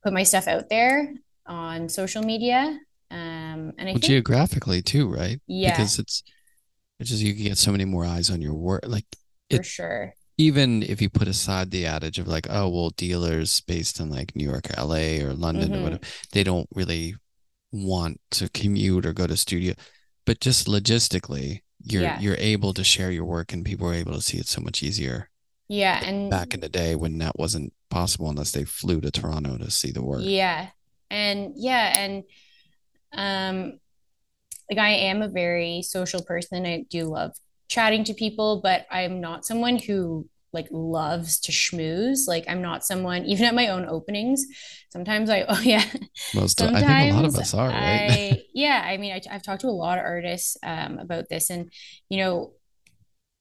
put 0.03 0.13
my 0.13 0.23
stuff 0.23 0.49
out 0.49 0.69
there 0.69 1.15
on 1.47 1.89
social 1.89 2.23
media. 2.23 2.79
Um, 3.11 3.73
and 3.79 3.89
I 3.89 3.93
well, 3.93 4.01
think, 4.01 4.03
geographically 4.03 4.83
too, 4.83 5.09
right? 5.09 5.41
Yeah. 5.47 5.71
Because 5.71 5.99
it's 5.99 6.23
it's 7.01 7.11
just 7.11 7.23
you 7.23 7.35
can 7.35 7.45
get 7.45 7.59
so 7.59 7.73
many 7.73 7.85
more 7.85 8.05
eyes 8.05 8.31
on 8.31 8.41
your 8.43 8.55
work. 8.55 8.83
Like 8.87 9.07
for 9.51 9.63
sure. 9.63 10.15
even 10.39 10.83
if 10.83 11.01
you 11.03 11.11
put 11.11 11.29
aside 11.29 11.71
the 11.71 11.87
adage 11.87 12.19
of 12.19 12.27
like, 12.27 12.47
oh, 12.51 12.69
well, 12.69 12.91
dealers 12.91 13.61
based 13.63 14.01
in 14.01 14.11
like 14.11 14.35
New 14.35 14.45
York, 14.45 14.71
or 14.71 14.75
LA, 14.81 15.25
or 15.25 15.35
London, 15.35 15.75
or 15.75 15.79
Mhm. 15.79 15.83
whatever, 15.83 16.03
they 16.33 16.43
don't 16.45 16.69
really 16.75 17.15
want 17.73 18.21
to 18.33 18.49
commute 18.51 19.07
or 19.07 19.13
go 19.13 19.27
to 19.27 19.37
studio. 19.37 19.75
But 20.27 20.41
just 20.41 20.67
logistically, 20.69 21.63
you're 21.85 22.03
Yeah. 22.03 22.21
you're 22.21 22.37
able 22.37 22.73
to 22.75 22.85
share 22.85 23.11
your 23.11 23.25
work, 23.25 23.53
and 23.53 23.65
people 23.65 23.89
are 23.89 23.95
able 23.95 24.13
to 24.13 24.21
see 24.23 24.39
it 24.39 24.47
so 24.47 24.61
much 24.61 24.83
easier. 24.83 25.29
Yeah. 25.69 26.05
And 26.05 26.31
Back 26.31 26.55
in 26.55 26.61
the 26.61 26.69
day 26.69 26.95
when 26.95 27.19
that 27.19 27.39
wasn't 27.39 27.73
possible 27.89 28.29
unless 28.31 28.53
they 28.53 28.65
flew 28.65 29.01
to 29.01 29.11
Toronto 29.11 29.57
to 29.59 29.71
see 29.71 29.91
the 29.91 30.03
work. 30.03 30.21
Yeah. 30.23 30.69
And 31.11 31.55
yeah, 31.57 31.99
and 31.99 32.25
um 33.13 33.79
like 34.71 34.79
I 34.79 34.91
am 34.91 35.23
a 35.23 35.29
very 35.29 35.83
social 35.83 36.23
person. 36.23 36.65
I 36.67 36.85
do 36.89 37.05
love 37.05 37.33
chatting 37.69 38.05
to 38.05 38.15
people, 38.15 38.61
but 38.63 38.87
I'm 38.91 39.21
not 39.21 39.45
someone 39.45 39.79
who 39.79 40.29
like 40.53 40.69
loves 40.71 41.41
to 41.41 41.53
schmooze. 41.53 42.29
Like 42.29 42.45
I'm 42.49 42.63
not 42.63 42.85
someone 42.85 43.25
even 43.25 43.47
at 43.47 43.55
my 43.55 43.69
own 43.69 43.87
openings. 43.89 44.45
Sometimes 44.91 45.31
I 45.31 45.43
oh 45.49 45.61
yeah. 45.61 45.85
Most 46.35 46.61
of, 46.61 46.75
I 46.75 46.81
think 46.81 47.13
a 47.13 47.17
lot 47.17 47.25
of 47.25 47.37
us 47.37 47.55
are, 47.55 47.69
right? 47.69 48.11
I, 48.11 48.43
yeah, 48.55 48.83
I 48.85 48.97
mean, 48.97 49.13
I, 49.13 49.21
I've 49.31 49.43
talked 49.43 49.63
to 49.63 49.69
a 49.69 49.71
lot 49.71 49.99
of 49.99 50.05
artists 50.05 50.57
um, 50.63 50.99
about 50.99 51.29
this, 51.29 51.51
and 51.51 51.73
you 52.09 52.19
know, 52.19 52.53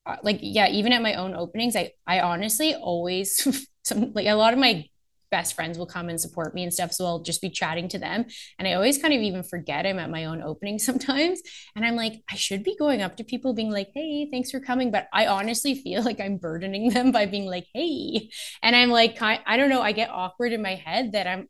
uh, 0.06 0.18
like 0.24 0.40
yeah 0.42 0.68
even 0.68 0.94
at 0.94 1.02
my 1.04 1.14
own 1.14 1.36
openings 1.36 1.76
i 1.76 1.92
i 2.08 2.22
honestly 2.22 2.74
always 2.74 3.68
some 3.84 4.12
like 4.14 4.26
a 4.26 4.34
lot 4.34 4.52
of 4.52 4.58
my 4.58 4.84
best 5.32 5.56
friends 5.56 5.78
will 5.78 5.86
come 5.86 6.10
and 6.10 6.20
support 6.20 6.54
me 6.54 6.64
and 6.64 6.74
stuff 6.74 6.92
so 6.92 7.06
i'll 7.06 7.20
just 7.20 7.42
be 7.42 7.50
chatting 7.50 7.88
to 7.88 7.98
them. 7.98 8.26
And 8.60 8.68
i 8.68 8.74
always 8.74 8.98
kind 8.98 9.14
of 9.14 9.22
even 9.22 9.44
forget 9.44 9.86
i'm 9.86 10.00
at 10.00 10.10
my 10.10 10.26
own 10.26 10.42
opening 10.42 10.78
sometimes. 10.90 11.42
And 11.76 11.86
i'm 11.86 11.96
like 11.96 12.22
i 12.30 12.36
should 12.36 12.64
be 12.64 12.76
going 12.78 13.02
up 13.02 13.18
to 13.18 13.24
people 13.24 13.54
being 13.54 13.72
like 13.72 13.90
hey 13.94 14.30
thanks 14.30 14.52
for 14.52 14.60
coming. 14.60 14.92
But 14.92 15.08
i 15.14 15.28
honestly 15.28 15.76
feel 15.76 16.04
like 16.10 16.20
i'm 16.20 16.38
burdening 16.38 16.90
them 16.90 17.12
by 17.12 17.26
being 17.26 17.46
like 17.46 17.68
hey. 17.74 18.30
And 18.62 18.76
i'm 18.76 18.90
like 18.90 19.18
i 19.22 19.58
don't 19.58 19.70
know 19.70 19.82
i 19.82 19.92
get 19.92 20.10
awkward 20.10 20.54
in 20.54 20.62
my 20.62 20.76
head 20.76 21.14
that 21.14 21.28
i'm 21.28 21.48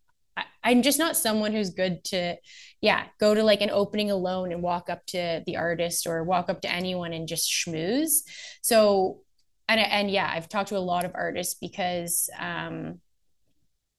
I'm 0.63 0.81
just 0.81 0.99
not 0.99 1.17
someone 1.17 1.51
who's 1.51 1.71
good 1.71 2.03
to, 2.05 2.37
yeah, 2.81 3.05
go 3.19 3.33
to 3.33 3.43
like 3.43 3.61
an 3.61 3.69
opening 3.69 4.11
alone 4.11 4.51
and 4.51 4.61
walk 4.61 4.89
up 4.89 5.05
to 5.07 5.41
the 5.45 5.57
artist 5.57 6.07
or 6.07 6.23
walk 6.23 6.49
up 6.49 6.61
to 6.61 6.71
anyone 6.71 7.13
and 7.13 7.27
just 7.27 7.51
schmooze. 7.51 8.21
So, 8.61 9.21
and 9.67 9.79
and 9.79 10.11
yeah, 10.11 10.29
I've 10.31 10.49
talked 10.49 10.69
to 10.69 10.77
a 10.77 10.79
lot 10.79 11.05
of 11.05 11.11
artists 11.15 11.55
because, 11.55 12.29
um, 12.39 12.99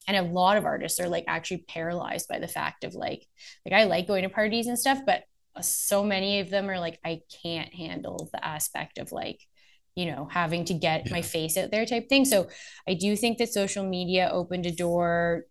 and 0.09 0.17
a 0.17 0.23
lot 0.23 0.57
of 0.57 0.65
artists 0.65 1.01
are 1.01 1.09
like 1.09 1.25
actually 1.29 1.65
paralyzed 1.69 2.29
by 2.29 2.39
the 2.39 2.49
fact 2.49 2.85
of 2.85 2.95
like, 2.95 3.27
like 3.65 3.75
I 3.75 3.85
like 3.85 4.07
going 4.07 4.25
to 4.25 4.29
parties 4.29 4.67
and 4.67 4.79
stuff, 4.79 5.01
but 5.07 5.25
uh, 5.55 5.63
so 5.63 6.03
many 6.03 6.41
of 6.41 6.51
them 6.51 6.69
are 6.69 6.81
like, 6.81 6.99
I 7.05 7.21
can't 7.43 7.73
handle 7.73 8.29
the 8.33 8.45
aspect 8.45 8.99
of 8.99 9.13
like, 9.13 9.41
you 9.95 10.07
know, 10.07 10.29
having 10.31 10.65
to 10.67 10.75
get 10.75 11.07
yeah. 11.07 11.13
my 11.13 11.23
face 11.23 11.57
out 11.57 11.71
there 11.71 11.87
type 11.87 12.09
thing. 12.09 12.25
So 12.25 12.49
I 12.89 12.95
do 12.95 13.15
think 13.17 13.39
that 13.39 13.53
social 13.53 13.85
media 13.85 14.31
opened 14.33 14.67
a 14.67 14.73
door 14.73 15.45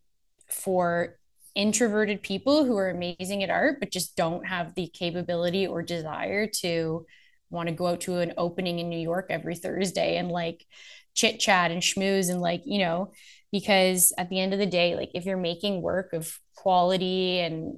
for 0.50 1.18
introverted 1.56 2.24
people 2.24 2.66
who 2.66 2.78
are 2.78 2.90
amazing 2.90 3.44
at 3.44 3.50
art 3.50 3.78
but 3.80 3.92
just 3.92 4.16
don't 4.16 4.48
have 4.48 4.74
the 4.74 4.88
capability 4.88 5.68
or 5.68 5.82
desire 5.82 6.48
to 6.48 7.06
want 7.50 7.68
to 7.68 7.76
go 7.76 7.88
out 7.88 8.00
to 8.02 8.20
an 8.20 8.34
opening 8.38 8.80
in 8.80 8.90
New 8.90 9.00
York 9.00 9.28
every 9.30 9.56
Thursday 9.56 10.16
and 10.16 10.30
like 10.30 10.66
chit 11.14 11.40
chat 11.42 11.72
and 11.72 11.82
schmooze 11.82 12.30
and 12.30 12.40
like 12.40 12.62
you 12.66 12.80
know 12.80 13.12
because 13.52 14.14
at 14.18 14.30
the 14.30 14.40
end 14.40 14.54
of 14.54 14.60
the 14.60 14.66
day 14.66 14.96
like 14.96 15.12
if 15.14 15.26
you're 15.26 15.38
making 15.38 15.82
work 15.82 16.14
of 16.14 16.40
quality 16.56 17.40
and 17.40 17.78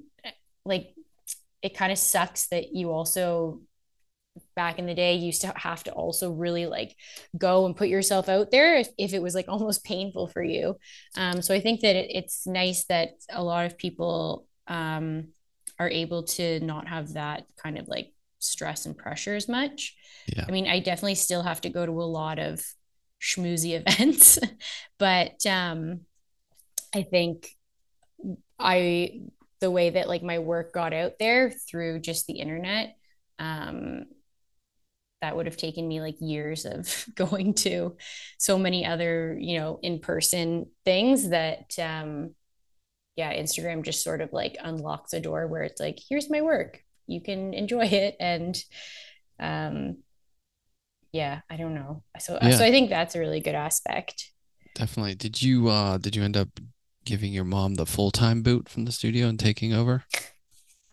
like 0.66 0.94
it 1.62 1.76
kind 1.76 1.92
of 1.92 1.98
sucks 1.98 2.48
that 2.48 2.74
you 2.74 2.92
also 2.92 3.62
back 4.56 4.80
in 4.80 4.86
the 4.86 4.96
day 4.96 5.16
used 5.16 5.42
to 5.42 5.54
have 5.56 5.84
to 5.84 5.92
also 5.92 6.32
really 6.32 6.66
like 6.66 6.96
go 7.38 7.66
and 7.66 7.76
put 7.76 7.88
yourself 7.88 8.30
out 8.30 8.50
there 8.52 8.78
if, 8.78 8.90
if 8.98 9.14
it 9.14 9.22
was 9.22 9.36
like 9.36 9.46
almost 9.50 9.84
painful 9.84 10.28
for 10.28 10.44
you 10.44 10.76
um, 11.18 11.42
so 11.42 11.54
i 11.54 11.60
think 11.60 11.82
that 11.82 11.96
it, 11.96 12.10
it's 12.14 12.48
nice 12.48 12.86
that 12.86 13.10
a 13.32 13.44
lot 13.44 13.66
of 13.66 13.78
people 13.78 14.48
um, 14.68 15.28
are 15.80 15.90
able 15.90 16.24
to 16.24 16.60
not 16.62 16.88
have 16.88 17.14
that 17.14 17.46
kind 17.62 17.78
of 17.78 17.88
like 17.88 18.14
stress 18.40 18.86
and 18.86 18.98
pressure 18.98 19.36
as 19.36 19.48
much 19.48 19.96
yeah. 20.28 20.46
i 20.48 20.52
mean 20.52 20.68
i 20.68 20.80
definitely 20.80 21.16
still 21.16 21.44
have 21.44 21.62
to 21.62 21.70
go 21.70 21.86
to 21.86 21.92
a 21.92 22.04
lot 22.04 22.40
of 22.40 22.64
schmoozy 23.24 23.74
events 23.88 24.40
but 25.00 25.46
um, 25.48 26.02
i 26.94 27.02
think 27.04 27.50
i 28.60 29.22
the 29.60 29.72
way 29.72 29.92
that 29.92 30.10
like 30.10 30.24
my 30.24 30.40
work 30.40 30.74
got 30.74 30.94
out 30.94 31.14
there 31.20 31.50
through 31.50 32.00
just 32.00 32.28
the 32.28 32.34
internet 32.34 32.96
um, 33.40 34.06
that 35.22 35.36
would 35.36 35.46
have 35.46 35.58
taken 35.58 35.88
me 35.88 36.02
like 36.02 36.18
years 36.20 36.66
of 36.66 37.06
going 37.16 37.54
to 37.54 37.96
so 38.38 38.58
many 38.58 38.86
other 38.86 39.38
you 39.40 39.58
know 39.60 39.80
in-person 39.82 40.66
things 40.86 41.30
that 41.30 41.74
um 41.80 42.32
yeah 43.16 43.34
instagram 43.34 43.84
just 43.84 44.04
sort 44.04 44.22
of 44.22 44.34
like 44.34 44.58
unlocks 44.62 45.14
a 45.14 45.20
door 45.20 45.48
where 45.48 45.64
it's 45.64 45.80
like 45.82 46.00
here's 46.10 46.30
my 46.30 46.42
work. 46.42 46.82
You 47.08 47.22
can 47.22 47.54
enjoy 47.54 47.86
it. 47.86 48.16
And 48.20 48.64
um 49.40 49.98
yeah 51.14 51.42
i 51.50 51.56
don't 51.56 51.74
know 51.74 52.04
so 52.20 52.38
yeah. 52.42 52.52
so 52.52 52.66
i 52.66 52.72
think 52.72 52.90
that's 52.90 53.16
a 53.16 53.20
really 53.20 53.40
good 53.40 53.56
aspect 53.56 54.32
definitely 54.76 55.16
did 55.16 55.42
you 55.42 55.70
uh 55.70 55.98
did 55.98 56.16
you 56.16 56.24
end 56.24 56.36
up 56.36 56.50
giving 57.06 57.32
your 57.32 57.44
mom 57.44 57.76
the 57.76 57.86
full-time 57.86 58.42
boot 58.42 58.68
from 58.68 58.86
the 58.86 58.92
studio 58.92 59.28
and 59.28 59.40
taking 59.40 59.74
over 59.74 60.04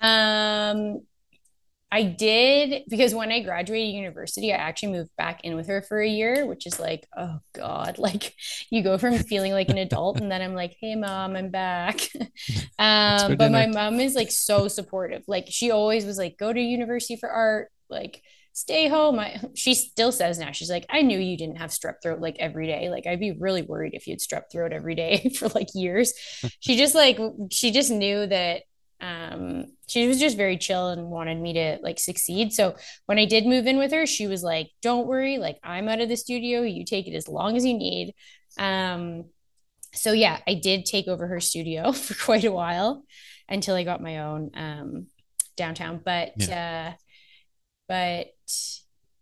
um 0.00 1.00
I 1.92 2.04
did 2.04 2.84
because 2.88 3.14
when 3.14 3.32
I 3.32 3.40
graduated 3.40 3.94
university, 3.94 4.52
I 4.52 4.56
actually 4.56 4.92
moved 4.92 5.10
back 5.16 5.40
in 5.42 5.56
with 5.56 5.66
her 5.66 5.82
for 5.82 6.00
a 6.00 6.08
year, 6.08 6.46
which 6.46 6.66
is 6.66 6.78
like, 6.78 7.08
oh 7.16 7.40
God, 7.52 7.98
like 7.98 8.34
you 8.70 8.82
go 8.82 8.96
from 8.96 9.18
feeling 9.18 9.52
like 9.52 9.70
an 9.70 9.78
adult 9.78 10.20
and 10.20 10.30
then 10.30 10.40
I'm 10.40 10.54
like, 10.54 10.76
hey 10.80 10.94
mom, 10.94 11.34
I'm 11.34 11.50
back. 11.50 12.00
um, 12.78 13.36
but 13.36 13.50
my 13.50 13.66
mom 13.66 13.98
is 13.98 14.14
like 14.14 14.30
so 14.30 14.68
supportive. 14.68 15.24
Like 15.26 15.46
she 15.48 15.70
always 15.70 16.04
was 16.04 16.16
like, 16.16 16.38
go 16.38 16.52
to 16.52 16.60
university 16.60 17.16
for 17.16 17.28
art, 17.28 17.70
like 17.88 18.22
stay 18.60 18.88
home. 18.88 19.18
I, 19.18 19.40
she 19.54 19.74
still 19.74 20.12
says 20.12 20.38
now, 20.38 20.52
she's 20.52 20.70
like, 20.70 20.86
I 20.90 21.02
knew 21.02 21.18
you 21.18 21.36
didn't 21.36 21.56
have 21.56 21.70
strep 21.70 22.02
throat 22.02 22.20
like 22.20 22.36
every 22.38 22.66
day. 22.66 22.90
Like 22.90 23.06
I'd 23.06 23.20
be 23.20 23.32
really 23.32 23.62
worried 23.62 23.94
if 23.94 24.06
you 24.06 24.12
had 24.12 24.20
strep 24.20 24.50
throat 24.50 24.72
every 24.72 24.94
day 24.94 25.32
for 25.38 25.48
like 25.48 25.68
years. 25.74 26.12
she 26.60 26.76
just 26.76 26.94
like, 26.94 27.18
she 27.50 27.70
just 27.70 27.90
knew 27.90 28.26
that 28.26 28.62
um, 29.00 29.64
she 29.88 30.06
was 30.06 30.20
just 30.20 30.36
very 30.36 30.58
chill 30.58 30.88
and 30.88 31.06
wanted 31.06 31.40
me 31.40 31.54
to 31.54 31.78
like 31.82 31.98
succeed. 31.98 32.52
So 32.52 32.76
when 33.06 33.18
I 33.18 33.24
did 33.24 33.46
move 33.46 33.66
in 33.66 33.78
with 33.78 33.92
her, 33.92 34.06
she 34.06 34.26
was 34.26 34.42
like, 34.42 34.70
"Don't 34.82 35.06
worry, 35.06 35.38
like 35.38 35.58
I'm 35.62 35.88
out 35.88 36.00
of 36.00 36.08
the 36.08 36.16
studio. 36.16 36.62
You 36.62 36.84
take 36.84 37.06
it 37.06 37.16
as 37.16 37.26
long 37.28 37.56
as 37.56 37.64
you 37.64 37.72
need." 37.74 38.14
Um, 38.58 39.24
so 39.94 40.12
yeah, 40.12 40.38
I 40.46 40.54
did 40.54 40.84
take 40.84 41.08
over 41.08 41.26
her 41.26 41.40
studio 41.40 41.92
for 42.06 42.14
quite 42.14 42.44
a 42.44 42.52
while 42.52 43.04
until 43.48 43.74
I 43.74 43.84
got 43.84 44.02
my 44.02 44.18
own 44.20 44.50
um, 44.54 45.06
downtown. 45.56 46.00
But 46.04 46.32
yeah. 46.36 46.92
uh, 46.92 46.96
but 47.90 48.28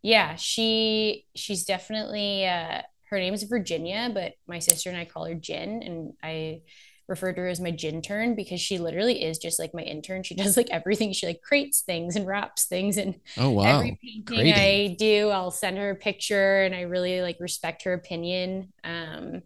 yeah, 0.02 0.36
she 0.36 1.24
she's 1.34 1.64
definitely 1.64 2.46
uh, 2.46 2.82
her 3.08 3.18
name 3.18 3.32
is 3.32 3.44
Virginia, 3.44 4.10
but 4.12 4.34
my 4.46 4.58
sister 4.58 4.90
and 4.90 4.98
I 4.98 5.06
call 5.06 5.24
her 5.24 5.34
Jin, 5.34 5.82
and 5.82 6.12
I 6.22 6.60
refer 7.06 7.32
to 7.32 7.40
her 7.40 7.48
as 7.48 7.62
my 7.62 7.70
gin 7.70 8.02
turn 8.02 8.34
because 8.34 8.60
she 8.60 8.76
literally 8.76 9.24
is 9.24 9.38
just 9.38 9.58
like 9.58 9.72
my 9.72 9.80
intern. 9.80 10.22
She 10.22 10.34
does 10.36 10.58
like 10.58 10.68
everything. 10.70 11.14
She 11.14 11.26
like 11.26 11.40
creates 11.40 11.80
things 11.80 12.14
and 12.14 12.26
wraps 12.26 12.66
things. 12.66 12.98
And 12.98 13.18
oh 13.38 13.48
wow, 13.48 13.78
every 13.78 13.98
painting 14.02 14.24
Creating. 14.26 14.52
I 14.54 14.96
do, 14.98 15.30
I'll 15.30 15.50
send 15.50 15.78
her 15.78 15.88
a 15.88 15.96
picture, 15.96 16.62
and 16.62 16.74
I 16.74 16.82
really 16.82 17.22
like 17.22 17.38
respect 17.40 17.84
her 17.84 17.94
opinion. 17.94 18.74
Um, 18.84 19.44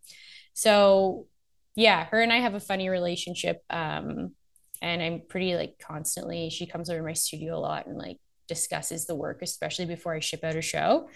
so 0.53 1.29
yeah, 1.77 2.07
her 2.07 2.21
and 2.21 2.33
I 2.33 2.41
have 2.41 2.55
a 2.55 2.61
funny 2.61 2.89
relationship. 2.89 3.63
Um, 3.71 4.33
and 4.83 5.01
I'm 5.01 5.23
pretty 5.29 5.55
like 5.55 5.79
constantly. 5.79 6.51
She 6.51 6.67
comes 6.67 6.91
over 6.91 6.99
to 6.99 7.05
my 7.05 7.13
studio 7.13 7.57
a 7.57 7.61
lot 7.61 7.87
and 7.87 7.97
like 7.97 8.19
discusses 8.49 9.07
the 9.07 9.15
work, 9.15 9.41
especially 9.43 9.87
before 9.87 10.15
I 10.15 10.21
ship 10.21 10.45
out 10.45 10.57
a 10.57 10.63
show. 10.63 11.09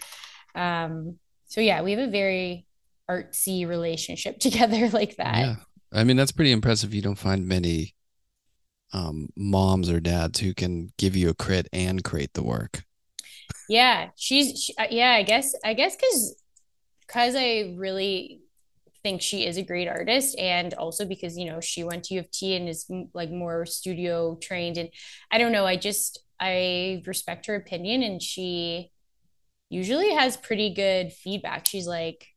Um, 0.55 1.17
so 1.45 1.61
yeah, 1.61 1.81
we 1.81 1.91
have 1.91 2.07
a 2.07 2.11
very 2.11 2.65
artsy 3.09 3.67
relationship 3.67 4.39
together 4.39 4.89
like 4.89 5.17
that. 5.17 5.37
Yeah. 5.37 5.55
I 5.93 6.03
mean, 6.03 6.17
that's 6.17 6.31
pretty 6.31 6.51
impressive. 6.51 6.93
You 6.93 7.01
don't 7.01 7.15
find 7.15 7.47
many 7.47 7.95
um, 8.93 9.29
moms 9.35 9.89
or 9.89 9.99
dads 9.99 10.39
who 10.39 10.53
can 10.53 10.89
give 10.97 11.15
you 11.15 11.29
a 11.29 11.33
crit 11.33 11.67
and 11.71 12.03
create 12.03 12.33
the 12.33 12.43
work. 12.43 12.83
Yeah, 13.69 14.09
she's 14.15 14.61
she, 14.61 14.73
uh, 14.77 14.87
yeah. 14.89 15.11
I 15.11 15.23
guess 15.23 15.53
I 15.63 15.73
guess 15.73 15.95
because 15.95 16.35
because 17.05 17.35
I 17.35 17.73
really 17.77 18.41
think 19.03 19.21
she 19.21 19.45
is 19.45 19.57
a 19.57 19.63
great 19.63 19.87
artist, 19.87 20.37
and 20.37 20.73
also 20.73 21.05
because 21.05 21.37
you 21.37 21.45
know 21.45 21.59
she 21.59 21.83
went 21.83 22.05
to 22.05 22.15
U 22.15 22.19
of 22.21 22.31
T 22.31 22.55
and 22.55 22.69
is 22.69 22.89
like 23.13 23.29
more 23.29 23.65
studio 23.65 24.37
trained, 24.41 24.77
and 24.77 24.89
I 25.31 25.37
don't 25.37 25.51
know. 25.51 25.65
I 25.65 25.75
just 25.75 26.19
I 26.39 27.03
respect 27.05 27.47
her 27.47 27.55
opinion, 27.55 28.03
and 28.03 28.21
she 28.21 28.91
usually 29.69 30.13
has 30.13 30.37
pretty 30.37 30.73
good 30.73 31.11
feedback. 31.11 31.67
She's 31.67 31.87
like, 31.87 32.27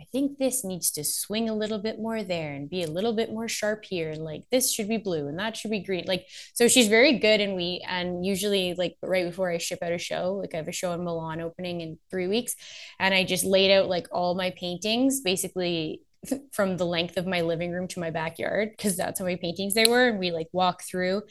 I 0.00 0.04
think 0.10 0.38
this 0.38 0.64
needs 0.64 0.90
to 0.92 1.04
swing 1.04 1.48
a 1.48 1.54
little 1.54 1.78
bit 1.78 2.00
more 2.00 2.22
there 2.22 2.52
and 2.52 2.68
be 2.68 2.82
a 2.82 2.90
little 2.90 3.12
bit 3.12 3.30
more 3.32 3.48
sharp 3.48 3.84
here. 3.84 4.10
And 4.10 4.24
like 4.24 4.42
this 4.50 4.72
should 4.72 4.88
be 4.88 4.96
blue 4.96 5.28
and 5.28 5.38
that 5.38 5.56
should 5.56 5.70
be 5.70 5.80
green. 5.80 6.04
Like, 6.06 6.26
so 6.52 6.66
she's 6.68 6.88
very 6.88 7.18
good. 7.18 7.40
And 7.40 7.54
we, 7.54 7.84
and 7.88 8.26
usually, 8.26 8.74
like, 8.74 8.96
right 9.02 9.24
before 9.24 9.50
I 9.50 9.58
ship 9.58 9.78
out 9.82 9.92
a 9.92 9.98
show, 9.98 10.34
like 10.40 10.52
I 10.52 10.58
have 10.58 10.68
a 10.68 10.72
show 10.72 10.92
in 10.92 11.04
Milan 11.04 11.40
opening 11.40 11.80
in 11.80 11.98
three 12.10 12.26
weeks. 12.26 12.56
And 12.98 13.14
I 13.14 13.24
just 13.24 13.44
laid 13.44 13.70
out 13.70 13.88
like 13.88 14.08
all 14.10 14.34
my 14.34 14.50
paintings 14.50 15.20
basically 15.20 16.02
from 16.52 16.76
the 16.76 16.86
length 16.86 17.16
of 17.16 17.26
my 17.26 17.40
living 17.40 17.72
room 17.72 17.88
to 17.88 18.00
my 18.00 18.10
backyard 18.10 18.70
because 18.70 18.96
that's 18.96 19.18
how 19.18 19.24
many 19.24 19.36
paintings 19.36 19.74
they 19.74 19.86
were. 19.86 20.08
And 20.08 20.18
we 20.18 20.30
like 20.30 20.48
walk 20.52 20.82
through 20.82 21.22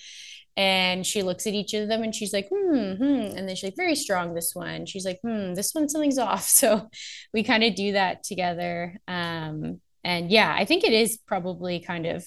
and 0.56 1.06
she 1.06 1.24
looks 1.24 1.48
at 1.48 1.54
each 1.54 1.74
of 1.74 1.88
them 1.88 2.04
and 2.04 2.14
she's 2.14 2.34
like 2.34 2.48
hmm, 2.50 2.94
hmm. 2.94 3.36
and 3.36 3.48
then 3.48 3.56
she's 3.56 3.64
like 3.64 3.76
very 3.76 3.96
strong 3.96 4.34
this 4.34 4.52
one. 4.54 4.86
She's 4.86 5.06
like 5.06 5.20
hmm 5.24 5.54
this 5.54 5.74
one 5.74 5.90
something's 5.90 6.20
off. 6.20 6.48
So 6.64 6.90
we 7.34 7.44
kind 7.44 7.64
of 7.64 7.76
do 7.76 7.94
that 7.94 8.24
together 8.24 8.98
um 9.08 9.82
and 10.04 10.32
yeah 10.32 10.54
i 10.58 10.66
think 10.66 10.84
it 10.84 10.94
is 10.94 11.18
probably 11.26 11.80
kind 11.80 12.06
of 12.06 12.26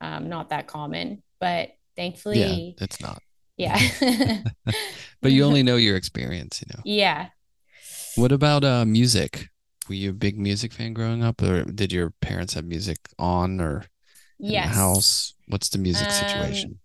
um 0.00 0.28
not 0.28 0.50
that 0.50 0.66
common 0.66 1.22
but 1.40 1.70
thankfully 1.96 2.38
yeah 2.76 2.84
it's 2.84 3.00
not. 3.00 3.22
Yeah. 3.56 3.80
But 5.22 5.32
you 5.32 5.44
only 5.44 5.62
know 5.62 5.76
your 5.76 5.96
experience 5.96 6.62
you 6.62 6.72
know. 6.74 6.82
Yeah. 6.84 7.28
What 8.16 8.32
about 8.32 8.64
uh 8.64 8.84
music 8.84 9.48
were 9.88 9.94
you 9.94 10.10
a 10.10 10.14
big 10.14 10.38
music 10.38 10.72
fan 10.72 10.92
growing 10.92 11.22
up 11.22 11.42
or 11.42 11.64
did 11.64 11.92
your 11.92 12.10
parents 12.20 12.54
have 12.54 12.64
music 12.64 12.98
on 13.18 13.60
or 13.60 13.84
in 14.38 14.50
yes. 14.50 14.68
the 14.68 14.74
house 14.74 15.34
what's 15.48 15.68
the 15.68 15.78
music 15.78 16.06
um, 16.06 16.12
situation 16.12 16.78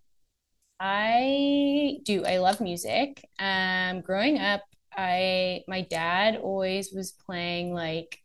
I 0.83 1.99
do. 2.05 2.25
I 2.25 2.39
love 2.39 2.59
music. 2.59 3.23
Um, 3.37 4.01
growing 4.01 4.39
up, 4.39 4.63
I 4.97 5.61
my 5.67 5.81
dad 5.81 6.37
always 6.37 6.91
was 6.91 7.11
playing 7.11 7.71
like 7.71 8.17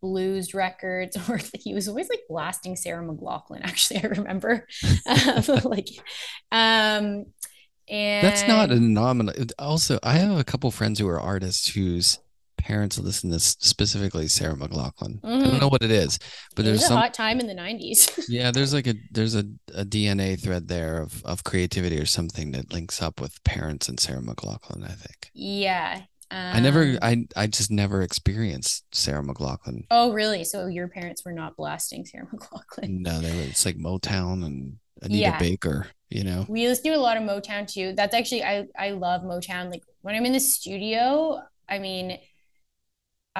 blues 0.00 0.54
records 0.54 1.16
or 1.28 1.40
he 1.58 1.74
was 1.74 1.88
always 1.88 2.08
like 2.08 2.20
blasting 2.28 2.76
Sarah 2.76 3.04
McLachlan 3.04 3.62
actually 3.64 4.02
I 4.02 4.06
remember 4.06 4.66
um, 5.06 5.44
like 5.64 5.88
um 6.52 7.26
and 7.88 8.24
That's 8.24 8.46
not 8.46 8.70
a 8.70 8.78
nominal. 8.78 9.34
Also, 9.58 9.98
I 10.04 10.12
have 10.12 10.38
a 10.38 10.44
couple 10.44 10.70
friends 10.70 11.00
who 11.00 11.08
are 11.08 11.18
artists 11.18 11.74
whose 11.74 12.20
parents 12.60 12.98
listen 12.98 13.30
to 13.30 13.40
specifically 13.40 14.28
Sarah 14.28 14.54
McLachlan. 14.54 15.20
Mm-hmm. 15.20 15.26
I 15.26 15.44
don't 15.44 15.60
know 15.60 15.68
mm. 15.68 15.72
what 15.72 15.82
it 15.82 15.90
is, 15.90 16.18
but 16.54 16.64
it 16.64 16.68
there's 16.68 16.82
a 16.82 16.86
some 16.86 16.98
hot 16.98 17.14
time 17.14 17.40
in 17.40 17.46
the 17.46 17.54
90s. 17.54 18.24
yeah, 18.28 18.50
there's 18.50 18.74
like 18.74 18.86
a 18.86 18.94
there's 19.10 19.34
a, 19.34 19.44
a 19.74 19.84
DNA 19.84 20.40
thread 20.40 20.68
there 20.68 21.02
of 21.02 21.24
of 21.24 21.44
creativity 21.44 21.98
or 21.98 22.06
something 22.06 22.52
that 22.52 22.72
links 22.72 23.02
up 23.02 23.20
with 23.20 23.42
parents 23.44 23.88
and 23.88 23.98
Sarah 23.98 24.22
McLachlan, 24.22 24.84
I 24.84 24.92
think. 24.92 25.30
Yeah. 25.34 26.02
Um, 26.32 26.56
I 26.56 26.60
never 26.60 26.98
I 27.02 27.26
I 27.34 27.46
just 27.48 27.70
never 27.70 28.02
experienced 28.02 28.84
Sarah 28.94 29.22
McLachlan. 29.22 29.84
Oh, 29.90 30.12
really? 30.12 30.44
So 30.44 30.66
your 30.66 30.86
parents 30.86 31.24
were 31.24 31.32
not 31.32 31.56
blasting 31.56 32.04
Sarah 32.04 32.26
McLachlan? 32.34 33.00
No, 33.00 33.20
they 33.20 33.34
were 33.34 33.42
it's 33.42 33.66
like 33.66 33.76
Motown 33.76 34.44
and 34.44 34.78
Anita 35.02 35.20
yeah. 35.20 35.38
Baker, 35.38 35.88
you 36.08 36.24
know. 36.24 36.46
We 36.48 36.68
listen 36.68 36.84
to 36.84 36.90
do 36.90 36.96
a 36.96 37.00
lot 37.00 37.16
of 37.16 37.24
Motown 37.24 37.66
too. 37.66 37.94
That's 37.96 38.14
actually 38.14 38.44
I 38.44 38.66
I 38.78 38.90
love 38.90 39.22
Motown. 39.22 39.70
Like 39.70 39.82
when 40.02 40.14
I'm 40.14 40.26
in 40.26 40.32
the 40.32 40.40
studio, 40.40 41.40
I 41.68 41.78
mean, 41.78 42.18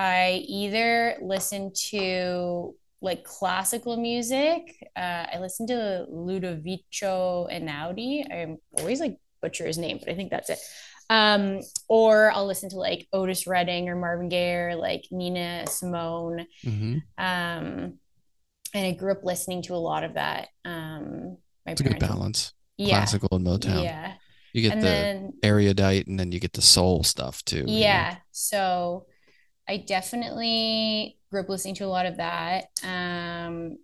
I 0.00 0.46
either 0.48 1.18
listen 1.20 1.72
to 1.90 2.74
like 3.02 3.22
classical 3.22 3.98
music. 3.98 4.74
Uh, 4.96 5.26
I 5.30 5.38
listen 5.40 5.66
to 5.66 6.06
Ludovico 6.10 7.52
Einaudi. 7.52 8.24
I'm 8.32 8.56
always 8.78 8.98
like 8.98 9.18
butcher 9.42 9.66
his 9.66 9.76
name, 9.76 9.98
but 9.98 10.08
I 10.08 10.14
think 10.14 10.30
that's 10.30 10.48
it. 10.48 10.58
Um, 11.10 11.60
or 11.86 12.30
I'll 12.30 12.46
listen 12.46 12.70
to 12.70 12.76
like 12.76 13.08
Otis 13.12 13.46
Redding 13.46 13.90
or 13.90 13.96
Marvin 13.96 14.30
Gaye 14.30 14.54
or 14.54 14.74
like 14.74 15.04
Nina 15.10 15.66
Simone. 15.66 16.46
Mm-hmm. 16.64 16.94
Um, 17.18 17.98
and 18.72 18.86
I 18.86 18.92
grew 18.92 19.12
up 19.12 19.22
listening 19.22 19.60
to 19.64 19.74
a 19.74 19.76
lot 19.76 20.04
of 20.04 20.14
that. 20.14 20.48
Um, 20.64 21.36
my 21.66 21.72
it's 21.72 21.82
a 21.82 21.84
good 21.84 21.98
balance. 21.98 22.54
Yeah. 22.78 22.96
Classical 22.96 23.28
and 23.32 23.46
Motown. 23.46 23.84
Yeah. 23.84 24.14
You 24.54 24.62
get 24.62 24.72
and 24.72 24.80
the 24.80 24.86
then, 24.86 25.32
erudite 25.42 26.06
and 26.06 26.18
then 26.18 26.32
you 26.32 26.40
get 26.40 26.54
the 26.54 26.62
soul 26.62 27.04
stuff 27.04 27.44
too. 27.44 27.64
Yeah. 27.66 28.06
You 28.06 28.14
know? 28.14 28.20
So 28.30 29.06
I 29.70 29.76
definitely 29.76 31.16
grew 31.30 31.42
up 31.42 31.48
listening 31.48 31.76
to 31.76 31.84
a 31.84 31.86
lot 31.86 32.04
of 32.04 32.16
that. 32.16 32.64
Um, 32.82 33.78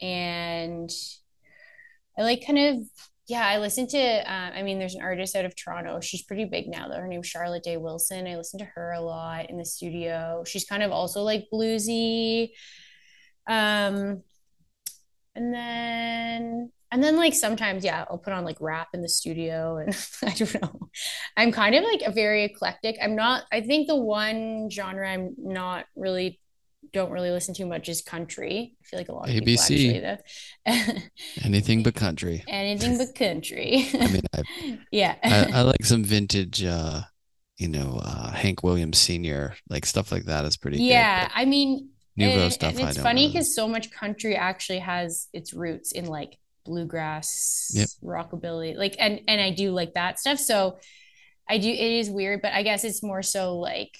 and 0.00 0.90
I 2.18 2.22
like 2.22 2.46
kind 2.46 2.58
of, 2.58 2.88
yeah, 3.28 3.46
I 3.46 3.58
listen 3.58 3.86
to, 3.88 3.98
uh, 3.98 4.50
I 4.54 4.62
mean, 4.62 4.78
there's 4.78 4.94
an 4.94 5.02
artist 5.02 5.36
out 5.36 5.44
of 5.44 5.54
Toronto. 5.54 6.00
She's 6.00 6.22
pretty 6.22 6.46
big 6.46 6.68
now, 6.68 6.88
though. 6.88 6.96
Her 6.96 7.06
name's 7.06 7.26
Charlotte 7.26 7.64
Day 7.64 7.76
Wilson. 7.76 8.26
I 8.26 8.36
listen 8.36 8.60
to 8.60 8.64
her 8.64 8.92
a 8.92 9.02
lot 9.02 9.50
in 9.50 9.58
the 9.58 9.64
studio. 9.66 10.42
She's 10.46 10.64
kind 10.64 10.82
of 10.82 10.90
also 10.90 11.20
like 11.20 11.48
bluesy. 11.52 12.52
Um, 13.46 14.22
and 15.34 15.52
then 15.52 16.72
and 16.90 17.02
then 17.02 17.16
like 17.16 17.34
sometimes 17.34 17.84
yeah 17.84 18.04
i'll 18.10 18.18
put 18.18 18.32
on 18.32 18.44
like 18.44 18.56
rap 18.60 18.88
in 18.94 19.02
the 19.02 19.08
studio 19.08 19.76
and 19.76 19.96
i 20.24 20.30
don't 20.30 20.62
know. 20.62 20.88
I'm 21.36 21.52
kind 21.52 21.74
of 21.74 21.84
like 21.84 22.02
a 22.02 22.12
very 22.12 22.44
eclectic. 22.44 22.96
I'm 23.02 23.16
not 23.16 23.44
i 23.52 23.60
think 23.60 23.86
the 23.86 23.96
one 23.96 24.68
genre 24.70 25.08
i'm 25.08 25.34
not 25.38 25.86
really 25.96 26.40
don't 26.92 27.10
really 27.10 27.30
listen 27.30 27.54
to 27.54 27.64
much 27.66 27.88
is 27.88 28.02
country. 28.02 28.74
I 28.80 28.84
feel 28.84 28.98
like 28.98 29.08
a 29.10 29.12
lot 29.12 29.28
of 29.28 29.34
abc 29.34 30.18
actually, 30.66 31.02
anything 31.44 31.82
but 31.82 31.94
country. 31.94 32.42
Anything 32.48 32.98
but 32.98 33.14
country. 33.14 33.86
I 33.94 34.06
mean 34.08 34.22
I, 34.32 34.78
yeah. 34.90 35.14
I, 35.22 35.58
I, 35.58 35.62
like 35.62 35.84
some 35.84 36.02
vintage 36.02 36.64
uh 36.64 37.02
you 37.58 37.68
know 37.68 38.00
uh 38.02 38.30
hank 38.30 38.62
williams 38.62 38.98
senior 38.98 39.54
like 39.68 39.84
stuff 39.84 40.10
like 40.10 40.24
that 40.24 40.46
is 40.46 40.56
pretty 40.56 40.82
yeah 40.82 41.28
good, 41.28 41.32
i 41.34 41.44
mean 41.44 41.90
Nouveau 42.16 42.44
and, 42.44 42.52
stuff. 42.52 42.78
And 42.78 42.88
it's 42.88 42.98
funny 42.98 43.28
because 43.28 43.54
so 43.54 43.68
much 43.68 43.90
country 43.90 44.36
actually 44.36 44.80
has 44.80 45.28
its 45.32 45.54
roots 45.54 45.92
in 45.92 46.06
like 46.06 46.36
bluegrass, 46.64 47.72
yep. 47.74 47.88
rockabilly, 48.02 48.76
like 48.76 48.96
and 48.98 49.20
and 49.28 49.40
I 49.40 49.50
do 49.50 49.70
like 49.70 49.94
that 49.94 50.18
stuff. 50.18 50.38
So 50.38 50.78
I 51.48 51.58
do. 51.58 51.68
It 51.68 51.78
is 51.78 52.10
weird, 52.10 52.42
but 52.42 52.52
I 52.52 52.62
guess 52.62 52.84
it's 52.84 53.02
more 53.02 53.22
so 53.22 53.58
like 53.58 53.96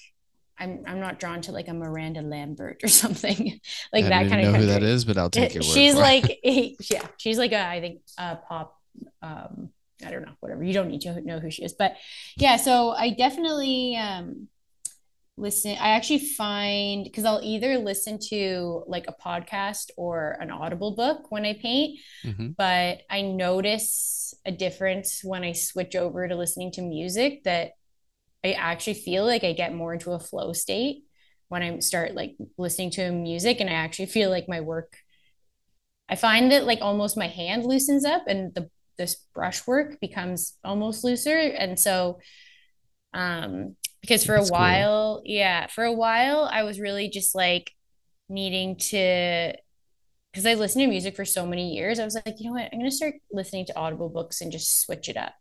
I'm 0.61 0.83
I'm 0.85 0.99
not 0.99 1.19
drawn 1.19 1.41
to 1.41 1.51
like 1.51 1.67
a 1.67 1.73
Miranda 1.73 2.21
Lambert 2.21 2.81
or 2.83 2.87
something 3.03 3.59
like 3.91 4.05
that 4.05 4.29
kind 4.29 4.41
of. 4.41 4.47
Know 4.47 4.51
country. 4.51 4.61
who 4.61 4.65
that 4.67 4.83
is, 4.83 5.05
but 5.05 5.17
I'll 5.17 5.29
take 5.29 5.53
your 5.53 5.63
word. 5.63 5.73
She's 5.73 5.95
like 5.95 6.39
yeah, 6.43 7.07
she's 7.17 7.37
like 7.37 7.51
a 7.51 7.65
I 7.65 7.81
think 7.81 8.01
a 8.17 8.35
pop. 8.37 8.77
Um, 9.21 9.69
I 10.05 10.11
don't 10.11 10.23
know, 10.23 10.33
whatever. 10.39 10.63
You 10.63 10.73
don't 10.73 10.87
need 10.87 11.01
to 11.01 11.21
know 11.21 11.39
who 11.39 11.51
she 11.51 11.63
is, 11.63 11.73
but 11.73 11.95
yeah. 12.37 12.57
So 12.57 12.91
I 12.91 13.11
definitely 13.11 13.95
um 13.95 14.47
listen 15.41 15.71
i 15.71 15.89
actually 15.89 16.19
find 16.19 17.03
because 17.03 17.25
i'll 17.25 17.41
either 17.43 17.77
listen 17.77 18.19
to 18.19 18.83
like 18.87 19.05
a 19.07 19.15
podcast 19.21 19.89
or 19.97 20.37
an 20.39 20.51
audible 20.51 20.95
book 20.95 21.31
when 21.31 21.45
i 21.45 21.53
paint 21.53 21.99
mm-hmm. 22.23 22.49
but 22.57 22.99
i 23.09 23.21
notice 23.21 24.33
a 24.45 24.51
difference 24.51 25.21
when 25.23 25.43
i 25.43 25.51
switch 25.51 25.95
over 25.95 26.27
to 26.27 26.35
listening 26.35 26.71
to 26.71 26.81
music 26.81 27.43
that 27.43 27.71
i 28.45 28.51
actually 28.53 28.93
feel 28.93 29.25
like 29.25 29.43
i 29.43 29.51
get 29.51 29.73
more 29.73 29.93
into 29.93 30.11
a 30.11 30.19
flow 30.19 30.53
state 30.53 31.03
when 31.49 31.63
i 31.63 31.79
start 31.79 32.13
like 32.13 32.35
listening 32.57 32.91
to 32.91 33.11
music 33.11 33.59
and 33.59 33.69
i 33.69 33.73
actually 33.73 34.05
feel 34.05 34.29
like 34.29 34.47
my 34.47 34.61
work 34.61 34.95
i 36.07 36.15
find 36.15 36.51
that 36.51 36.65
like 36.65 36.79
almost 36.81 37.17
my 37.17 37.27
hand 37.27 37.65
loosens 37.65 38.05
up 38.05 38.23
and 38.27 38.53
the 38.53 38.69
this 38.97 39.15
brushwork 39.33 39.99
becomes 39.99 40.57
almost 40.63 41.03
looser 41.03 41.35
and 41.35 41.79
so 41.79 42.19
um 43.15 43.75
because 44.01 44.25
for 44.25 44.35
That's 44.35 44.43
a 44.45 44.45
while, 44.45 45.21
cool. 45.23 45.23
yeah, 45.25 45.67
for 45.67 45.83
a 45.83 45.93
while 45.93 46.49
I 46.51 46.63
was 46.63 46.79
really 46.79 47.09
just 47.09 47.35
like 47.35 47.71
needing 48.29 48.77
to 48.77 49.53
because 50.31 50.45
I 50.45 50.55
listened 50.55 50.83
to 50.83 50.89
music 50.89 51.15
for 51.15 51.25
so 51.25 51.45
many 51.45 51.73
years. 51.75 51.99
I 51.99 52.05
was 52.05 52.15
like, 52.15 52.35
you 52.39 52.47
know 52.47 52.53
what, 52.53 52.69
I'm 52.73 52.79
gonna 52.79 52.91
start 52.91 53.15
listening 53.31 53.65
to 53.67 53.77
Audible 53.77 54.09
books 54.09 54.41
and 54.41 54.51
just 54.51 54.81
switch 54.83 55.09
it 55.09 55.17
up. 55.17 55.33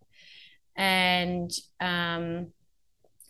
And 0.76 1.50
um 1.80 2.48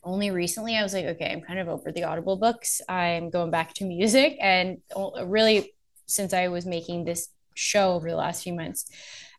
only 0.03 0.31
recently 0.31 0.77
I 0.77 0.83
was 0.83 0.95
like, 0.95 1.05
okay, 1.07 1.31
I'm 1.33 1.43
kind 1.43 1.59
of 1.59 1.69
over 1.69 1.93
the 1.93 2.05
Audible 2.05 2.37
books. 2.37 2.81
I'm 2.89 3.31
going 3.31 3.51
back 3.51 3.75
to 3.75 3.85
music. 3.87 4.37
And 4.41 4.79
really, 5.25 5.75
since 6.07 6.33
I 6.33 6.49
was 6.49 6.67
making 6.67 7.05
this 7.05 7.29
show 7.55 7.95
over 7.95 8.09
the 8.11 8.17
last 8.17 8.43
few 8.43 8.55
months, 8.55 8.87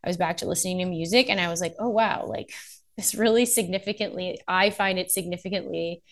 I 0.04 0.08
was 0.08 0.16
back 0.16 0.38
to 0.38 0.46
listening 0.46 0.78
to 0.78 0.84
music 0.86 1.28
and 1.30 1.40
I 1.40 1.48
was 1.48 1.60
like, 1.60 1.74
oh, 1.78 1.88
wow, 1.88 2.26
like 2.26 2.50
this 2.96 3.14
really 3.14 3.46
significantly 3.46 4.40
i 4.46 4.70
find 4.70 4.98
it 4.98 5.10
significantly 5.10 6.02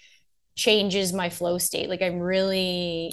changes 0.57 1.13
my 1.13 1.31
flow 1.31 1.59
state. 1.59 1.89
Like 1.89 2.03
i'm 2.03 2.19
really 2.19 3.13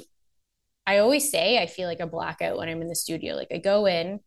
i 0.86 1.00
always 1.00 1.32
say 1.32 1.58
i 1.62 1.66
feel 1.66 1.88
like 1.88 2.00
a 2.00 2.08
blackout 2.08 2.58
when 2.58 2.70
i'm 2.70 2.82
in 2.82 2.90
the 2.90 2.96
studio. 2.96 3.36
Like 3.36 3.50
i 3.52 3.58
go 3.58 3.86
in 3.86 4.20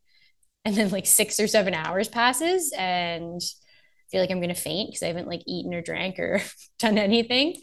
and 0.64 0.74
then 0.74 0.90
like 0.90 1.06
six 1.06 1.38
or 1.38 1.46
seven 1.46 1.74
hours 1.74 2.08
passes 2.08 2.72
and 2.76 3.40
I 3.42 4.06
feel 4.10 4.20
like 4.22 4.30
i'm 4.30 4.40
going 4.40 4.54
to 4.54 4.54
faint 4.54 4.90
because 4.90 5.02
i 5.02 5.06
haven't 5.08 5.28
like 5.28 5.42
eaten 5.46 5.74
or 5.74 5.82
drank 5.82 6.18
or 6.18 6.40
done 6.78 6.98
anything. 6.98 7.56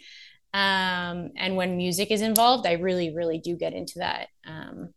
Um, 0.53 1.32
and 1.36 1.55
when 1.55 1.78
music 1.78 2.09
is 2.11 2.21
involved 2.21 2.67
i 2.67 2.73
really 2.73 3.13
really 3.13 3.39
do 3.39 3.55
get 3.55 3.73
into 3.73 3.99
that 3.99 4.28
um, 4.45 4.93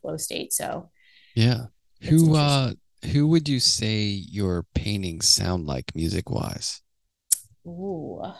flow 0.00 0.16
state. 0.16 0.52
So 0.52 0.90
yeah. 1.34 1.66
Who 2.02 2.34
uh 2.34 2.72
who 3.10 3.26
would 3.28 3.48
you 3.48 3.60
say 3.60 4.04
your 4.04 4.66
paintings 4.74 5.28
sound 5.28 5.66
like 5.66 5.94
music 5.94 6.30
wise? 6.30 6.80
Ooh, 7.66 8.20
I 8.22 8.34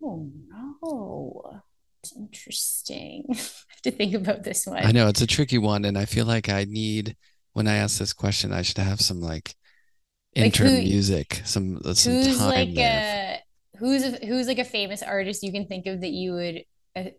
don't 0.00 0.32
know. 0.48 1.60
It's 2.02 2.16
interesting. 2.16 3.24
I 3.30 3.34
have 3.34 3.82
to 3.84 3.90
think 3.90 4.14
about 4.14 4.44
this 4.44 4.66
one. 4.66 4.84
I 4.84 4.92
know 4.92 5.08
it's 5.08 5.22
a 5.22 5.26
tricky 5.26 5.58
one, 5.58 5.84
and 5.84 5.96
I 5.96 6.04
feel 6.04 6.26
like 6.26 6.48
I 6.48 6.64
need 6.64 7.16
when 7.54 7.66
I 7.66 7.76
ask 7.76 7.98
this 7.98 8.12
question, 8.12 8.52
I 8.52 8.62
should 8.62 8.78
have 8.78 9.00
some 9.00 9.20
like 9.20 9.54
intro 10.34 10.66
like 10.66 10.74
who, 10.74 10.82
music, 10.82 11.40
some 11.44 11.80
some 11.94 12.12
who's 12.12 12.38
time 12.38 12.50
like 12.50 12.74
there. 12.74 13.40
A, 13.74 13.78
who's 13.78 14.04
a, 14.04 14.26
who's 14.26 14.46
like 14.46 14.58
a 14.58 14.64
famous 14.64 15.02
artist 15.02 15.42
you 15.42 15.52
can 15.52 15.66
think 15.66 15.86
of 15.86 16.00
that 16.02 16.10
you 16.10 16.32
would 16.32 16.64
uh, 16.96 17.10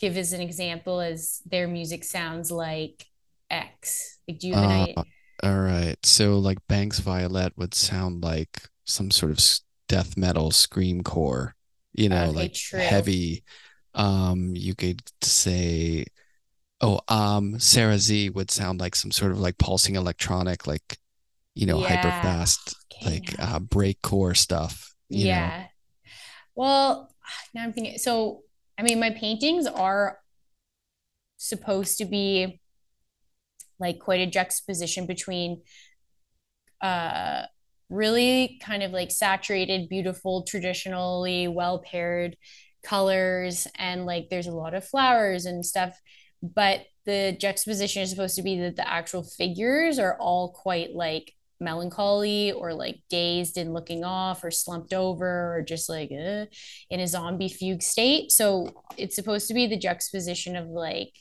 give 0.00 0.16
as 0.16 0.32
an 0.32 0.40
example 0.40 1.00
as 1.00 1.40
their 1.46 1.68
music 1.68 2.04
sounds 2.04 2.50
like 2.50 3.06
X? 3.50 4.18
Like, 4.28 4.38
do 4.38 4.48
you 4.48 4.54
have 4.54 4.88
an 4.88 4.94
uh. 4.96 5.02
All 5.42 5.58
right. 5.58 5.96
So, 6.04 6.38
like, 6.38 6.58
Banks 6.68 6.98
Violette 6.98 7.56
would 7.56 7.74
sound 7.74 8.22
like 8.22 8.62
some 8.84 9.10
sort 9.10 9.32
of 9.32 9.40
death 9.88 10.16
metal 10.16 10.50
scream 10.50 11.02
core, 11.02 11.54
you 11.92 12.08
know, 12.08 12.26
okay, 12.26 12.36
like 12.36 12.54
true. 12.54 12.78
heavy. 12.78 13.44
Um, 13.94 14.52
you 14.54 14.74
could 14.74 15.02
say, 15.22 16.04
oh, 16.80 17.00
um, 17.08 17.58
Sarah 17.58 17.98
Sze 17.98 18.28
would 18.28 18.50
sound 18.50 18.80
like 18.80 18.94
some 18.94 19.10
sort 19.10 19.32
of 19.32 19.40
like 19.40 19.58
pulsing 19.58 19.96
electronic, 19.96 20.66
like, 20.66 20.98
you 21.54 21.66
know, 21.66 21.80
yeah. 21.80 21.88
hyper 21.88 22.10
fast, 22.10 22.76
okay, 22.92 23.10
like 23.10 23.34
uh, 23.38 23.58
break 23.58 24.00
core 24.02 24.34
stuff. 24.34 24.94
yeah. 25.08 25.48
Know? 25.48 25.64
Well, 26.54 27.14
now 27.54 27.64
I'm 27.64 27.72
thinking. 27.72 27.98
So, 27.98 28.42
I 28.78 28.82
mean, 28.82 29.00
my 29.00 29.10
paintings 29.10 29.66
are 29.66 30.18
supposed 31.36 31.98
to 31.98 32.04
be 32.04 32.59
like 33.80 33.98
quite 33.98 34.20
a 34.20 34.30
juxtaposition 34.30 35.06
between 35.06 35.62
uh 36.80 37.42
really 37.90 38.58
kind 38.62 38.82
of 38.82 38.92
like 38.92 39.10
saturated, 39.10 39.88
beautiful, 39.88 40.44
traditionally 40.44 41.48
well 41.48 41.80
paired 41.80 42.36
colors. 42.82 43.66
And 43.76 44.06
like 44.06 44.28
there's 44.30 44.46
a 44.46 44.52
lot 44.52 44.74
of 44.74 44.86
flowers 44.86 45.44
and 45.44 45.66
stuff. 45.66 46.00
But 46.42 46.86
the 47.04 47.36
juxtaposition 47.38 48.02
is 48.02 48.10
supposed 48.10 48.36
to 48.36 48.42
be 48.42 48.58
that 48.60 48.76
the 48.76 48.88
actual 48.88 49.22
figures 49.22 49.98
are 49.98 50.16
all 50.18 50.52
quite 50.52 50.94
like 50.94 51.32
melancholy 51.62 52.52
or 52.52 52.72
like 52.72 53.00
dazed 53.10 53.58
and 53.58 53.74
looking 53.74 54.02
off 54.02 54.42
or 54.42 54.50
slumped 54.50 54.94
over 54.94 55.56
or 55.56 55.62
just 55.62 55.90
like 55.90 56.10
uh, 56.10 56.46
in 56.88 57.00
a 57.00 57.06
zombie 57.06 57.48
fugue 57.48 57.82
state. 57.82 58.32
So 58.32 58.68
it's 58.96 59.16
supposed 59.16 59.48
to 59.48 59.54
be 59.54 59.66
the 59.66 59.76
juxtaposition 59.76 60.56
of 60.56 60.68
like 60.68 61.12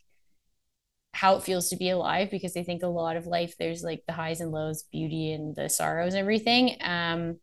how 1.13 1.35
it 1.35 1.43
feels 1.43 1.69
to 1.69 1.75
be 1.75 1.89
alive 1.89 2.29
because 2.31 2.55
I 2.55 2.63
think 2.63 2.83
a 2.83 2.87
lot 2.87 3.17
of 3.17 3.25
life 3.25 3.55
there's 3.57 3.83
like 3.83 4.03
the 4.07 4.13
highs 4.13 4.41
and 4.41 4.51
lows, 4.51 4.83
beauty 4.83 5.31
and 5.33 5.55
the 5.55 5.69
sorrows 5.69 6.13
and 6.13 6.21
everything. 6.21 6.77
Um, 6.81 7.39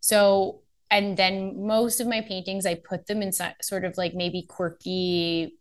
so 0.00 0.62
and 0.90 1.16
then 1.16 1.66
most 1.66 2.00
of 2.00 2.06
my 2.06 2.20
paintings 2.20 2.66
I 2.66 2.74
put 2.74 3.06
them 3.06 3.22
in 3.22 3.32
sort 3.32 3.84
of 3.84 3.96
like 3.96 4.14
maybe 4.14 4.42
quirky 4.42 5.56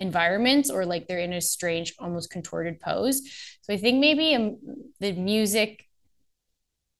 environments 0.00 0.70
or 0.70 0.84
like 0.84 1.06
they're 1.06 1.18
in 1.18 1.32
a 1.32 1.40
strange 1.40 1.94
almost 1.98 2.30
contorted 2.30 2.80
pose 2.80 3.22
so 3.62 3.72
i 3.72 3.76
think 3.76 4.00
maybe 4.00 4.34
um, 4.34 4.58
the 5.00 5.12
music 5.12 5.86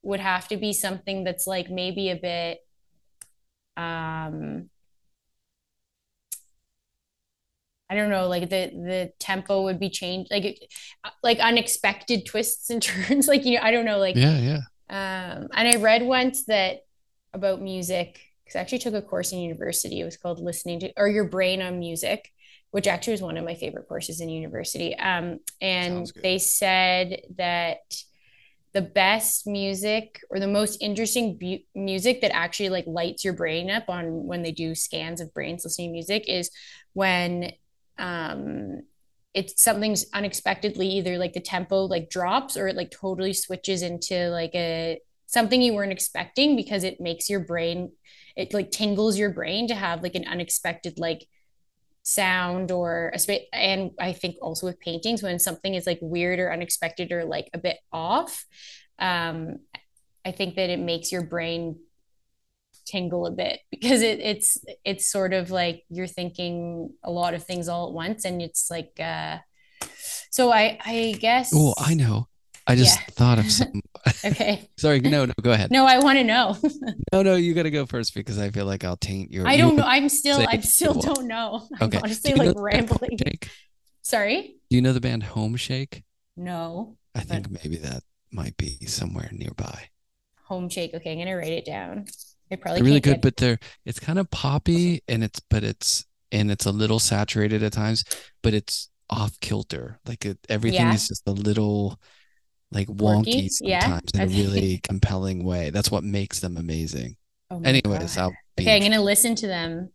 would 0.03 0.21
have 0.21 0.47
to 0.49 0.57
be 0.57 0.73
something 0.73 1.25
that's 1.25 1.47
like 1.47 1.69
maybe 1.71 2.11
a 2.11 2.17
bit 2.17 2.59
um 3.77 4.71
I 7.91 7.95
don't 7.95 8.11
know, 8.11 8.29
like 8.29 8.49
the 8.49 8.71
the 8.71 9.13
tempo 9.19 9.63
would 9.63 9.79
be 9.79 9.91
changed, 9.91 10.31
like 10.31 10.59
like 11.23 11.39
unexpected 11.39 12.27
twists 12.27 12.71
and 12.71 12.83
turns. 12.83 13.29
like 13.29 13.45
you 13.45 13.57
know, 13.57 13.63
I 13.63 13.71
don't 13.71 13.85
know, 13.85 13.99
like 13.99 14.17
yeah, 14.17 14.39
yeah. 14.39 14.61
Um, 14.89 15.49
and 15.53 15.69
I 15.69 15.77
read 15.77 16.03
once 16.03 16.45
that 16.47 16.79
about 17.33 17.61
music 17.61 18.21
because 18.45 18.57
I 18.57 18.61
actually 18.61 18.79
took 18.79 18.95
a 18.95 19.03
course 19.03 19.33
in 19.33 19.39
university. 19.39 20.01
It 20.01 20.05
was 20.05 20.17
called 20.17 20.41
listening 20.41 20.81
to 20.81 20.93
or 20.97 21.09
your 21.09 21.25
brain 21.25 21.63
on 21.63 21.79
music, 21.79 22.31
which 22.71 22.87
actually 22.87 23.13
was 23.13 23.23
one 23.23 23.37
of 23.37 23.45
my 23.45 23.55
favorite 23.55 23.89
courses 23.89 24.21
in 24.21 24.29
university. 24.29 24.97
Um, 24.97 25.41
and 25.61 26.11
they 26.23 26.39
said 26.39 27.23
that 27.37 27.79
the 28.73 28.83
best 28.83 29.47
music 29.47 30.21
or 30.31 30.41
the 30.41 30.49
most 30.49 30.83
interesting 30.83 31.39
bu- 31.39 31.65
music 31.75 32.21
that 32.21 32.35
actually 32.35 32.71
like 32.71 32.85
lights 32.87 33.25
your 33.25 33.35
brain 33.35 33.71
up 33.71 33.89
on 33.89 34.27
when 34.27 34.43
they 34.43 34.51
do 34.51 34.75
scans 34.75 35.21
of 35.21 35.33
brains 35.33 35.65
listening 35.65 35.91
to 35.91 35.93
music 35.93 36.25
is 36.29 36.51
when 36.93 37.53
um 37.99 38.83
it's 39.35 39.61
something's 39.61 40.07
unexpectedly 40.13 40.89
either 40.89 41.19
like 41.19 41.33
the 41.33 41.41
tempo 41.41 41.85
like 41.85 42.09
drops 42.09 42.57
or 42.57 42.69
it 42.69 42.77
like 42.77 42.91
totally 42.91 43.33
switches 43.33 43.83
into 43.83 44.29
like 44.31 44.55
a 44.55 45.01
something 45.27 45.61
you 45.61 45.75
weren't 45.75 45.93
expecting 45.93 46.55
because 46.57 46.85
it 46.85 47.01
makes 47.01 47.29
your 47.29 47.41
brain 47.41 47.91
it 48.37 48.55
like 48.55 48.71
tingles 48.71 49.19
your 49.19 49.31
brain 49.31 49.69
to 49.69 49.75
have 49.75 50.03
like 50.03 50.15
an 50.15 50.27
unexpected 50.27 50.99
like 50.99 51.27
sound 52.05 52.71
or 52.71 53.11
a 53.15 53.19
space 53.19 53.43
and 53.53 53.91
i 53.99 54.13
think 54.13 54.37
also 54.43 54.67
with 54.67 54.79
paintings 54.79 55.23
when 55.23 55.39
something 55.39 55.75
is 55.75 55.87
like 55.87 55.99
weird 56.03 56.39
or 56.39 56.53
unexpected 56.53 57.11
or 57.11 57.25
like 57.25 57.49
a 57.55 57.59
bit 57.59 57.79
off 57.93 58.45
um 58.99 59.57
i 60.25 60.31
think 60.31 60.55
that 60.57 60.71
it 60.71 60.79
makes 60.79 61.11
your 61.11 61.23
brain 61.23 61.77
tingle 62.87 63.27
a 63.27 63.31
bit 63.31 63.61
because 63.71 64.03
it, 64.03 64.21
it's 64.21 64.59
it's 64.85 65.11
sort 65.11 65.33
of 65.33 65.51
like 65.51 65.83
you're 65.89 66.07
thinking 66.07 66.91
a 67.03 67.11
lot 67.11 67.35
of 67.35 67.45
things 67.45 67.69
all 67.69 67.89
at 67.89 67.93
once 67.93 68.25
and 68.25 68.43
it's 68.43 68.71
like 68.71 68.99
uh 69.01 69.39
so 70.31 70.53
i 70.53 70.79
i 70.85 71.15
guess 71.19 71.53
oh 71.55 71.75
i 71.79 71.95
know 71.95 72.29
I 72.67 72.77
just 72.77 72.99
yeah. 72.99 73.07
thought 73.11 73.39
of 73.39 73.51
something 73.51 73.83
okay. 74.25 74.69
Sorry. 74.79 75.01
No, 75.01 75.27
no, 75.27 75.33
go 75.43 75.53
ahead. 75.53 75.71
No, 75.71 75.87
I 75.87 75.99
want 75.99 76.19
to 76.19 76.25
know. 76.25 76.57
no, 77.13 77.23
no, 77.23 77.37
you 77.37 77.55
got 77.55 77.65
to 77.65 77.71
go 77.71 77.87
first 77.87 78.15
because 78.15 78.39
I 78.39 78.51
feel 78.51 78.67
like 78.67 78.85
I'll 78.85 78.97
taint 78.97 79.31
your. 79.31 79.47
I 79.47 79.57
don't 79.57 79.77
know. 79.77 79.85
I'm 79.85 80.09
still, 80.09 80.45
I 80.49 80.61
still 80.61 80.95
don't 80.95 81.27
know. 81.27 81.69
Okay. 81.81 81.99
I'm 81.99 82.05
honestly 82.05 82.35
like 82.35 82.55
rambling. 82.57 83.19
Sorry. 84.03 84.57
Do 84.71 84.77
you 84.77 84.83
know 84.83 84.93
the 84.93 85.01
band 85.01 85.25
Homeshake? 85.25 86.03
No. 86.37 86.97
I 87.15 87.21
think 87.21 87.51
maybe 87.51 87.77
that 87.77 88.03
might 88.33 88.57
be 88.57 88.79
somewhere 88.87 89.29
nearby. 89.33 89.89
Homeshake. 90.49 90.95
Okay, 90.95 91.13
I'm 91.13 91.19
gonna 91.19 91.37
write 91.37 91.53
it 91.53 91.65
down. 91.65 92.07
It 92.51 92.61
probably 92.61 92.81
they're 92.81 92.87
really 92.87 93.01
good, 93.01 93.15
get... 93.15 93.23
but 93.23 93.37
they're 93.37 93.59
it's 93.85 94.01
kind 94.01 94.19
of 94.19 94.31
poppy 94.31 95.03
and 95.09 95.25
it's 95.25 95.41
but 95.41 95.65
it's 95.65 96.05
and 96.31 96.51
it's 96.51 96.67
a 96.67 96.73
little 96.73 96.99
saturated 96.99 97.63
at 97.63 97.73
times, 97.73 98.05
but 98.43 98.55
it's 98.55 98.91
off 99.09 99.39
kilter. 99.41 100.01
Like 100.07 100.25
it, 100.25 100.39
everything 100.49 100.81
yeah. 100.81 100.95
is 100.95 101.09
just 101.09 101.23
a 101.27 101.33
little 101.33 102.01
like 102.71 102.89
wonky 102.89 103.49
sometimes 103.49 104.11
yeah. 104.15 104.23
in 104.23 104.29
a 104.29 104.33
really 104.33 104.79
compelling 104.83 105.45
way. 105.45 105.71
That's 105.71 105.91
what 105.91 106.05
makes 106.05 106.41
them 106.41 106.57
amazing. 106.57 107.17
Oh 107.51 107.61
Anyways, 107.63 108.17
God. 108.17 108.23
I'll 108.23 108.35
be 108.57 108.65
okay. 108.65 108.77
I'm 108.77 108.83
gonna 108.83 109.03
listen 109.03 109.35
to 109.37 109.47
them 109.47 109.91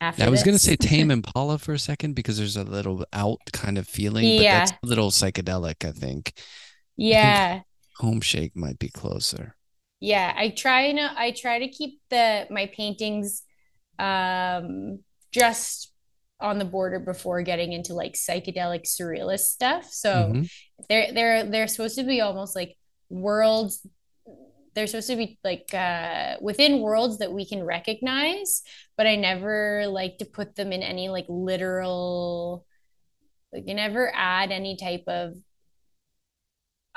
after. 0.00 0.24
I 0.24 0.28
was 0.28 0.42
gonna 0.42 0.58
say 0.58 0.76
Tame 0.76 1.10
Impala 1.12 1.58
for 1.58 1.72
a 1.72 1.78
second 1.78 2.14
because 2.14 2.38
there's 2.38 2.56
a 2.56 2.64
little 2.64 3.06
out 3.12 3.38
kind 3.52 3.78
of 3.78 3.86
feeling, 3.86 4.24
yeah. 4.24 4.40
but 4.40 4.58
that's 4.58 4.72
a 4.82 4.86
little 4.86 5.10
psychedelic. 5.10 5.86
I 5.86 5.92
think. 5.92 6.32
Yeah. 6.96 7.46
I 7.46 7.52
think 7.52 7.64
Homeshake 8.00 8.56
might 8.56 8.78
be 8.78 8.88
closer. 8.88 9.55
Yeah, 10.00 10.32
I 10.36 10.50
try 10.50 10.82
and 10.82 11.00
I 11.00 11.30
try 11.30 11.60
to 11.60 11.68
keep 11.68 12.00
the 12.10 12.46
my 12.50 12.66
paintings 12.66 13.42
um 13.98 15.00
just 15.32 15.92
on 16.38 16.58
the 16.58 16.64
border 16.64 16.98
before 16.98 17.40
getting 17.42 17.72
into 17.72 17.94
like 17.94 18.12
psychedelic 18.12 18.84
surrealist 18.84 19.46
stuff. 19.46 19.86
So 19.90 20.10
mm-hmm. 20.10 20.42
they're 20.88 21.12
they're 21.12 21.44
they're 21.44 21.68
supposed 21.68 21.96
to 21.98 22.04
be 22.04 22.20
almost 22.20 22.54
like 22.54 22.76
worlds 23.08 23.86
they're 24.76 24.86
supposed 24.86 25.08
to 25.08 25.16
be 25.16 25.38
like 25.42 25.72
uh, 25.72 26.36
within 26.42 26.80
worlds 26.82 27.18
that 27.18 27.32
we 27.32 27.46
can 27.46 27.64
recognize, 27.64 28.62
but 28.98 29.06
I 29.06 29.16
never 29.16 29.86
like 29.88 30.18
to 30.18 30.26
put 30.26 30.54
them 30.54 30.70
in 30.70 30.82
any 30.82 31.08
like 31.08 31.24
literal 31.28 32.66
like 33.52 33.64
you 33.66 33.74
never 33.74 34.12
add 34.14 34.52
any 34.52 34.76
type 34.76 35.04
of 35.06 35.32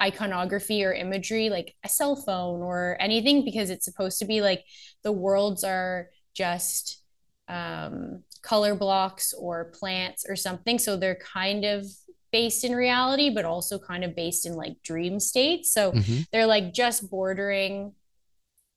iconography 0.01 0.83
or 0.83 0.93
imagery 0.93 1.49
like 1.49 1.75
a 1.83 1.89
cell 1.89 2.15
phone 2.15 2.61
or 2.61 2.97
anything 2.99 3.43
because 3.43 3.69
it's 3.69 3.85
supposed 3.85 4.19
to 4.19 4.25
be 4.25 4.41
like 4.41 4.63
the 5.03 5.11
worlds 5.11 5.63
are 5.63 6.09
just 6.33 7.01
um 7.47 8.23
color 8.41 8.75
blocks 8.75 9.33
or 9.33 9.65
plants 9.65 10.25
or 10.27 10.35
something. 10.35 10.79
So 10.79 10.95
they're 10.95 11.15
kind 11.15 11.65
of 11.65 11.85
based 12.31 12.63
in 12.63 12.73
reality, 12.73 13.29
but 13.29 13.45
also 13.45 13.79
kind 13.79 14.03
of 14.03 14.15
based 14.15 14.45
in 14.45 14.53
like 14.53 14.81
dream 14.83 15.19
states. 15.19 15.73
So 15.73 15.91
mm-hmm. 15.91 16.21
they're 16.31 16.45
like 16.45 16.73
just 16.73 17.09
bordering 17.09 17.93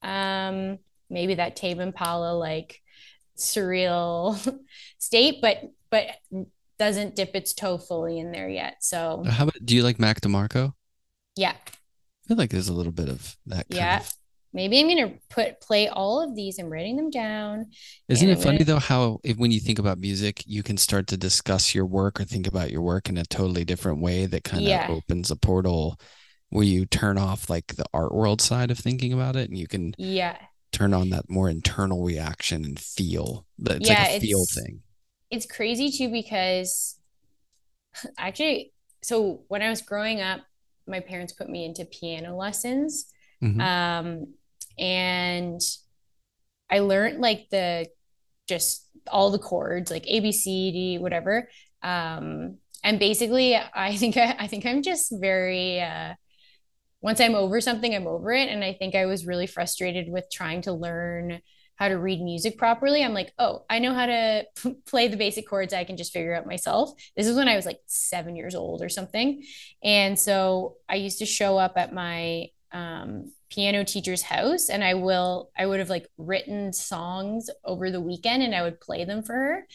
um 0.02 0.78
maybe 1.08 1.34
that 1.34 1.54
Tame 1.54 1.80
Impala 1.80 2.32
like 2.32 2.80
surreal 3.36 4.58
state, 4.98 5.40
but 5.40 5.58
but 5.90 6.06
doesn't 6.78 7.14
dip 7.14 7.36
its 7.36 7.52
toe 7.52 7.78
fully 7.78 8.18
in 8.18 8.32
there 8.32 8.48
yet. 8.48 8.78
So 8.80 9.22
how 9.28 9.44
about 9.44 9.64
do 9.64 9.76
you 9.76 9.82
like 9.82 10.00
Mac 10.00 10.20
DeMarco? 10.20 10.74
Yeah. 11.36 11.54
I 11.54 12.28
feel 12.28 12.36
like 12.36 12.50
there's 12.50 12.68
a 12.68 12.74
little 12.74 12.92
bit 12.92 13.08
of 13.08 13.36
that. 13.46 13.66
yeah. 13.68 14.00
Of 14.00 14.12
maybe 14.52 14.80
I'm 14.80 14.88
gonna 14.88 15.14
put 15.30 15.60
play 15.60 15.88
all 15.88 16.22
of 16.22 16.36
these. 16.36 16.58
I'm 16.58 16.70
writing 16.70 16.96
them 16.96 17.10
down. 17.10 17.70
Isn't 18.08 18.28
it 18.28 18.38
funny 18.38 18.58
gonna... 18.58 18.64
though 18.64 18.78
how 18.78 19.20
if, 19.24 19.36
when 19.36 19.50
you 19.50 19.60
think 19.60 19.78
about 19.78 19.98
music, 19.98 20.42
you 20.46 20.62
can 20.62 20.76
start 20.76 21.06
to 21.08 21.16
discuss 21.16 21.74
your 21.74 21.86
work 21.86 22.20
or 22.20 22.24
think 22.24 22.46
about 22.46 22.70
your 22.70 22.82
work 22.82 23.08
in 23.08 23.18
a 23.18 23.24
totally 23.24 23.64
different 23.64 24.00
way 24.00 24.26
that 24.26 24.44
kind 24.44 24.62
of 24.62 24.68
yeah. 24.68 24.86
opens 24.90 25.30
a 25.30 25.36
portal 25.36 25.98
where 26.50 26.64
you 26.64 26.84
turn 26.84 27.16
off 27.16 27.48
like 27.48 27.76
the 27.76 27.86
art 27.94 28.14
world 28.14 28.40
side 28.40 28.70
of 28.70 28.78
thinking 28.78 29.12
about 29.12 29.36
it 29.36 29.48
and 29.48 29.58
you 29.58 29.66
can 29.66 29.94
yeah 29.96 30.36
turn 30.72 30.94
on 30.94 31.10
that 31.10 31.30
more 31.30 31.48
internal 31.48 32.02
reaction 32.02 32.64
and 32.64 32.78
feel. 32.78 33.46
It's 33.58 33.88
yeah, 33.88 34.02
like 34.02 34.10
a 34.10 34.20
feel 34.20 34.44
thing. 34.46 34.80
It's 35.30 35.46
crazy 35.46 35.90
too 35.90 36.10
because 36.10 36.98
actually, 38.18 38.72
so 39.02 39.42
when 39.48 39.62
I 39.62 39.70
was 39.70 39.82
growing 39.82 40.20
up, 40.20 40.40
my 40.86 41.00
parents 41.00 41.32
put 41.32 41.48
me 41.48 41.64
into 41.64 41.84
piano 41.84 42.36
lessons. 42.36 43.06
Mm-hmm. 43.42 43.60
Um, 43.60 44.34
and 44.78 45.60
I 46.70 46.80
learned 46.80 47.20
like 47.20 47.48
the 47.50 47.88
just 48.48 48.88
all 49.08 49.30
the 49.30 49.38
chords, 49.38 49.90
like 49.90 50.06
A, 50.06 50.20
B, 50.20 50.32
C, 50.32 50.72
D, 50.72 50.98
whatever. 50.98 51.48
Um, 51.82 52.58
and 52.84 52.98
basically, 52.98 53.56
I 53.56 53.96
think 53.96 54.16
I, 54.16 54.36
I 54.40 54.46
think 54.46 54.66
I'm 54.66 54.82
just 54.82 55.12
very. 55.12 55.80
Uh, 55.80 56.14
once 57.00 57.20
I'm 57.20 57.34
over 57.34 57.60
something, 57.60 57.92
I'm 57.92 58.06
over 58.06 58.32
it. 58.32 58.48
And 58.48 58.62
I 58.62 58.74
think 58.74 58.94
I 58.94 59.06
was 59.06 59.26
really 59.26 59.48
frustrated 59.48 60.08
with 60.08 60.30
trying 60.32 60.62
to 60.62 60.72
learn 60.72 61.40
how 61.82 61.88
to 61.88 61.98
read 61.98 62.20
music 62.20 62.56
properly. 62.56 63.02
I'm 63.02 63.12
like, 63.12 63.32
oh, 63.40 63.64
I 63.68 63.80
know 63.80 63.92
how 63.92 64.06
to 64.06 64.46
p- 64.54 64.76
play 64.86 65.08
the 65.08 65.16
basic 65.16 65.48
chords. 65.48 65.74
I 65.74 65.82
can 65.82 65.96
just 65.96 66.12
figure 66.12 66.32
out 66.32 66.46
myself. 66.46 66.92
This 67.16 67.26
is 67.26 67.36
when 67.36 67.48
I 67.48 67.56
was 67.56 67.66
like 67.66 67.80
seven 67.86 68.36
years 68.36 68.54
old 68.54 68.82
or 68.82 68.88
something. 68.88 69.42
And 69.82 70.16
so 70.16 70.76
I 70.88 70.94
used 70.94 71.18
to 71.18 71.26
show 71.26 71.58
up 71.58 71.72
at 71.76 71.92
my 71.92 72.50
um, 72.70 73.32
piano 73.50 73.84
teacher's 73.84 74.22
house 74.22 74.68
and 74.68 74.84
I 74.84 74.94
will 74.94 75.50
I 75.58 75.66
would 75.66 75.80
have 75.80 75.90
like 75.90 76.06
written 76.16 76.72
songs 76.72 77.50
over 77.64 77.90
the 77.90 78.00
weekend 78.00 78.44
and 78.44 78.54
I 78.54 78.62
would 78.62 78.80
play 78.80 79.04
them 79.04 79.24
for 79.24 79.34
her 79.34 79.66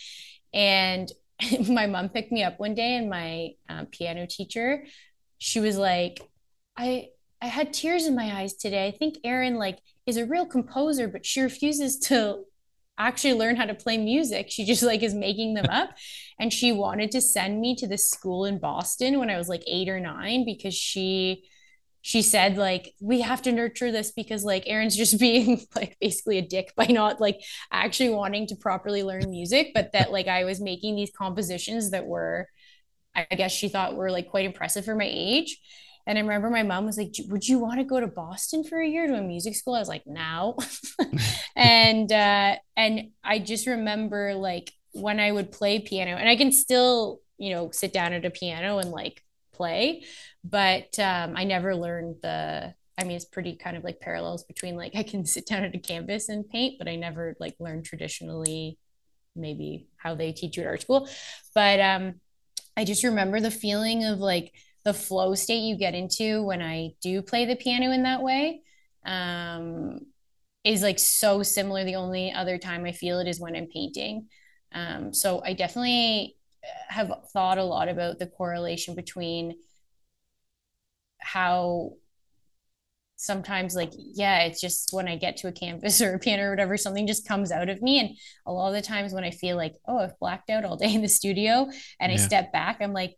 and 0.53 1.11
my 1.69 1.87
mom 1.87 2.09
picked 2.09 2.31
me 2.31 2.41
up 2.43 2.57
one 2.57 2.73
day 2.73 2.95
and 2.95 3.09
my 3.09 3.49
um, 3.69 3.85
piano 3.85 4.25
teacher 4.25 4.85
she 5.37 5.59
was 5.59 5.77
like 5.77 6.21
I 6.75 7.09
I 7.41 7.47
had 7.47 7.73
tears 7.73 8.07
in 8.07 8.15
my 8.15 8.39
eyes 8.39 8.53
today. 8.53 8.87
I 8.87 8.91
think 8.91 9.17
Erin 9.23 9.57
like 9.57 9.79
is 10.07 10.17
a 10.17 10.25
real 10.25 10.45
composer, 10.45 11.07
but 11.07 11.25
she 11.25 11.41
refuses 11.41 11.99
to 11.99 12.43
actually 12.97 13.33
learn 13.33 13.55
how 13.55 13.65
to 13.65 13.75
play 13.75 13.97
music. 13.97 14.47
She 14.49 14.65
just 14.65 14.81
like 14.81 15.03
is 15.03 15.13
making 15.13 15.53
them 15.53 15.67
up. 15.69 15.91
and 16.39 16.51
she 16.51 16.71
wanted 16.71 17.11
to 17.11 17.21
send 17.21 17.59
me 17.59 17.75
to 17.75 17.87
this 17.87 18.09
school 18.09 18.45
in 18.45 18.59
Boston 18.59 19.19
when 19.19 19.29
I 19.29 19.37
was 19.37 19.49
like 19.49 19.63
8 19.67 19.89
or 19.89 19.99
9 19.99 20.45
because 20.45 20.73
she 20.73 21.43
she 22.01 22.21
said 22.21 22.57
like 22.57 22.93
we 23.01 23.21
have 23.21 23.41
to 23.41 23.51
nurture 23.51 23.91
this 23.91 24.11
because 24.11 24.43
like 24.45 24.63
Erin's 24.65 24.95
just 24.95 25.19
being 25.19 25.61
like 25.75 25.97
basically 25.99 26.37
a 26.37 26.41
dick 26.41 26.73
by 26.75 26.85
not 26.85 27.19
like 27.19 27.41
actually 27.71 28.09
wanting 28.11 28.47
to 28.47 28.55
properly 28.55 29.03
learn 29.03 29.29
music 29.29 29.71
but 29.73 29.91
that 29.93 30.11
like 30.11 30.27
I 30.27 30.43
was 30.45 30.61
making 30.61 30.95
these 30.95 31.11
compositions 31.11 31.91
that 31.91 32.05
were 32.05 32.47
I 33.15 33.25
guess 33.35 33.51
she 33.51 33.67
thought 33.67 33.95
were 33.95 34.11
like 34.11 34.29
quite 34.29 34.45
impressive 34.45 34.85
for 34.85 34.95
my 34.95 35.09
age 35.09 35.59
and 36.07 36.17
I 36.17 36.21
remember 36.21 36.49
my 36.49 36.63
mom 36.63 36.85
was 36.85 36.97
like, 36.97 37.13
"Would 37.27 37.47
you 37.47 37.59
want 37.59 37.79
to 37.79 37.83
go 37.83 37.99
to 37.99 38.07
Boston 38.07 38.63
for 38.63 38.79
a 38.79 38.87
year 38.87 39.07
to 39.07 39.15
a 39.15 39.21
music 39.21 39.55
school?" 39.55 39.75
I 39.75 39.79
was 39.79 39.89
like, 39.89 40.07
"No." 40.07 40.57
and 41.55 42.09
uh, 42.09 42.55
and 42.77 43.09
I 43.25 43.39
just 43.39 43.67
remember 43.67 44.33
like 44.33 44.71
when 44.93 45.19
I 45.19 45.33
would 45.33 45.51
play 45.51 45.79
piano, 45.79 46.15
and 46.15 46.29
I 46.29 46.37
can 46.37 46.53
still, 46.53 47.19
you 47.37 47.49
know, 47.53 47.71
sit 47.71 47.91
down 47.91 48.13
at 48.13 48.23
a 48.23 48.29
piano 48.29 48.77
and 48.77 48.89
like 48.89 49.21
play, 49.51 50.05
but 50.45 50.97
um, 50.97 51.33
I 51.35 51.43
never 51.43 51.75
learned 51.75 52.15
the. 52.23 52.73
I 52.97 53.03
mean, 53.03 53.17
it's 53.17 53.25
pretty 53.25 53.57
kind 53.57 53.75
of 53.77 53.83
like 53.83 53.99
parallels 53.99 54.45
between 54.45 54.77
like 54.77 54.95
I 54.95 55.03
can 55.03 55.25
sit 55.35 55.45
down 55.45 55.65
at 55.65 55.75
a 55.75 55.79
canvas 55.79 56.29
and 56.29 56.47
paint, 56.47 56.75
but 56.79 56.87
I 56.87 56.95
never 56.95 57.35
like 57.37 57.55
learned 57.59 57.83
traditionally, 57.83 58.79
maybe 59.35 59.89
how 59.97 60.15
they 60.15 60.31
teach 60.31 60.55
you 60.55 60.63
at 60.63 60.69
art 60.69 60.81
school. 60.83 61.09
But 61.53 61.81
um, 61.81 62.21
I 62.77 62.85
just 62.85 63.03
remember 63.03 63.41
the 63.41 63.51
feeling 63.51 64.05
of 64.05 64.19
like 64.19 64.53
the 64.87 64.93
flow 64.93 65.35
state 65.35 65.63
you 65.63 65.75
get 65.75 65.93
into 65.93 66.41
when 66.43 66.61
I 66.61 66.91
do 67.01 67.21
play 67.21 67.43
the 67.43 67.57
piano 67.57 67.91
in 67.91 68.03
that 68.03 68.23
way 68.23 68.61
um, 69.05 69.99
is 70.63 70.81
like 70.81 70.97
so 70.97 71.43
similar. 71.43 71.83
The 71.83 71.97
only 71.97 72.31
other 72.31 72.57
time 72.57 72.85
I 72.85 72.93
feel 72.93 73.19
it 73.19 73.27
is 73.27 73.37
when 73.37 73.53
I'm 73.53 73.67
painting. 73.67 74.27
Um, 74.71 75.13
so 75.13 75.41
I 75.43 75.51
definitely 75.51 76.37
have 76.87 77.11
thought 77.33 77.57
a 77.57 77.65
lot 77.65 77.89
about 77.89 78.17
the 78.17 78.27
correlation 78.27 78.95
between 78.95 79.55
how 81.19 81.91
sometimes 83.17 83.75
like 83.75 83.91
yeah 83.95 84.43
it's 84.43 84.61
just 84.61 84.93
when 84.93 85.07
i 85.07 85.15
get 85.15 85.37
to 85.37 85.47
a 85.47 85.51
canvas 85.51 86.01
or 86.03 86.13
a 86.13 86.19
piano 86.19 86.43
or 86.43 86.49
whatever 86.51 86.77
something 86.77 87.07
just 87.07 87.27
comes 87.27 87.51
out 87.51 87.67
of 87.67 87.81
me 87.81 87.99
and 87.99 88.15
a 88.45 88.51
lot 88.53 88.67
of 88.67 88.75
the 88.75 88.81
times 88.81 89.11
when 89.11 89.23
i 89.23 89.31
feel 89.31 89.57
like 89.57 89.73
oh 89.87 89.97
i've 89.97 90.17
blacked 90.19 90.51
out 90.51 90.63
all 90.63 90.77
day 90.77 90.93
in 90.93 91.01
the 91.01 91.07
studio 91.07 91.67
and 91.99 92.11
yeah. 92.11 92.13
i 92.13 92.21
step 92.21 92.53
back 92.53 92.77
i'm 92.79 92.93
like 92.93 93.17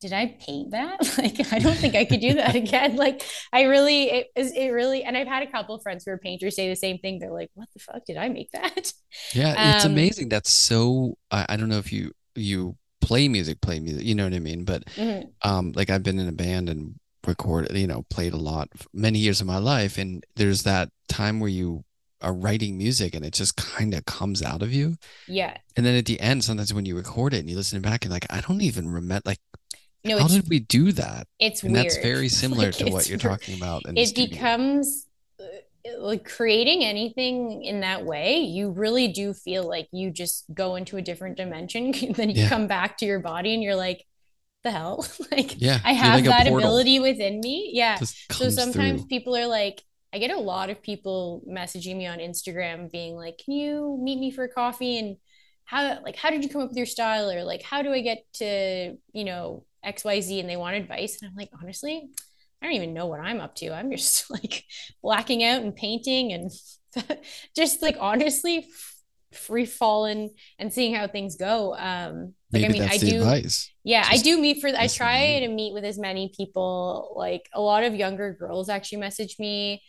did 0.00 0.12
I 0.12 0.36
paint 0.40 0.70
that? 0.70 0.98
Like, 1.20 1.52
I 1.52 1.58
don't 1.58 1.76
think 1.76 1.94
I 1.94 2.06
could 2.06 2.20
do 2.20 2.34
that 2.34 2.54
again. 2.54 2.96
Like, 2.96 3.22
I 3.52 3.62
really, 3.62 4.04
it 4.04 4.26
is, 4.34 4.52
it 4.52 4.68
really, 4.68 5.04
and 5.04 5.16
I've 5.16 5.26
had 5.26 5.42
a 5.42 5.50
couple 5.50 5.74
of 5.74 5.82
friends 5.82 6.04
who 6.04 6.12
are 6.12 6.18
painters 6.18 6.56
say 6.56 6.68
the 6.68 6.76
same 6.76 6.98
thing. 6.98 7.18
They're 7.18 7.32
like, 7.32 7.50
what 7.54 7.68
the 7.74 7.80
fuck 7.80 8.04
did 8.06 8.16
I 8.16 8.28
make 8.28 8.50
that? 8.52 8.92
Yeah. 9.34 9.74
It's 9.76 9.84
um, 9.84 9.92
amazing. 9.92 10.30
That's 10.30 10.50
so, 10.50 11.18
I, 11.30 11.46
I, 11.50 11.56
don't 11.56 11.68
know 11.68 11.78
if 11.78 11.92
you, 11.92 12.12
you 12.34 12.76
play 13.00 13.28
music, 13.28 13.60
play 13.60 13.80
music, 13.80 14.04
you 14.04 14.14
know 14.14 14.24
what 14.24 14.32
I 14.32 14.38
mean? 14.38 14.64
But, 14.64 14.86
mm-hmm. 14.86 15.28
um, 15.48 15.72
like 15.74 15.90
I've 15.90 16.02
been 16.02 16.18
in 16.18 16.28
a 16.28 16.32
band 16.32 16.70
and 16.70 16.94
recorded, 17.26 17.76
you 17.76 17.86
know, 17.86 18.06
played 18.08 18.32
a 18.32 18.38
lot 18.38 18.68
many 18.94 19.18
years 19.18 19.40
of 19.42 19.46
my 19.46 19.58
life. 19.58 19.98
And 19.98 20.24
there's 20.36 20.62
that 20.62 20.88
time 21.08 21.40
where 21.40 21.50
you 21.50 21.84
are 22.22 22.32
writing 22.32 22.78
music 22.78 23.14
and 23.14 23.24
it 23.24 23.34
just 23.34 23.56
kind 23.56 23.94
of 23.94 24.04
comes 24.06 24.42
out 24.42 24.62
of 24.62 24.72
you. 24.72 24.96
Yeah. 25.26 25.56
And 25.76 25.84
then 25.84 25.96
at 25.96 26.06
the 26.06 26.20
end, 26.20 26.44
sometimes 26.44 26.72
when 26.72 26.86
you 26.86 26.96
record 26.96 27.34
it 27.34 27.40
and 27.40 27.50
you 27.50 27.56
listen 27.56 27.80
back 27.82 28.04
and 28.04 28.12
like, 28.12 28.26
I 28.30 28.40
don't 28.40 28.62
even 28.62 28.88
remember, 28.88 29.22
like, 29.24 29.40
no, 30.04 30.18
how 30.18 30.28
did 30.28 30.48
we 30.48 30.60
do 30.60 30.92
that? 30.92 31.26
It's 31.38 31.62
and 31.62 31.72
weird. 31.72 31.86
that's 31.86 31.96
very 31.98 32.28
similar 32.28 32.66
like, 32.66 32.76
to 32.76 32.90
what 32.90 33.08
you're 33.08 33.18
talking 33.18 33.56
about. 33.56 33.82
it 33.86 34.14
becomes 34.14 35.06
uh, 35.38 35.44
like 35.98 36.24
creating 36.28 36.84
anything 36.84 37.62
in 37.62 37.80
that 37.80 38.04
way. 38.04 38.38
You 38.38 38.70
really 38.70 39.08
do 39.08 39.34
feel 39.34 39.68
like 39.68 39.88
you 39.92 40.10
just 40.10 40.44
go 40.54 40.76
into 40.76 40.96
a 40.96 41.02
different 41.02 41.36
dimension. 41.36 41.92
then 42.14 42.30
you 42.30 42.42
yeah. 42.42 42.48
come 42.48 42.66
back 42.66 42.98
to 42.98 43.06
your 43.06 43.20
body 43.20 43.52
and 43.52 43.62
you're 43.62 43.76
like, 43.76 44.06
the 44.62 44.70
hell? 44.70 45.06
like, 45.32 45.60
yeah, 45.60 45.80
I 45.84 45.92
have 45.92 46.14
like 46.14 46.24
that 46.24 46.46
ability 46.46 47.00
within 47.00 47.40
me. 47.40 47.70
Yeah. 47.72 47.96
So 47.96 48.48
sometimes 48.50 49.02
through. 49.02 49.08
people 49.08 49.36
are 49.36 49.46
like, 49.46 49.82
I 50.12 50.18
get 50.18 50.30
a 50.30 50.38
lot 50.38 50.70
of 50.70 50.82
people 50.82 51.42
messaging 51.48 51.96
me 51.96 52.06
on 52.06 52.18
Instagram 52.18 52.90
being 52.90 53.14
like, 53.14 53.38
can 53.44 53.54
you 53.54 53.98
meet 54.02 54.18
me 54.18 54.30
for 54.30 54.48
coffee 54.48 54.98
and 54.98 55.16
how 55.64 56.00
like 56.02 56.16
how 56.16 56.30
did 56.30 56.42
you 56.42 56.50
come 56.50 56.62
up 56.62 56.68
with 56.68 56.76
your 56.76 56.86
style 56.86 57.30
or 57.30 57.44
like 57.44 57.62
how 57.62 57.82
do 57.82 57.92
I 57.92 58.00
get 58.00 58.24
to, 58.34 58.96
you 59.12 59.24
know, 59.24 59.64
XYZ 59.84 60.40
and 60.40 60.48
they 60.48 60.56
want 60.56 60.76
advice. 60.76 61.20
And 61.20 61.30
I'm 61.30 61.36
like, 61.36 61.50
honestly, 61.60 62.10
I 62.60 62.66
don't 62.66 62.74
even 62.74 62.94
know 62.94 63.06
what 63.06 63.20
I'm 63.20 63.40
up 63.40 63.54
to. 63.56 63.72
I'm 63.72 63.90
just 63.90 64.30
like 64.30 64.64
blacking 65.02 65.42
out 65.44 65.62
and 65.62 65.74
painting 65.74 66.32
and 66.32 66.50
just 67.56 67.82
like 67.82 67.96
honestly 68.00 68.66
free 69.32 69.64
falling 69.64 70.30
and 70.58 70.72
seeing 70.72 70.94
how 70.94 71.06
things 71.06 71.36
go. 71.36 71.74
Um 71.76 72.34
like 72.52 72.62
Maybe 72.62 72.80
I 72.80 72.82
mean 72.82 72.82
I 72.90 72.96
do 72.98 73.18
advice. 73.18 73.70
yeah, 73.84 74.02
just 74.02 74.12
I 74.12 74.22
do 74.22 74.40
meet 74.40 74.60
for 74.60 74.68
I 74.76 74.88
try 74.88 75.40
to 75.40 75.48
meet 75.48 75.72
with 75.72 75.84
as 75.84 75.98
many 75.98 76.32
people. 76.36 77.14
Like 77.16 77.48
a 77.54 77.60
lot 77.60 77.84
of 77.84 77.94
younger 77.94 78.32
girls 78.32 78.68
actually 78.68 78.98
message 78.98 79.36
me 79.38 79.82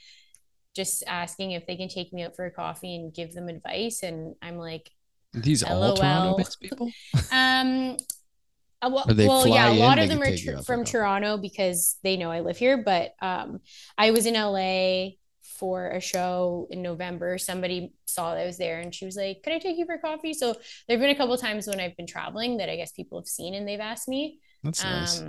just 0.75 1.03
asking 1.07 1.51
if 1.51 1.65
they 1.67 1.75
can 1.75 1.89
take 1.89 2.13
me 2.13 2.23
out 2.23 2.35
for 2.35 2.45
a 2.45 2.51
coffee 2.51 2.95
and 2.95 3.13
give 3.13 3.33
them 3.33 3.49
advice. 3.49 4.03
And 4.03 4.35
I'm 4.41 4.57
like, 4.57 4.89
these 5.33 5.63
all 5.63 5.95
Toronto 5.95 6.43
people? 6.61 6.91
um 7.31 7.97
uh, 8.81 8.89
well, 8.91 9.13
well 9.17 9.47
yeah, 9.47 9.69
a 9.69 9.73
lot 9.73 9.99
of 9.99 10.07
them 10.09 10.21
are 10.21 10.31
tr- 10.31 10.57
from 10.65 10.83
Toronto 10.83 11.37
because 11.37 11.97
they 12.03 12.17
know 12.17 12.31
I 12.31 12.41
live 12.41 12.57
here. 12.57 12.77
But 12.77 13.13
um, 13.21 13.59
I 13.97 14.11
was 14.11 14.25
in 14.25 14.35
LA 14.35 15.11
for 15.59 15.89
a 15.89 15.99
show 16.01 16.67
in 16.71 16.81
November. 16.81 17.37
Somebody 17.37 17.93
saw 18.05 18.33
that 18.33 18.41
I 18.41 18.45
was 18.45 18.57
there 18.57 18.79
and 18.79 18.93
she 18.93 19.05
was 19.05 19.15
like, 19.15 19.43
Can 19.43 19.53
I 19.53 19.59
take 19.59 19.77
you 19.77 19.85
for 19.85 19.97
coffee? 19.97 20.33
So 20.33 20.53
there 20.87 20.97
have 20.97 20.99
been 20.99 21.11
a 21.11 21.15
couple 21.15 21.37
times 21.37 21.67
when 21.67 21.79
I've 21.79 21.95
been 21.95 22.07
traveling 22.07 22.57
that 22.57 22.69
I 22.69 22.75
guess 22.75 22.91
people 22.91 23.19
have 23.19 23.27
seen 23.27 23.53
and 23.53 23.67
they've 23.67 23.79
asked 23.79 24.07
me. 24.07 24.39
That's 24.63 24.83
nice. 24.83 25.23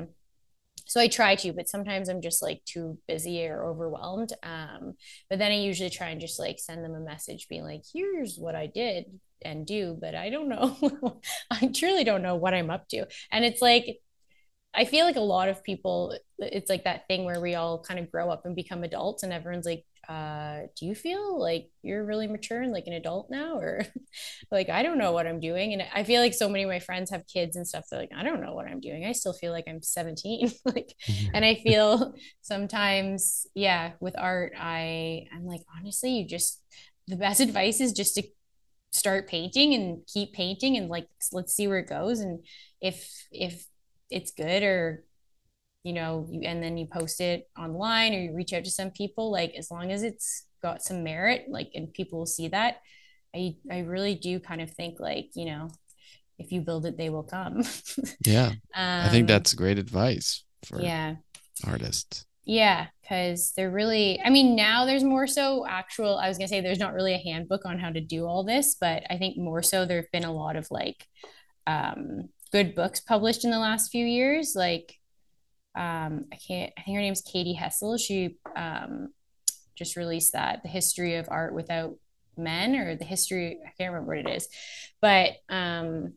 So 0.92 1.00
I 1.00 1.08
try 1.08 1.36
to, 1.36 1.54
but 1.54 1.70
sometimes 1.70 2.10
I'm 2.10 2.20
just 2.20 2.42
like 2.42 2.62
too 2.66 2.98
busy 3.08 3.46
or 3.46 3.64
overwhelmed. 3.64 4.34
Um, 4.42 4.92
but 5.30 5.38
then 5.38 5.50
I 5.50 5.54
usually 5.56 5.88
try 5.88 6.10
and 6.10 6.20
just 6.20 6.38
like 6.38 6.58
send 6.58 6.84
them 6.84 6.94
a 6.94 7.00
message 7.00 7.48
being 7.48 7.62
like, 7.64 7.80
here's 7.94 8.36
what 8.36 8.54
I 8.54 8.66
did 8.66 9.06
and 9.42 9.66
do, 9.66 9.96
but 9.98 10.14
I 10.14 10.28
don't 10.28 10.50
know. 10.50 11.22
I 11.50 11.68
truly 11.68 12.04
don't 12.04 12.20
know 12.20 12.36
what 12.36 12.52
I'm 12.52 12.68
up 12.68 12.88
to. 12.88 13.06
And 13.30 13.42
it's 13.42 13.62
like, 13.62 14.00
I 14.74 14.84
feel 14.84 15.06
like 15.06 15.16
a 15.16 15.20
lot 15.20 15.48
of 15.48 15.64
people, 15.64 16.14
it's 16.38 16.70
like 16.70 16.84
that 16.84 17.08
thing 17.08 17.24
where 17.24 17.40
we 17.40 17.54
all 17.54 17.82
kind 17.82 18.00
of 18.00 18.10
grow 18.10 18.30
up 18.30 18.46
and 18.46 18.56
become 18.56 18.84
adults, 18.84 19.22
and 19.22 19.32
everyone's 19.32 19.66
like, 19.66 19.84
uh, 20.08 20.62
do 20.76 20.86
you 20.86 20.94
feel 20.94 21.40
like 21.40 21.68
you're 21.82 22.04
really 22.04 22.26
mature 22.26 22.60
and 22.60 22.72
like 22.72 22.86
an 22.86 22.92
adult 22.92 23.30
now 23.30 23.58
or 23.58 23.84
like 24.50 24.68
i 24.68 24.82
don't 24.82 24.98
know 24.98 25.12
what 25.12 25.26
i'm 25.26 25.40
doing 25.40 25.72
and 25.72 25.82
i 25.94 26.02
feel 26.02 26.20
like 26.20 26.34
so 26.34 26.48
many 26.48 26.64
of 26.64 26.68
my 26.68 26.80
friends 26.80 27.10
have 27.10 27.26
kids 27.26 27.56
and 27.56 27.66
stuff 27.66 27.84
they're 27.90 28.00
like 28.00 28.10
i 28.16 28.22
don't 28.22 28.40
know 28.40 28.54
what 28.54 28.66
i'm 28.66 28.80
doing 28.80 29.04
i 29.04 29.12
still 29.12 29.32
feel 29.32 29.52
like 29.52 29.64
i'm 29.68 29.82
17 29.82 30.50
like 30.64 30.94
mm-hmm. 31.08 31.30
and 31.34 31.44
i 31.44 31.54
feel 31.54 32.14
sometimes 32.40 33.46
yeah 33.54 33.92
with 34.00 34.14
art 34.18 34.52
i 34.58 35.24
i'm 35.34 35.46
like 35.46 35.62
honestly 35.76 36.18
you 36.18 36.26
just 36.26 36.62
the 37.08 37.16
best 37.16 37.40
advice 37.48 37.80
is 37.80 37.92
just 37.92 38.14
to 38.16 38.22
start 38.90 39.28
painting 39.28 39.72
and 39.72 40.02
keep 40.06 40.32
painting 40.34 40.76
and 40.76 40.88
like 40.88 41.06
let's 41.32 41.54
see 41.54 41.66
where 41.66 41.78
it 41.78 41.88
goes 41.88 42.20
and 42.20 42.44
if 42.80 43.26
if 43.30 43.66
it's 44.10 44.32
good 44.32 44.62
or 44.62 45.04
you 45.84 45.92
know, 45.92 46.26
you, 46.30 46.42
and 46.42 46.62
then 46.62 46.76
you 46.76 46.86
post 46.86 47.20
it 47.20 47.48
online 47.58 48.14
or 48.14 48.18
you 48.18 48.34
reach 48.34 48.52
out 48.52 48.64
to 48.64 48.70
some 48.70 48.90
people, 48.90 49.30
like 49.30 49.54
as 49.56 49.70
long 49.70 49.90
as 49.90 50.02
it's 50.02 50.46
got 50.62 50.82
some 50.82 51.02
merit, 51.02 51.46
like, 51.48 51.70
and 51.74 51.92
people 51.92 52.20
will 52.20 52.26
see 52.26 52.48
that, 52.48 52.80
I, 53.34 53.56
I 53.70 53.80
really 53.80 54.14
do 54.14 54.38
kind 54.40 54.60
of 54.60 54.70
think 54.70 55.00
like, 55.00 55.30
you 55.34 55.46
know, 55.46 55.68
if 56.38 56.52
you 56.52 56.60
build 56.60 56.86
it, 56.86 56.96
they 56.96 57.10
will 57.10 57.22
come. 57.22 57.62
yeah. 58.26 58.48
Um, 58.74 59.06
I 59.06 59.08
think 59.08 59.24
um, 59.24 59.26
that's 59.28 59.54
great 59.54 59.78
advice 59.78 60.44
for 60.64 60.80
yeah 60.80 61.16
artists. 61.66 62.26
Yeah, 62.44 62.88
because 63.00 63.52
they're 63.56 63.70
really, 63.70 64.20
I 64.20 64.28
mean, 64.28 64.56
now 64.56 64.84
there's 64.84 65.04
more 65.04 65.28
so 65.28 65.64
actual, 65.64 66.18
I 66.18 66.28
was 66.28 66.38
going 66.38 66.48
to 66.48 66.50
say 66.52 66.60
there's 66.60 66.80
not 66.80 66.92
really 66.92 67.14
a 67.14 67.18
handbook 67.18 67.64
on 67.64 67.78
how 67.78 67.90
to 67.90 68.00
do 68.00 68.26
all 68.26 68.42
this, 68.42 68.74
but 68.80 69.04
I 69.08 69.16
think 69.16 69.38
more 69.38 69.62
so 69.62 69.84
there 69.84 69.98
have 69.98 70.10
been 70.10 70.24
a 70.24 70.32
lot 70.32 70.56
of 70.56 70.66
like 70.68 71.06
um, 71.68 72.30
good 72.50 72.74
books 72.74 72.98
published 72.98 73.44
in 73.44 73.52
the 73.52 73.60
last 73.60 73.92
few 73.92 74.04
years. 74.04 74.54
Like 74.56 74.98
um, 75.74 76.26
I 76.32 76.36
can't, 76.36 76.72
I 76.78 76.82
think 76.82 76.96
her 76.96 77.02
name's 77.02 77.22
Katy 77.22 77.54
Hessel. 77.54 77.96
She 77.96 78.36
um, 78.56 79.08
just 79.74 79.96
released 79.96 80.32
that, 80.32 80.62
The 80.62 80.68
History 80.68 81.16
of 81.16 81.28
Art 81.30 81.54
Without 81.54 81.96
Men, 82.36 82.76
or 82.76 82.96
the 82.96 83.04
history, 83.04 83.58
I 83.66 83.70
can't 83.76 83.92
remember 83.92 84.16
what 84.16 84.26
it 84.26 84.36
is, 84.36 84.48
but 85.00 85.32
um, 85.50 86.14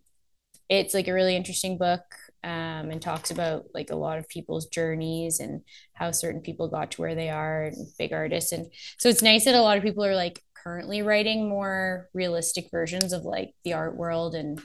it's 0.70 0.94
like 0.94 1.08
a 1.08 1.14
really 1.14 1.36
interesting 1.36 1.78
book 1.78 2.04
um, 2.44 2.90
and 2.90 3.02
talks 3.02 3.32
about 3.32 3.66
like 3.74 3.92
a 3.92 3.96
lot 3.96 4.18
of 4.18 4.30
people's 4.30 4.68
journeys 4.68 5.40
and 5.40 5.62
how 5.94 6.12
certain 6.12 6.42
people 6.42 6.68
got 6.68 6.92
to 6.92 7.02
where 7.02 7.16
they 7.16 7.30
are 7.30 7.66
and 7.66 7.88
big 8.00 8.14
artists. 8.14 8.52
And 8.52 8.68
so 8.98 9.10
it's 9.10 9.22
nice 9.22 9.46
that 9.46 9.56
a 9.56 9.62
lot 9.62 9.78
of 9.78 9.84
people 9.84 10.06
are 10.06 10.16
like 10.16 10.42
currently 10.54 11.02
writing 11.02 11.48
more 11.48 12.10
realistic 12.14 12.70
versions 12.72 13.14
of 13.14 13.24
like 13.24 13.54
the 13.64 13.74
art 13.74 13.96
world 13.96 14.36
and 14.36 14.60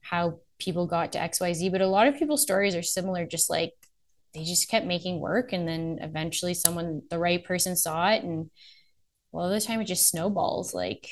how 0.00 0.40
people 0.58 0.86
got 0.86 1.12
to 1.12 1.18
XYZ. 1.18 1.72
But 1.72 1.80
a 1.80 1.86
lot 1.86 2.06
of 2.06 2.16
people's 2.16 2.42
stories 2.42 2.76
are 2.76 2.82
similar, 2.82 3.26
just 3.26 3.50
like 3.50 3.72
they 4.34 4.44
just 4.44 4.68
kept 4.68 4.86
making 4.86 5.20
work 5.20 5.52
and 5.52 5.68
then 5.68 5.98
eventually 6.00 6.54
someone 6.54 7.02
the 7.10 7.18
right 7.18 7.44
person 7.44 7.76
saw 7.76 8.10
it 8.10 8.22
and 8.24 8.50
a 9.32 9.36
lot 9.36 9.46
of 9.46 9.52
the 9.52 9.66
time 9.66 9.80
it 9.80 9.86
just 9.86 10.08
snowballs 10.08 10.74
like 10.74 11.08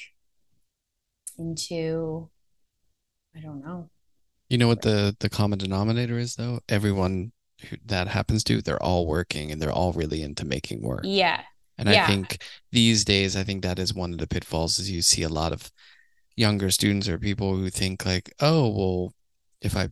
into 1.39 2.31
i 3.37 3.41
don't 3.41 3.65
know 3.65 3.91
You 4.49 4.59
know 4.59 4.69
what 4.69 4.83
the 4.83 5.17
the 5.21 5.31
common 5.31 5.59
denominator 5.59 6.19
is 6.19 6.35
though? 6.35 6.61
Everyone 6.69 7.33
who 7.69 7.77
that 7.87 8.09
happens 8.09 8.43
to, 8.45 8.63
they're 8.63 8.83
all 8.83 9.07
working 9.07 9.51
and 9.53 9.61
they're 9.63 9.73
all 9.73 9.93
really 9.93 10.23
into 10.23 10.45
making 10.45 10.83
work. 10.83 11.05
yeah 11.05 11.43
And 11.79 11.89
I 11.89 11.99
think 11.99 12.43
these 12.73 13.05
days, 13.05 13.37
I 13.37 13.45
think 13.45 13.63
that 13.63 13.79
is 13.79 13.95
one 13.95 14.13
of 14.13 14.19
the 14.19 14.27
pitfalls 14.29 14.79
is 14.79 14.91
you 14.91 15.03
see 15.03 15.23
a 15.23 15.29
lot 15.31 15.53
of 15.53 15.71
younger 16.37 16.71
students 16.71 17.09
or 17.09 17.19
people 17.19 17.57
who 17.57 17.71
think 17.71 18.07
like, 18.07 18.33
oh, 18.41 18.69
well, 18.71 19.15
if 19.63 19.77
I 19.77 19.91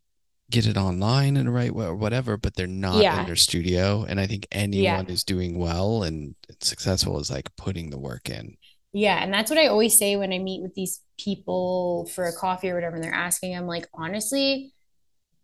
get 0.50 0.66
it 0.66 0.76
online 0.76 1.36
in 1.36 1.46
the 1.46 1.52
right 1.52 1.74
way 1.74 1.86
or 1.86 1.94
whatever, 1.94 2.36
but 2.36 2.54
they're 2.56 2.66
not 2.66 3.02
Yeah. 3.02 3.20
in 3.20 3.26
their 3.26 3.36
studio. 3.36 4.04
And 4.08 4.18
I 4.18 4.26
think 4.26 4.46
Yeah. 4.50 4.58
anyone 4.60 5.06
who's 5.06 5.24
doing 5.24 5.58
well 5.58 6.02
and 6.02 6.34
successful 6.60 7.18
is 7.20 7.30
like 7.30 7.54
putting 7.56 7.90
the 7.90 7.98
work 7.98 8.30
in. 8.30 8.56
Yeah, 8.92 9.22
and 9.22 9.32
that's 9.32 9.50
what 9.50 9.58
I 9.58 9.66
always 9.66 9.98
say 9.98 10.16
when 10.16 10.32
I 10.32 10.38
meet 10.38 10.62
with 10.62 10.74
these 10.74 11.02
people 11.18 12.06
for 12.14 12.24
a 12.24 12.32
coffee 12.34 12.70
or 12.70 12.74
whatever, 12.74 12.96
and 12.96 13.04
they're 13.04 13.12
asking, 13.12 13.54
I'm 13.54 13.66
like, 13.66 13.86
honestly, 13.92 14.72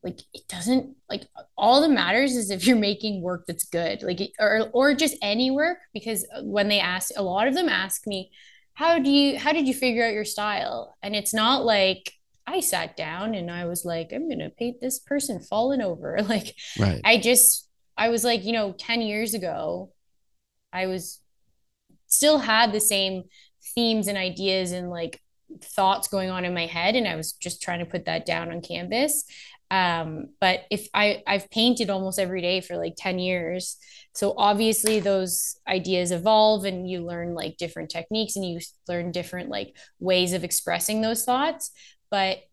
like 0.03 0.21
it 0.33 0.47
doesn't 0.49 0.97
like 1.09 1.27
all 1.57 1.81
that 1.81 1.89
matters 1.91 2.37
is 2.37 2.51
if 2.51 2.67
you're 2.67 2.77
making 2.77 3.23
work 3.23 3.45
that's 3.47 3.65
good, 3.65 4.03
like 4.03 4.21
or 4.39 4.71
or 4.73 4.95
just 4.95 5.17
any 5.23 5.51
work, 5.51 5.79
because 5.93 6.27
when 6.43 6.69
they 6.69 6.81
ask, 6.81 7.11
a 7.17 7.23
lot 7.23 7.49
of 7.49 7.55
them 7.55 7.69
ask 7.69 8.07
me, 8.07 8.31
how 8.75 8.99
do 8.99 9.11
you 9.11 9.39
how 9.39 9.53
did 9.53 9.67
you 9.69 9.75
figure 9.75 10.05
out 10.05 10.13
your 10.13 10.25
style? 10.25 10.95
And 11.03 11.15
it's 11.15 11.33
not 11.35 11.65
like 11.65 12.13
I 12.47 12.61
sat 12.61 12.97
down 12.97 13.35
and 13.35 13.51
I 13.51 13.65
was 13.65 13.85
like, 13.85 14.13
I'm 14.13 14.29
gonna 14.29 14.51
paint 14.51 14.81
this 14.81 14.99
person 14.99 15.41
falling 15.41 15.81
over. 15.81 16.19
Like 16.29 16.55
Right. 16.79 17.01
I 17.05 17.19
just 17.19 17.69
I 17.97 18.09
was 18.09 18.25
like, 18.25 18.45
you 18.45 18.53
know, 18.53 18.73
10 18.73 19.03
years 19.03 19.35
ago, 19.35 19.93
I 20.73 20.87
was 20.87 21.21
still 22.07 22.39
had 22.39 22.73
the 22.73 22.81
same 22.81 23.25
themes 23.75 24.09
and 24.09 24.19
ideas 24.19 24.73
and 24.73 24.91
like 24.91 25.21
thoughts 25.63 26.09
going 26.09 26.31
on 26.31 26.45
in 26.45 26.55
my 26.55 26.67
head 26.67 26.97
and 26.97 27.07
I 27.07 27.17
was 27.17 27.33
just 27.33 27.63
trying 27.63 27.79
to 27.81 27.87
put 27.87 28.07
that 28.07 28.27
down 28.27 28.51
on 28.51 28.61
canvas. 28.61 29.25
Um, 29.71 30.29
but 30.41 30.61
if 30.71 30.89
I 30.95 31.23
I've 31.27 31.51
painted 31.51 31.91
almost 31.91 32.19
every 32.19 32.41
day 32.43 32.61
for 32.61 32.77
like 32.77 32.95
10 32.97 33.19
years. 33.19 33.77
So 34.15 34.35
obviously 34.37 35.01
those 35.01 35.57
ideas 35.67 36.13
evolve 36.13 36.65
and 36.65 36.89
you 36.89 37.05
learn 37.05 37.35
like 37.35 37.57
different 37.57 37.91
techniques 37.91 38.37
and 38.37 38.45
you 38.45 38.61
learn 38.87 39.11
different 39.11 39.49
like 39.49 39.77
ways 39.99 40.33
of 40.33 40.45
expressing 40.45 41.01
those 41.01 41.25
thoughts. 41.25 41.73
But 42.15 42.45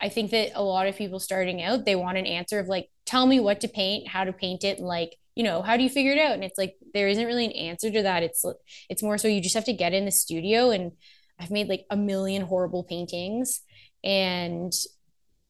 I 0.00 0.08
think 0.08 0.30
that 0.30 0.52
a 0.54 0.62
lot 0.62 0.86
of 0.86 0.96
people 0.96 1.20
starting 1.20 1.60
out, 1.60 1.84
they 1.84 1.94
want 1.94 2.16
an 2.16 2.24
answer 2.24 2.58
of 2.58 2.68
like, 2.68 2.88
tell 3.04 3.26
me 3.26 3.38
what 3.38 3.60
to 3.60 3.68
paint, 3.68 4.08
how 4.08 4.24
to 4.24 4.32
paint 4.32 4.64
it, 4.64 4.78
and 4.78 4.86
like, 4.86 5.16
you 5.34 5.44
know, 5.44 5.60
how 5.60 5.76
do 5.76 5.82
you 5.82 5.90
figure 5.90 6.12
it 6.12 6.18
out? 6.18 6.32
And 6.32 6.42
it's 6.42 6.56
like 6.56 6.76
there 6.94 7.06
isn't 7.08 7.26
really 7.26 7.44
an 7.44 7.52
answer 7.52 7.90
to 7.90 8.02
that. 8.02 8.22
It's 8.22 8.42
it's 8.88 9.02
more 9.02 9.18
so 9.18 9.28
you 9.28 9.42
just 9.42 9.56
have 9.56 9.66
to 9.66 9.74
get 9.74 9.92
in 9.92 10.06
the 10.06 10.10
studio 10.10 10.70
and 10.70 10.92
I've 11.38 11.50
made 11.50 11.68
like 11.68 11.84
a 11.90 11.98
million 11.98 12.40
horrible 12.40 12.82
paintings 12.82 13.60
and 14.02 14.72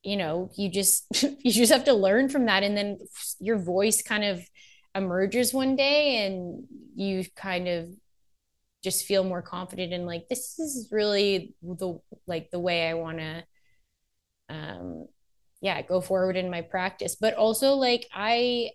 you 0.03 0.17
know, 0.17 0.51
you 0.57 0.69
just 0.69 1.07
you 1.23 1.53
just 1.53 1.73
have 1.73 1.85
to 1.85 1.95
learn 1.95 2.29
from 2.29 2.47
that 2.47 2.65
and 2.65 2.77
then 2.77 2.99
your 3.39 3.59
voice 3.59 4.03
kind 4.03 4.25
of 4.25 4.43
emerges 4.97 5.55
one 5.55 5.77
day 5.77 6.27
and 6.27 6.65
you 6.97 7.25
kind 7.37 7.69
of 7.69 7.89
just 8.85 9.07
feel 9.07 9.25
more 9.25 9.43
confident 9.43 9.93
in 9.93 10.07
like 10.07 10.29
this 10.29 10.59
is 10.59 10.89
really 10.93 11.55
the 11.63 11.99
like 12.27 12.51
the 12.51 12.61
way 12.61 12.89
I 12.89 12.95
want 12.95 13.19
to 13.19 13.45
um 14.51 15.07
yeah 15.63 15.81
go 15.83 16.01
forward 16.01 16.37
in 16.37 16.51
my 16.51 16.61
practice. 16.61 17.17
But 17.19 17.35
also 17.35 17.73
like 17.75 18.07
i 18.15 18.71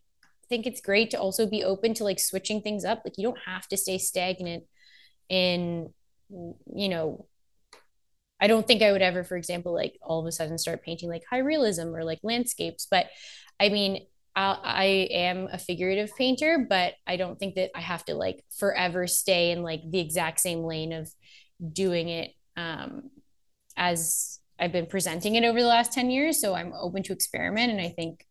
think 0.50 0.66
it's 0.66 0.82
great 0.82 1.12
to 1.12 1.20
also 1.20 1.46
be 1.46 1.64
open 1.64 1.94
to 1.94 2.04
like 2.04 2.20
switching 2.20 2.62
things 2.62 2.84
up. 2.84 3.04
Like 3.06 3.14
you 3.18 3.28
don't 3.28 3.40
have 3.46 3.68
to 3.68 3.78
stay 3.78 4.00
stagnant 4.00 4.64
in 5.30 5.94
you 6.74 6.90
know 6.90 7.26
i 8.40 8.48
don't 8.48 8.68
think 8.68 8.82
i 8.82 8.92
would 8.92 9.02
ever 9.02 9.24
for 9.24 9.36
example 9.36 9.74
like 9.74 9.96
all 10.02 10.20
of 10.20 10.26
a 10.26 10.32
sudden 10.32 10.58
start 10.58 10.84
painting 10.84 11.10
like 11.10 11.24
high 11.30 11.40
realism 11.40 11.96
or 11.96 12.04
like 12.04 12.20
landscapes. 12.24 12.88
But 12.90 13.08
i 13.60 13.70
mean 13.70 14.06
I, 14.36 14.58
I 14.64 14.84
am 15.12 15.48
a 15.52 15.58
figurative 15.58 16.16
painter 16.18 16.66
but 16.70 16.94
i 17.08 17.18
don't 17.18 17.40
think 17.40 17.56
that 17.56 17.72
i 17.76 17.82
have 17.82 18.06
to 18.06 18.16
like 18.16 18.44
forever 18.58 19.08
stay 19.08 19.52
in 19.52 19.64
like 19.64 19.82
the 19.90 20.00
exact 20.00 20.40
same 20.40 20.64
lane 20.64 20.94
of 20.94 21.10
doing 21.74 22.10
it 22.10 22.32
um 22.56 23.10
as 23.76 24.40
I've 24.60 24.72
been 24.72 24.86
presenting 24.86 25.36
it 25.36 25.46
over 25.46 25.60
the 25.60 25.68
last 25.68 25.94
10 25.94 26.12
years. 26.12 26.42
So 26.42 26.54
I'm 26.54 26.74
open 26.74 27.02
to 27.04 27.14
experiment. 27.14 27.72
And 27.72 27.82
I 27.82 27.90
think 27.90 28.26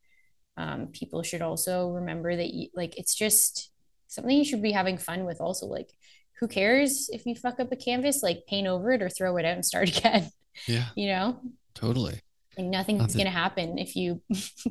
um, 0.57 0.89
people 0.89 1.23
should 1.23 1.43
also 1.43 1.89
remember 1.89 2.37
that, 2.37 2.53
you, 2.53 2.69
like, 2.75 2.99
it's 2.99 3.15
just 3.15 3.71
something 4.09 4.37
you 4.37 4.45
should 4.45 4.63
be 4.63 4.73
having 4.73 4.99
fun 4.99 5.25
with. 5.25 5.41
Also, 5.41 5.67
like, 5.67 5.91
who 6.39 6.47
cares 6.47 7.09
if 7.13 7.27
you 7.27 7.35
fuck 7.35 7.59
up 7.59 7.73
a 7.73 7.77
canvas? 7.77 8.23
Like, 8.23 8.47
paint 8.47 8.67
over 8.67 8.93
it 8.93 9.03
or 9.03 9.09
throw 9.09 9.37
it 9.39 9.45
out 9.45 9.55
and 9.55 9.65
start 9.65 9.89
again. 9.99 10.31
Yeah, 10.67 10.87
You 10.97 11.09
know, 11.09 11.41
totally. 11.75 12.21
Like 12.59 12.67
nothing's 12.67 13.15
going 13.15 13.27
to 13.27 13.33
happen 13.33 13.79
if 13.79 13.95
you 13.95 14.21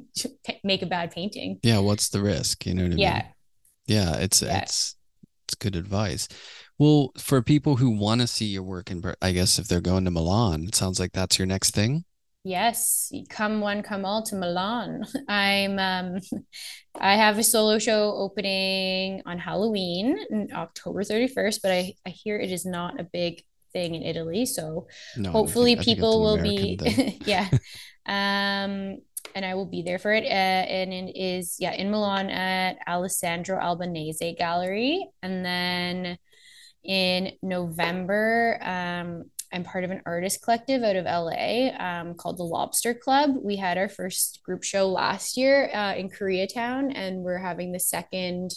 make 0.64 0.82
a 0.82 0.86
bad 0.86 1.12
painting. 1.12 1.60
Yeah, 1.64 1.80
what's 1.80 2.10
the 2.10 2.22
risk? 2.22 2.66
You 2.66 2.74
know 2.74 2.84
what 2.84 2.92
I 2.92 2.96
mean? 2.96 3.00
Yeah. 3.00 3.28
Yeah, 3.88 4.16
it's 4.18 4.42
Yeah. 4.42 4.60
it's 4.60 4.96
it's 5.46 5.56
good 5.56 5.76
advice. 5.76 6.28
Well, 6.78 7.12
for 7.18 7.42
people 7.42 7.78
who 7.78 7.92
want 7.92 8.22
to 8.22 8.28
see 8.28 8.46
your 8.46 8.64
work 8.64 8.92
in, 8.92 9.02
I 9.22 9.32
guess 9.32 9.58
if 9.58 9.68
they're 9.68 9.82
going 9.82 10.06
to 10.06 10.12
Milan, 10.12 10.66
it 10.68 10.76
sounds 10.76 11.00
like 11.00 11.14
that's 11.14 11.40
your 11.40 11.46
next 11.46 11.74
thing. 11.74 12.04
Yes, 12.44 13.12
come 13.30 13.62
one, 13.62 13.82
come 13.82 14.06
all 14.06 14.24
to 14.24 14.36
Milan. 14.36 15.04
I'm 15.28 15.80
um 15.80 16.20
I 17.00 17.16
have 17.16 17.38
a 17.38 17.44
solo 17.44 17.80
show 17.80 18.14
opening 18.16 19.22
on 19.26 19.40
Halloween, 19.40 20.50
October 20.54 21.04
31st, 21.04 21.60
but 21.62 21.72
I 21.72 21.94
I 22.06 22.10
hear 22.10 22.38
it 22.38 22.52
is 22.52 22.66
not 22.66 23.00
a 23.00 23.04
big 23.04 23.44
thing 23.78 23.96
in 23.96 24.04
Italy, 24.04 24.46
so 24.46 24.88
No, 25.16 25.32
hopefully 25.32 25.76
think- 25.76 25.82
I 25.82 25.84
think 25.84 25.92
it's 25.92 25.96
people 25.98 26.22
will 26.24 26.40
American 26.40 26.86
be 26.96 27.22
yeah. 27.34 27.48
Um 28.06 28.74
and 29.36 29.46
I 29.46 29.54
will 29.56 29.66
be 29.78 29.84
there 29.84 30.00
for 30.00 30.14
it. 30.14 30.24
Uh, 30.24 30.64
and 30.80 30.92
it 30.94 31.16
is 31.16 31.58
yeah, 31.60 31.74
in 31.74 31.92
Milan 31.92 32.30
at 32.30 32.78
Alessandro 32.88 33.60
Albanese 33.60 34.36
Gallery. 34.40 35.06
And 35.22 35.46
then 35.46 36.18
in 36.84 37.34
November, 37.44 38.58
um, 38.62 39.26
I'm 39.54 39.64
part 39.64 39.84
of 39.84 39.92
an 39.92 40.02
artist 40.06 40.42
collective 40.44 40.82
out 40.82 40.96
of 40.96 41.06
LA 41.06 41.70
um, 41.78 42.16
called 42.16 42.38
the 42.38 42.44
Lobster 42.44 42.94
Club. 42.94 43.32
We 43.42 43.58
had 43.58 43.78
our 43.78 43.90
first 43.90 44.42
group 44.44 44.64
show 44.64 44.88
last 44.90 45.38
year 45.38 45.70
uh, 45.74 45.94
in 45.96 46.10
Koreatown, 46.10 46.92
and 46.96 47.22
we're 47.24 47.38
having 47.38 47.72
the 47.72 47.80
second 47.80 48.52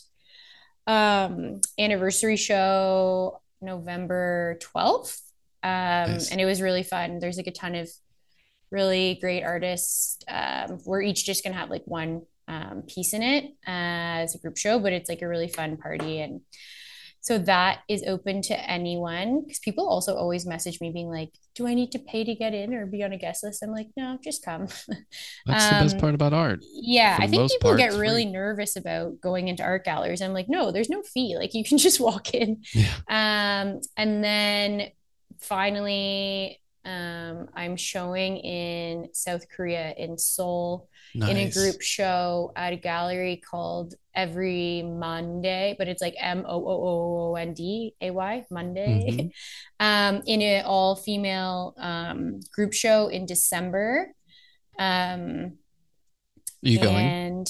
um, 0.87 1.61
anniversary 1.79 2.37
show 2.37 3.41
November 3.61 4.59
12th. 4.63 5.21
Um, 5.63 6.13
Nice. 6.13 6.31
And 6.31 6.41
it 6.41 6.47
was 6.47 6.63
really 6.63 6.83
fun. 6.83 7.19
There's 7.19 7.37
like 7.37 7.47
a 7.47 7.53
ton 7.53 7.75
of 7.75 7.91
really 8.71 9.19
great 9.21 9.43
artists. 9.43 10.19
Um, 10.29 10.79
we're 10.85 11.03
each 11.03 11.27
just 11.27 11.43
going 11.43 11.53
to 11.53 11.59
have 11.59 11.71
like 11.71 11.83
one 11.85 12.23
um, 12.49 12.83
piece 12.87 13.13
in 13.13 13.23
it 13.23 13.45
uh, 13.67 14.23
as 14.25 14.35
a 14.35 14.39
group 14.39 14.57
show, 14.57 14.79
but 14.79 14.93
it's 14.93 15.09
like 15.09 15.23
a 15.23 15.29
really 15.29 15.49
fun 15.49 15.77
party. 15.77 16.21
And 16.21 16.41
so 17.21 17.39
that 17.39 17.81
is 17.89 18.03
open 18.07 18.43
to 18.43 18.71
anyone 18.71 19.43
because 19.43 19.59
people 19.61 19.89
also 19.89 20.17
always 20.17 20.47
message 20.47 20.81
me 20.81 20.91
being 20.91 21.09
like, 21.09 21.31
do 21.55 21.67
I 21.67 21.75
need 21.75 21.93
to 21.93 21.99
pay 21.99 22.25
to 22.25 22.35
get 22.35 22.55
in 22.55 22.73
or 22.75 22.87
be 22.87 23.03
on 23.03 23.13
a 23.13 23.19
guest 23.19 23.45
list? 23.45 23.63
I'm 23.63 23.73
like, 23.73 23.89
no, 23.97 24.19
just 24.25 24.45
come. 24.45 24.69
That's 25.47 25.69
the 25.69 25.77
best 25.77 25.97
Um, 25.97 26.01
part 26.01 26.15
about 26.15 26.33
art. 26.33 26.61
Yeah, 26.61 27.19
I 27.21 27.27
think 27.27 27.49
people 27.49 27.71
part, 27.71 27.79
get 27.79 27.93
really 27.95 28.25
free. 28.25 28.33
nervous 28.33 28.77
about 28.77 29.21
going 29.21 29.49
into 29.49 29.63
art 29.63 29.85
galleries. 29.85 30.23
I'm 30.23 30.33
like, 30.35 30.49
no, 30.49 30.71
there's 30.73 30.91
no 30.91 31.03
fee. 31.03 31.37
Like 31.39 31.55
you 31.55 31.65
can 31.65 31.79
just 31.87 32.01
walk 32.01 32.35
in. 32.35 32.63
Yeah. 32.75 32.95
Um, 33.09 33.81
and 33.97 34.25
then 34.25 34.89
finally, 35.41 36.61
um, 36.85 37.49
I'm 37.55 37.77
showing 37.77 38.39
in 38.39 39.09
South 39.13 39.45
Korea 39.55 39.93
in 39.97 40.19
Seoul 40.19 40.89
in 41.15 41.37
a 41.37 41.51
group 41.51 41.81
show 41.83 42.53
at 42.57 42.73
a 42.73 42.77
gallery 42.77 43.43
called 43.49 43.95
Every 44.15 44.83
Monday, 44.83 45.75
but 45.79 45.89
it's 45.89 46.03
like 46.03 46.15
M 46.19 46.45
O 46.47 46.55
O 46.55 46.69
O 46.69 47.31
O 47.31 47.35
N 47.37 47.55
D 47.55 47.95
A 48.01 48.11
Y 48.11 48.45
Monday. 48.51 49.33
um, 49.81 50.23
in 50.27 50.43
an 50.43 50.65
all 50.65 50.97
female 50.97 51.75
um, 51.79 52.41
group 52.53 52.73
show 52.73 53.09
in 53.09 53.27
December. 53.27 54.13
Um, 54.79 55.59
You 56.61 56.81
going? 56.81 56.97
and 56.97 57.47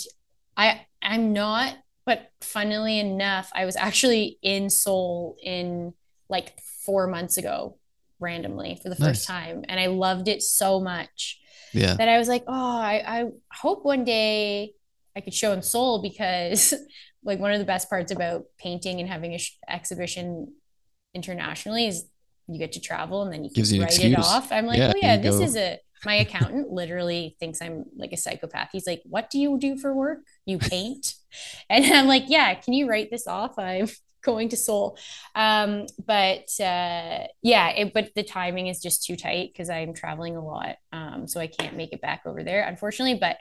I 0.57 0.87
I'm 1.03 1.33
not, 1.33 1.77
but 2.05 2.31
funnily 2.41 2.99
enough, 2.99 3.51
I 3.55 3.65
was 3.65 3.77
actually 3.77 4.39
in 4.43 4.69
Seoul 4.71 5.37
in 5.43 5.95
like 6.29 6.59
four 6.85 7.07
months 7.07 7.37
ago, 7.37 7.79
randomly 8.21 8.79
for 8.83 8.91
the 8.91 8.97
first 8.97 9.27
time, 9.27 9.65
and 9.69 9.81
I 9.81 9.87
loved 9.87 10.29
it 10.29 10.43
so 10.43 10.81
much 10.81 11.40
Yeah. 11.73 11.95
that 11.95 12.09
I 12.09 12.19
was 12.19 12.29
like, 12.29 12.45
oh, 12.47 12.79
I, 12.81 13.03
I 13.07 13.25
hope 13.53 13.85
one 13.85 14.05
day 14.05 14.75
I 15.17 15.21
could 15.21 15.35
show 15.35 15.53
in 15.53 15.63
Seoul 15.63 16.03
because 16.03 16.75
like 17.25 17.39
one 17.39 17.53
of 17.53 17.59
the 17.59 17.65
best 17.65 17.89
parts 17.89 18.13
about 18.13 18.45
painting 18.59 19.01
and 19.01 19.09
having 19.09 19.35
a 19.35 19.39
sh- 19.39 19.57
exhibition 19.69 20.55
internationally 21.15 21.87
is 21.87 22.05
you 22.49 22.59
get 22.59 22.73
to 22.73 22.81
travel 22.81 23.23
and 23.23 23.33
then 23.33 23.45
you 23.45 23.51
can 23.51 23.55
Gives 23.55 23.73
you 23.73 23.83
write 23.83 23.99
it 24.03 24.19
off. 24.19 24.51
I'm 24.53 24.67
like, 24.67 24.79
Yeah, 24.79 24.93
oh 24.95 24.99
yeah, 25.01 25.17
this 25.17 25.37
go- 25.37 25.43
is 25.43 25.57
a 25.57 25.79
my 26.05 26.15
accountant 26.15 26.71
literally 26.71 27.37
thinks 27.39 27.61
I'm 27.61 27.85
like 27.97 28.13
a 28.13 28.17
psychopath. 28.17 28.71
He's 28.73 28.87
like, 28.87 29.03
"What 29.05 29.29
do 29.29 29.39
you 29.39 29.59
do 29.59 29.77
for 29.77 29.93
work? 29.93 30.21
You 30.47 30.59
paint?" 30.59 31.15
and 31.71 31.85
I'm 31.85 32.07
like, 32.07 32.25
"Yeah, 32.29 32.55
can 32.55 32.73
you 32.73 32.89
write 32.89 33.11
this 33.11 33.27
off? 33.27 33.59
I'm 33.59 33.89
going 34.23 34.49
to 34.51 34.57
Seoul." 34.57 34.99
Um, 35.35 35.87
but 36.05 36.49
uh, 36.61 37.27
yeah, 37.43 37.69
it, 37.71 37.93
but 37.93 38.15
the 38.15 38.23
timing 38.23 38.69
is 38.69 38.81
just 38.81 39.05
too 39.05 39.17
tight 39.17 39.51
because 39.53 39.71
I'm 39.71 39.95
traveling 39.95 40.37
a 40.37 40.45
lot, 40.45 40.77
um, 40.93 41.27
so 41.27 41.41
I 41.41 41.47
can't 41.47 41.77
make 41.77 41.93
it 41.93 42.01
back 42.01 42.23
over 42.27 42.43
there, 42.43 42.67
unfortunately. 42.67 43.19
But 43.19 43.39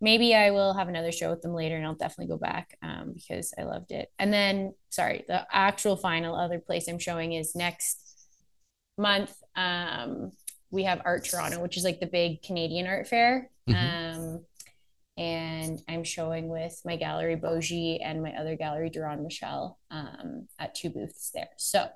maybe 0.00 0.34
I 0.34 0.50
will 0.50 0.74
have 0.74 0.88
another 0.88 1.12
show 1.12 1.30
with 1.30 1.42
them 1.42 1.54
later, 1.54 1.76
and 1.76 1.86
I'll 1.86 1.94
definitely 1.94 2.34
go 2.34 2.38
back 2.38 2.76
um, 2.82 3.12
because 3.14 3.54
I 3.58 3.62
loved 3.62 3.92
it. 3.92 4.10
And 4.18 4.32
then, 4.32 4.74
sorry, 4.90 5.24
the 5.28 5.46
actual 5.50 5.96
final 5.96 6.34
other 6.34 6.58
place 6.58 6.88
I'm 6.88 6.98
showing 6.98 7.32
is 7.32 7.54
next 7.54 8.00
month. 8.98 9.32
Um, 9.54 10.32
we 10.70 10.84
have 10.84 11.02
Art 11.04 11.24
Toronto, 11.24 11.60
which 11.60 11.76
is 11.76 11.84
like 11.84 12.00
the 12.00 12.06
big 12.06 12.42
Canadian 12.42 12.86
art 12.86 13.06
fair. 13.06 13.50
Mm-hmm. 13.68 14.36
And 15.16 15.78
I'm 15.88 16.04
showing 16.04 16.48
with 16.48 16.80
my 16.84 16.96
gallery 16.96 17.36
Boji 17.36 17.98
and 18.02 18.22
my 18.22 18.32
other 18.32 18.56
gallery 18.56 18.88
Duran 18.88 19.24
Mashaal 19.24 19.74
um, 19.90 20.48
at 20.58 20.74
two 20.74 20.88
booths 20.88 21.30
there. 21.34 21.50
So 21.58 21.86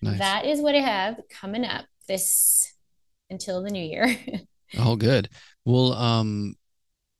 nice. 0.00 0.18
that 0.18 0.46
is 0.46 0.60
what 0.60 0.74
I 0.74 0.80
have 0.80 1.20
coming 1.28 1.64
up 1.64 1.84
this 2.08 2.72
until 3.28 3.62
the 3.62 3.70
new 3.70 3.84
year. 3.84 4.16
oh, 4.78 4.96
good. 4.96 5.28
Well, 5.64 5.92
um, 5.92 6.54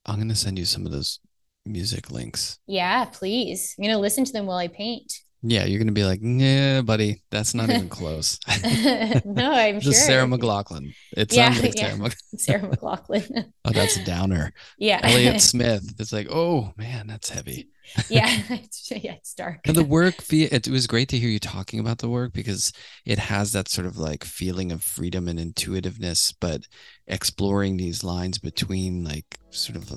I'm 0.07 0.18
gonna 0.18 0.34
send 0.34 0.59
you 0.59 0.64
some 0.64 0.86
of 0.86 0.92
those 0.92 1.20
music 1.64 2.11
links. 2.11 2.59
Yeah, 2.66 3.05
please. 3.07 3.74
I'm 3.78 3.84
gonna 3.84 3.98
listen 3.98 4.24
to 4.24 4.32
them 4.32 4.46
while 4.46 4.59
I 4.59 4.68
paint. 4.68 5.12
Yeah, 5.45 5.64
you're 5.64 5.80
gonna 5.80 5.90
be 5.90 6.05
like, 6.05 6.20
yeah, 6.22 6.82
buddy, 6.82 7.22
that's 7.30 7.53
not 7.53 7.68
even 7.68 7.88
close. 7.88 8.38
no, 9.24 9.53
I'm 9.53 9.80
Just 9.80 9.99
sure. 9.99 10.07
Sarah 10.07 10.26
McLachlan. 10.26 10.95
It 11.16 11.32
yeah, 11.32 11.53
sounds 11.53 11.62
like 11.62 11.76
yeah. 11.76 11.97
Sarah, 11.97 12.11
Sarah 12.36 12.76
McLachlan. 12.76 13.53
oh, 13.64 13.70
that's 13.70 13.97
a 13.97 14.05
downer. 14.05 14.53
Yeah. 14.78 15.01
Elliott 15.03 15.40
Smith. 15.40 15.95
It's 15.99 16.12
like, 16.12 16.28
oh 16.30 16.72
man, 16.76 17.09
that's 17.09 17.28
heavy. 17.28 17.68
yeah, 18.09 18.28
yeah, 18.49 19.14
it's 19.14 19.34
dark. 19.34 19.59
And 19.66 19.76
the 19.76 19.82
work, 19.82 20.14
it 20.30 20.68
was 20.68 20.86
great 20.86 21.09
to 21.09 21.18
hear 21.18 21.28
you 21.28 21.40
talking 21.40 21.80
about 21.80 21.99
the 21.99 22.09
work 22.09 22.32
because 22.32 22.72
it 23.05 23.18
has 23.18 23.51
that 23.53 23.68
sort 23.68 23.88
of 23.88 23.99
like 23.99 24.22
feeling 24.22 24.70
of 24.70 24.84
freedom 24.84 25.26
and 25.26 25.40
intuitiveness, 25.40 26.32
but 26.32 26.68
exploring 27.09 27.76
these 27.76 28.05
lines 28.05 28.38
between 28.38 29.03
like 29.03 29.38
sort 29.51 29.76
of 29.76 29.93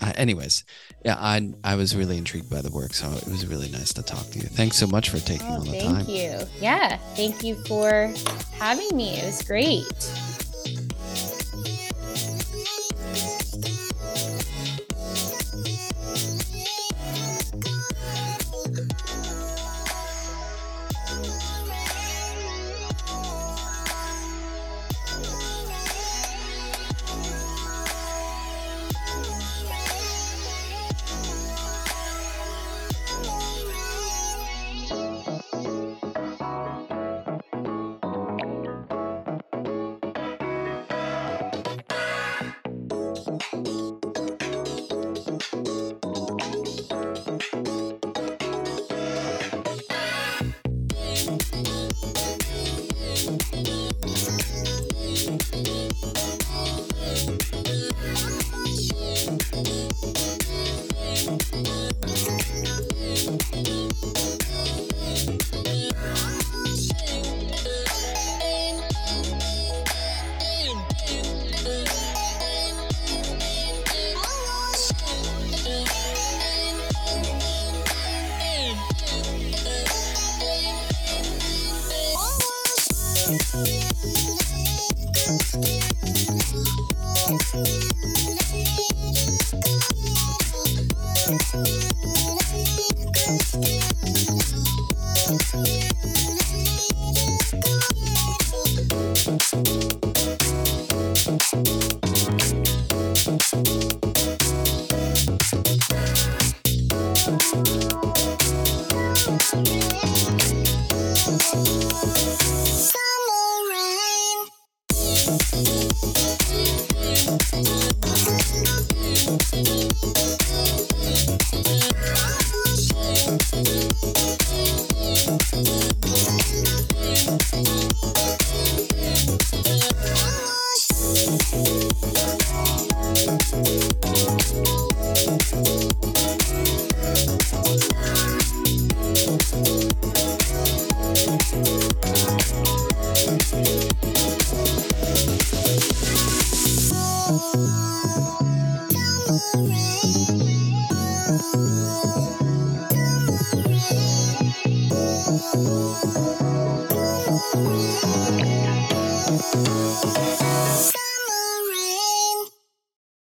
uh, 0.00 0.12
anyways, 0.16 0.64
yeah, 1.04 1.16
I 1.18 1.52
I 1.62 1.76
was 1.76 1.94
really 1.96 2.18
intrigued 2.18 2.50
by 2.50 2.62
the 2.62 2.70
work, 2.70 2.94
so 2.94 3.10
it 3.10 3.26
was 3.26 3.46
really 3.46 3.70
nice 3.70 3.92
to 3.94 4.02
talk 4.02 4.26
to 4.30 4.38
you. 4.38 4.46
Thanks 4.46 4.76
so 4.76 4.86
much 4.86 5.10
for 5.10 5.18
taking 5.18 5.46
oh, 5.48 5.54
all 5.54 5.60
the 5.60 5.72
thank 5.72 5.84
time. 5.84 6.04
Thank 6.04 6.08
you. 6.08 6.46
Yeah, 6.60 6.96
thank 7.14 7.42
you 7.44 7.56
for 7.66 8.12
having 8.52 8.96
me. 8.96 9.18
It 9.18 9.26
was 9.26 9.42
great. 9.42 9.84